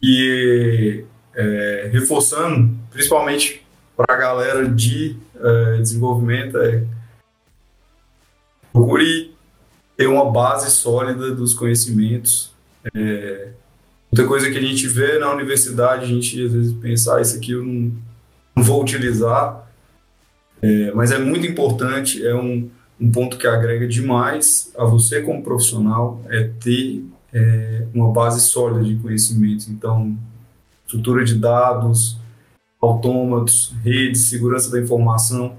que 0.00 1.04
é, 1.34 1.88
reforçando, 1.92 2.76
principalmente 2.90 3.64
para 3.96 4.14
a 4.14 4.18
galera 4.18 4.68
de 4.68 5.16
é, 5.34 5.78
desenvolvimento, 5.78 6.58
é, 6.58 6.84
procure 8.72 9.34
ter 9.96 10.06
uma 10.06 10.30
base 10.30 10.70
sólida 10.70 11.34
dos 11.34 11.54
conhecimentos. 11.54 12.52
É, 12.94 13.48
muita 14.12 14.28
coisa 14.28 14.50
que 14.50 14.58
a 14.58 14.62
gente 14.62 14.86
vê 14.86 15.18
na 15.18 15.32
universidade, 15.32 16.04
a 16.04 16.08
gente 16.08 16.44
às 16.44 16.52
vezes 16.52 16.72
pensar 16.74 17.16
ah, 17.16 17.20
isso 17.22 17.36
aqui 17.36 17.52
eu 17.52 17.64
não, 17.64 17.92
não 18.54 18.62
vou 18.62 18.82
utilizar, 18.82 19.65
é, 20.62 20.92
mas 20.92 21.12
é 21.12 21.18
muito 21.18 21.46
importante, 21.46 22.26
é 22.26 22.34
um, 22.34 22.68
um 23.00 23.10
ponto 23.10 23.36
que 23.36 23.46
agrega 23.46 23.86
demais 23.86 24.72
a 24.76 24.84
você 24.84 25.22
como 25.22 25.42
profissional, 25.42 26.22
é 26.28 26.50
ter 26.60 27.04
é, 27.32 27.86
uma 27.94 28.10
base 28.12 28.40
sólida 28.40 28.84
de 28.84 28.96
conhecimento. 28.96 29.70
Então, 29.70 30.16
estrutura 30.84 31.24
de 31.24 31.34
dados, 31.34 32.18
autômatos, 32.80 33.74
redes, 33.82 34.22
segurança 34.22 34.70
da 34.70 34.80
informação, 34.80 35.56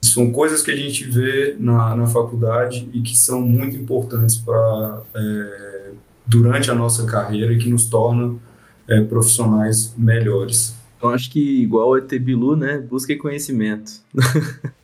são 0.00 0.30
coisas 0.30 0.62
que 0.62 0.70
a 0.70 0.76
gente 0.76 1.04
vê 1.04 1.56
na, 1.58 1.96
na 1.96 2.06
faculdade 2.06 2.88
e 2.92 3.00
que 3.00 3.16
são 3.16 3.40
muito 3.40 3.76
importantes 3.76 4.36
para 4.36 5.02
é, 5.14 5.90
durante 6.26 6.70
a 6.70 6.74
nossa 6.74 7.04
carreira 7.04 7.52
e 7.52 7.58
que 7.58 7.68
nos 7.68 7.86
tornam 7.86 8.38
é, 8.86 9.00
profissionais 9.02 9.92
melhores. 9.96 10.77
Eu 11.00 11.10
acho 11.10 11.30
que, 11.30 11.62
igual 11.62 11.90
o 11.90 11.96
ET 11.96 12.10
Bilu, 12.18 12.56
né? 12.56 12.78
Busque 12.78 13.16
conhecimento. 13.16 13.92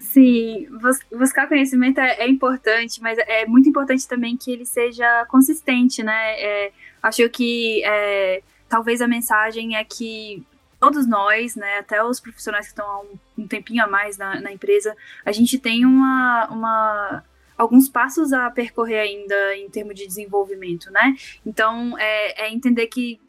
Sim, 0.00 0.68
buscar 1.16 1.46
conhecimento 1.46 1.98
é, 1.98 2.24
é, 2.24 2.28
importante, 2.28 3.00
mas 3.00 3.18
é 3.18 3.46
muito 3.46 3.68
importante 3.68 4.06
também 4.08 4.36
que 4.36 4.50
ele 4.50 4.64
seja 4.64 5.24
consistente, 5.26 6.02
né? 6.02 6.40
É, 6.40 6.72
acho 7.02 7.28
que 7.28 7.82
é, 7.84 8.42
talvez 8.68 9.00
a 9.00 9.08
mensagem 9.08 9.76
é 9.76 9.84
que 9.84 10.44
todos 10.80 11.06
nós, 11.06 11.54
né, 11.54 11.78
até 11.78 12.02
os 12.02 12.18
profissionais 12.18 12.66
que 12.66 12.72
estão 12.72 12.84
há 12.84 13.00
um, 13.02 13.42
um 13.44 13.46
tempinho 13.46 13.84
a 13.84 13.86
mais 13.86 14.18
na, 14.18 14.40
na, 14.40 14.52
empresa, 14.52 14.96
a 15.24 15.30
gente 15.30 15.56
tem 15.56 15.86
uma, 15.86 16.48
uma 16.48 17.24
alguns 17.62 17.88
passos 17.88 18.32
a 18.32 18.50
percorrer 18.50 19.00
ainda 19.00 19.56
em 19.56 19.70
termos 19.70 19.94
de 19.94 20.06
desenvolvimento, 20.06 20.90
né? 20.90 21.14
Então, 21.46 21.96
é, 21.98 22.46
é 22.46 22.52
entender 22.52 22.86
que 22.88 23.20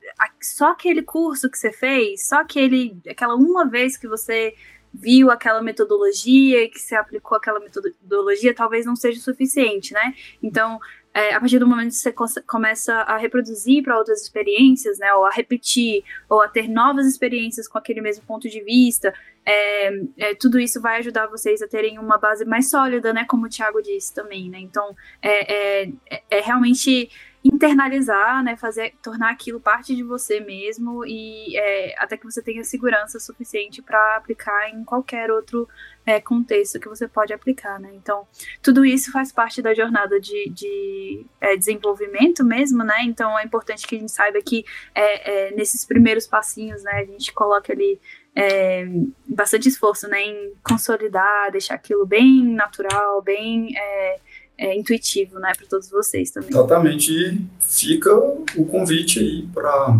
só 0.42 0.72
aquele 0.72 1.02
curso 1.02 1.50
que 1.50 1.58
você 1.58 1.72
fez, 1.72 2.28
só 2.28 2.42
aquele, 2.42 2.98
aquela 3.10 3.36
uma 3.36 3.68
vez 3.70 3.96
que 3.96 4.08
você 4.08 4.54
viu 4.94 5.32
aquela 5.32 5.62
metodologia 5.62 6.64
e 6.64 6.70
que 6.70 6.80
você 6.80 6.96
aplicou 6.96 7.36
aquela 7.36 7.60
metodologia, 7.60 8.54
talvez 8.54 8.86
não 8.86 8.96
seja 8.96 9.20
suficiente, 9.20 9.94
né? 9.94 10.14
Então, 10.42 10.80
é, 11.14 11.34
a 11.34 11.40
partir 11.40 11.60
do 11.60 11.68
momento 11.68 11.92
que 11.92 12.12
você 12.18 12.42
começa 12.42 12.94
a 12.94 13.18
reproduzir 13.18 13.84
para 13.84 13.98
outras 13.98 14.22
experiências, 14.22 14.98
né, 14.98 15.14
ou 15.14 15.26
a 15.26 15.30
repetir, 15.30 16.04
ou 16.28 16.42
a 16.42 16.48
ter 16.48 16.68
novas 16.68 17.06
experiências 17.06 17.68
com 17.68 17.78
aquele 17.78 18.02
mesmo 18.02 18.26
ponto 18.26 18.50
de 18.50 18.62
vista, 18.64 19.14
é, 19.46 20.02
é, 20.18 20.36
tudo 20.36 20.60
isso 20.60 20.82
vai 20.82 20.98
ajudar 21.00 21.28
vocês 21.28 21.62
a 21.62 21.68
terem 21.68 22.00
uma 22.00 22.18
base 22.18 22.46
mais 22.46 22.70
sólida, 22.70 23.14
né, 23.14 23.26
como 23.26 23.46
o 23.46 23.50
Thiago 23.50 23.82
disse 23.82 24.14
também, 24.14 24.50
né, 24.50 24.60
então 24.60 24.96
é, 25.22 25.84
é, 25.84 26.24
é 26.32 26.40
realmente 26.42 27.10
internalizar, 27.44 28.42
né, 28.42 28.56
fazer, 28.56 28.94
tornar 29.02 29.32
aquilo 29.32 29.60
parte 29.60 29.94
de 29.96 30.02
você 30.02 30.40
mesmo 30.40 31.06
e 31.06 31.58
é, 31.58 31.94
até 31.98 32.16
que 32.16 32.24
você 32.24 32.42
tenha 32.42 32.64
segurança 32.64 33.20
suficiente 33.20 33.82
para 33.82 34.16
aplicar 34.16 34.70
em 34.70 34.84
qualquer 34.86 35.30
outro 35.30 35.68
é, 36.06 36.22
contexto 36.22 36.80
que 36.80 36.88
você 36.88 37.08
pode 37.08 37.34
aplicar, 37.34 37.80
né? 37.80 37.92
Então, 37.94 38.28
tudo 38.62 38.86
isso 38.86 39.12
faz 39.12 39.32
parte 39.32 39.62
da 39.62 39.74
jornada 39.74 40.20
de, 40.20 40.50
de 40.50 41.26
é, 41.40 41.56
desenvolvimento 41.56 42.44
mesmo, 42.44 42.84
né? 42.84 43.04
Então, 43.04 43.38
é 43.38 43.44
importante 43.44 43.86
que 43.88 43.96
a 43.96 44.00
gente 44.00 44.12
saiba 44.12 44.42
que 44.42 44.66
é, 44.96 45.50
é 45.50 45.56
nesses 45.56 45.86
primeiros 45.86 46.28
passinhos, 46.28 46.84
né, 46.84 46.92
a 46.92 47.06
gente 47.06 47.34
coloca 47.34 47.72
ali 47.74 48.00
é, 48.36 48.86
bastante 49.28 49.70
esforço, 49.70 50.08
né, 50.08 50.22
em 50.22 50.54
consolidar, 50.64 51.52
deixar 51.52 51.76
aquilo 51.76 52.06
bem 52.06 52.44
natural, 52.44 53.22
bem 53.22 53.78
é, 53.78 54.20
é, 54.58 54.78
intuitivo, 54.78 55.40
né, 55.40 55.52
para 55.56 55.68
todos 55.68 55.90
vocês 55.90 56.32
também. 56.32 56.50
Exatamente. 56.50 57.12
E 57.12 57.42
fica 57.60 58.16
o 58.16 58.66
convite 58.66 59.20
aí 59.20 59.48
para 59.54 60.00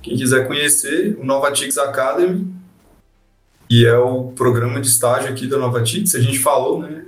quem 0.00 0.16
quiser 0.16 0.46
conhecer 0.46 1.16
o 1.18 1.24
Novatix 1.24 1.78
Academy, 1.78 2.52
que 3.68 3.86
é 3.86 3.96
o 3.96 4.32
programa 4.32 4.80
de 4.80 4.88
estágio 4.88 5.30
aqui 5.30 5.46
da 5.46 5.58
Novatix. 5.58 6.14
A 6.14 6.20
gente 6.20 6.38
falou, 6.38 6.80
né, 6.80 7.04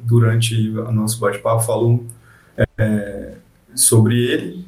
durante 0.00 0.70
o 0.70 0.92
nosso 0.92 1.18
bate-papo, 1.18 1.62
falou 1.62 2.04
é, 2.76 3.34
sobre 3.74 4.16
ele. 4.24 4.66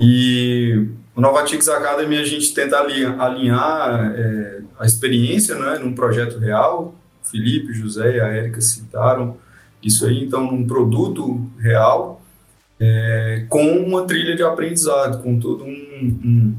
E 0.00 0.88
o 1.14 1.20
Novatix 1.20 1.68
Academy 1.68 2.18
a 2.18 2.24
gente 2.24 2.52
tenta 2.52 2.78
alinhar, 2.78 4.12
é, 4.14 4.60
a 4.78 4.84
experiência 4.84 5.54
né, 5.54 5.78
num 5.78 5.94
projeto 5.94 6.38
real. 6.38 6.94
O 7.24 7.28
Felipe, 7.28 7.72
José 7.72 8.16
e 8.16 8.20
a 8.20 8.26
Érica 8.28 8.60
citaram 8.60 9.36
isso 9.82 10.06
aí, 10.06 10.24
então, 10.24 10.50
num 10.50 10.66
produto 10.66 11.40
real, 11.58 12.20
é, 12.78 13.46
com 13.48 13.78
uma 13.78 14.04
trilha 14.04 14.36
de 14.36 14.42
aprendizado, 14.42 15.22
com 15.22 15.38
todo 15.38 15.64
um, 15.64 16.18
um 16.24 16.56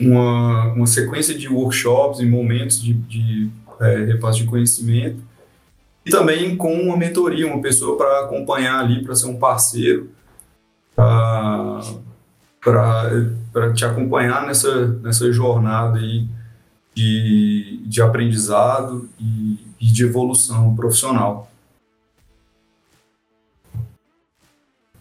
uma, 0.00 0.72
uma 0.72 0.86
sequência 0.86 1.36
de 1.36 1.48
workshops 1.48 2.20
e 2.20 2.26
momentos 2.26 2.82
de, 2.82 2.94
de 2.94 3.50
é, 3.78 4.04
repasse 4.06 4.38
de 4.38 4.46
conhecimento, 4.46 5.18
e 6.04 6.10
também 6.10 6.56
com 6.56 6.72
uma 6.72 6.96
mentoria, 6.96 7.46
uma 7.46 7.60
pessoa 7.60 7.98
para 7.98 8.20
acompanhar 8.20 8.80
ali, 8.80 9.04
para 9.04 9.14
ser 9.14 9.26
um 9.26 9.38
parceiro, 9.38 10.10
para 10.96 11.82
te 13.74 13.84
acompanhar 13.84 14.46
nessa, 14.46 14.88
nessa 15.02 15.30
jornada 15.30 15.98
aí 15.98 16.26
de, 16.94 17.82
de 17.84 18.00
aprendizado 18.00 19.08
e, 19.18 19.58
e 19.78 19.86
de 19.86 20.04
evolução 20.04 20.74
profissional. 20.74 21.49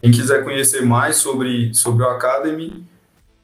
Quem 0.01 0.11
quiser 0.11 0.43
conhecer 0.43 0.85
mais 0.85 1.17
sobre, 1.17 1.73
sobre 1.73 2.03
o 2.03 2.09
Academy, 2.09 2.85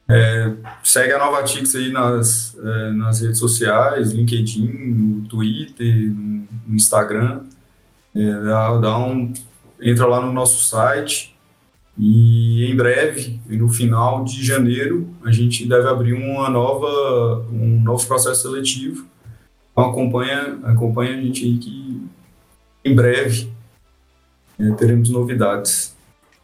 é, 0.08 0.52
segue 0.84 1.12
a 1.12 1.18
Novatix 1.18 1.74
aí 1.74 1.90
nas, 1.90 2.56
é, 2.58 2.92
nas 2.92 3.20
redes 3.20 3.38
sociais, 3.38 4.12
LinkedIn, 4.12 4.68
no 4.68 5.28
Twitter, 5.28 6.10
no, 6.10 6.46
no 6.66 6.74
Instagram. 6.74 7.42
É, 8.14 8.32
dá, 8.40 8.78
dá, 8.78 8.98
um, 8.98 9.32
entra 9.80 10.06
lá 10.06 10.24
no 10.24 10.32
nosso 10.32 10.64
site 10.64 11.36
e 11.98 12.70
em 12.70 12.76
breve, 12.76 13.40
no 13.48 13.68
final 13.68 14.24
de 14.24 14.44
janeiro, 14.44 15.08
a 15.24 15.32
gente 15.32 15.66
deve 15.66 15.88
abrir 15.88 16.12
uma 16.12 16.48
nova, 16.48 17.46
um 17.50 17.80
novo 17.80 18.06
processo 18.06 18.42
seletivo. 18.42 19.06
Então 19.72 19.90
acompanha, 19.90 20.58
acompanha 20.64 21.18
a 21.18 21.20
gente 21.20 21.44
aí 21.44 21.58
que 21.58 22.02
em 22.84 22.94
breve 22.94 23.50
é, 24.58 24.70
teremos 24.72 25.10
novidades. 25.10 25.95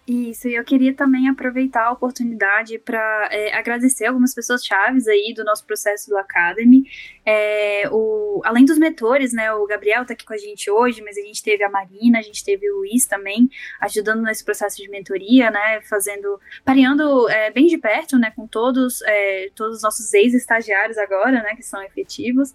Isso, 0.05 0.49
e 0.49 0.57
eu 0.57 0.65
queria 0.65 0.93
também 0.93 1.29
aproveitar 1.29 1.85
a 1.85 1.93
oportunidade 1.93 2.77
para 2.77 3.29
é, 3.31 3.55
agradecer 3.55 4.07
algumas 4.07 4.35
pessoas 4.35 4.65
chaves 4.65 5.07
aí 5.07 5.33
do 5.33 5.45
nosso 5.45 5.65
processo 5.65 6.11
do 6.11 6.19
Academy. 6.19 6.83
É, 7.25 7.89
o, 7.89 8.41
além 8.45 8.65
dos 8.65 8.79
mentores, 8.79 9.33
né, 9.33 9.53
o 9.53 9.65
Gabriel 9.65 10.03
está 10.03 10.13
aqui 10.13 10.25
com 10.25 10.35
a 10.35 10.39
gente 10.39 10.69
hoje, 10.69 11.01
mas 11.03 11.17
a 11.17 11.21
gente 11.21 11.41
teve 11.41 11.63
a 11.63 11.71
Marina, 11.71 12.19
a 12.19 12.23
gente 12.23 12.45
teve 12.45 12.69
o 12.69 12.79
Luiz 12.79 13.07
também, 13.07 13.49
ajudando 13.81 14.23
nesse 14.23 14.45
processo 14.45 14.77
de 14.77 14.89
mentoria, 14.91 15.53
né, 15.53 15.81
fazendo, 15.83 16.41
pareando 16.65 17.29
é, 17.31 17.53
bem 17.53 17.67
de 17.69 17.79
perto, 17.79 18.19
né, 18.19 18.33
com 18.35 18.45
todos, 18.45 19.03
é, 19.03 19.51
todos 19.55 19.77
os 19.77 19.83
nossos 19.85 20.13
ex-estagiários 20.13 20.99
agora, 20.99 21.45
né, 21.45 21.55
que 21.55 21.63
são 21.63 21.81
efetivos, 21.81 22.53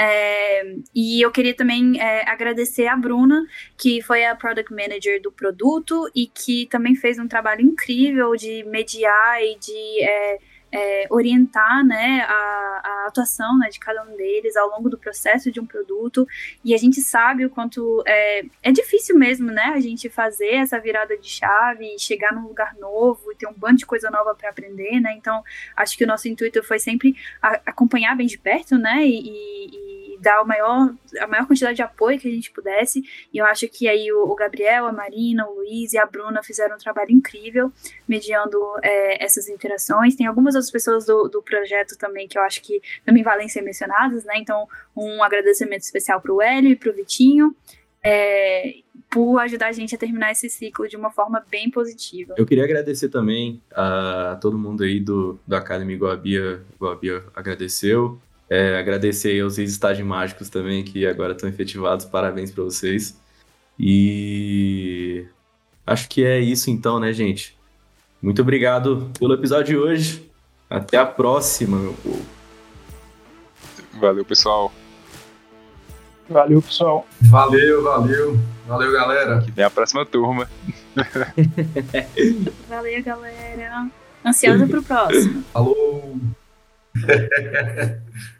é, 0.00 0.76
e 0.94 1.20
eu 1.20 1.32
queria 1.32 1.52
também 1.52 2.00
é, 2.00 2.30
agradecer 2.30 2.86
a 2.86 2.96
Bruna, 2.96 3.44
que 3.76 4.00
foi 4.00 4.24
a 4.24 4.36
Product 4.36 4.72
Manager 4.72 5.20
do 5.20 5.32
produto 5.32 6.08
e 6.14 6.28
que 6.28 6.66
também 6.66 6.94
fez 6.94 7.18
um 7.18 7.26
trabalho 7.26 7.62
incrível 7.62 8.36
de 8.36 8.62
mediar 8.62 9.42
e 9.42 9.58
de 9.58 10.04
é, 10.04 10.38
é, 10.70 11.06
orientar 11.10 11.84
né, 11.84 12.24
a, 12.28 12.80
a 12.84 13.06
atuação 13.08 13.58
né, 13.58 13.68
de 13.70 13.80
cada 13.80 14.02
um 14.04 14.16
deles 14.16 14.56
ao 14.56 14.68
longo 14.68 14.88
do 14.88 14.98
processo 14.98 15.50
de 15.50 15.58
um 15.58 15.66
produto. 15.66 16.26
E 16.64 16.74
a 16.74 16.78
gente 16.78 17.00
sabe 17.00 17.44
o 17.44 17.50
quanto 17.50 18.02
é, 18.06 18.44
é 18.62 18.70
difícil 18.70 19.16
mesmo 19.16 19.50
né, 19.50 19.72
a 19.74 19.80
gente 19.80 20.08
fazer 20.08 20.54
essa 20.54 20.78
virada 20.78 21.16
de 21.16 21.28
chave 21.28 21.86
e 21.94 21.98
chegar 21.98 22.32
num 22.32 22.46
lugar 22.46 22.76
novo 22.76 23.32
e 23.32 23.34
ter 23.34 23.46
um 23.46 23.54
bando 23.54 23.78
de 23.78 23.86
coisa 23.86 24.10
nova 24.10 24.34
para 24.34 24.50
aprender. 24.50 25.00
Né? 25.00 25.14
Então, 25.16 25.42
acho 25.76 25.96
que 25.96 26.04
o 26.04 26.06
nosso 26.06 26.28
intuito 26.28 26.62
foi 26.62 26.78
sempre 26.78 27.16
a, 27.42 27.60
acompanhar 27.66 28.16
bem 28.16 28.26
de 28.26 28.38
perto 28.38 28.76
né, 28.78 29.04
e, 29.04 29.18
e 29.18 29.87
dar 30.20 30.42
o 30.42 30.46
maior, 30.46 30.94
a 31.20 31.26
maior 31.26 31.46
quantidade 31.46 31.76
de 31.76 31.82
apoio 31.82 32.18
que 32.18 32.28
a 32.28 32.30
gente 32.30 32.50
pudesse. 32.50 33.02
E 33.32 33.38
eu 33.38 33.46
acho 33.46 33.68
que 33.68 33.88
aí 33.88 34.12
o, 34.12 34.24
o 34.24 34.34
Gabriel, 34.34 34.86
a 34.86 34.92
Marina, 34.92 35.46
o 35.46 35.56
Luiz 35.56 35.92
e 35.92 35.98
a 35.98 36.06
Bruna 36.06 36.42
fizeram 36.42 36.76
um 36.76 36.78
trabalho 36.78 37.10
incrível 37.10 37.72
mediando 38.06 38.58
é, 38.82 39.24
essas 39.24 39.48
interações. 39.48 40.14
Tem 40.14 40.26
algumas 40.26 40.54
outras 40.54 40.70
pessoas 40.70 41.06
do, 41.06 41.28
do 41.28 41.42
projeto 41.42 41.96
também 41.96 42.28
que 42.28 42.38
eu 42.38 42.42
acho 42.42 42.62
que 42.62 42.80
também 43.04 43.22
valem 43.22 43.48
ser 43.48 43.62
mencionadas, 43.62 44.24
né? 44.24 44.34
Então, 44.36 44.66
um 44.96 45.22
agradecimento 45.22 45.82
especial 45.82 46.20
para 46.20 46.32
o 46.32 46.42
Hélio 46.42 46.70
e 46.70 46.76
para 46.76 46.90
o 46.90 46.94
Vitinho. 46.94 47.54
É, 48.02 48.76
por 49.10 49.38
ajudar 49.40 49.68
a 49.68 49.72
gente 49.72 49.94
a 49.94 49.98
terminar 49.98 50.32
esse 50.32 50.48
ciclo 50.50 50.86
de 50.86 50.96
uma 50.96 51.10
forma 51.10 51.42
bem 51.50 51.70
positiva. 51.70 52.34
Eu 52.36 52.44
queria 52.44 52.64
agradecer 52.64 53.08
também 53.08 53.60
a 53.72 54.38
todo 54.40 54.58
mundo 54.58 54.84
aí 54.84 55.00
do, 55.00 55.38
do 55.46 55.56
Academy 55.56 55.94
igual 55.94 56.12
a 56.12 56.16
Bia, 56.16 56.60
igual 56.74 56.92
a 56.92 56.96
Bia 56.96 57.24
agradeceu, 57.34 58.20
é, 58.50 58.78
agradecer 58.78 59.40
aos 59.40 59.58
estágios 59.58 60.06
mágicos 60.06 60.48
também, 60.48 60.82
que 60.82 61.06
agora 61.06 61.32
estão 61.32 61.48
efetivados. 61.48 62.04
Parabéns 62.04 62.50
para 62.50 62.64
vocês. 62.64 63.18
E 63.78 65.26
acho 65.86 66.08
que 66.08 66.24
é 66.24 66.38
isso 66.38 66.70
então, 66.70 66.98
né, 66.98 67.12
gente? 67.12 67.56
Muito 68.20 68.42
obrigado 68.42 69.10
pelo 69.18 69.34
episódio 69.34 69.66
de 69.66 69.76
hoje. 69.76 70.30
Até 70.68 70.96
a 70.98 71.06
próxima, 71.06 71.78
meu 71.78 71.94
povo. 71.94 72.26
Valeu, 74.00 74.24
pessoal. 74.24 74.72
Valeu, 76.28 76.60
pessoal. 76.60 77.06
Valeu, 77.22 77.82
valeu. 77.82 78.38
Valeu, 78.66 78.92
galera. 78.92 79.40
Que 79.40 79.50
vem 79.50 79.64
a 79.64 79.70
próxima 79.70 80.04
turma. 80.04 80.48
valeu, 82.68 83.02
galera. 83.02 83.88
Ansiosa 84.24 84.66
pro 84.66 84.82
próximo. 84.82 85.42
Falou. 85.52 86.18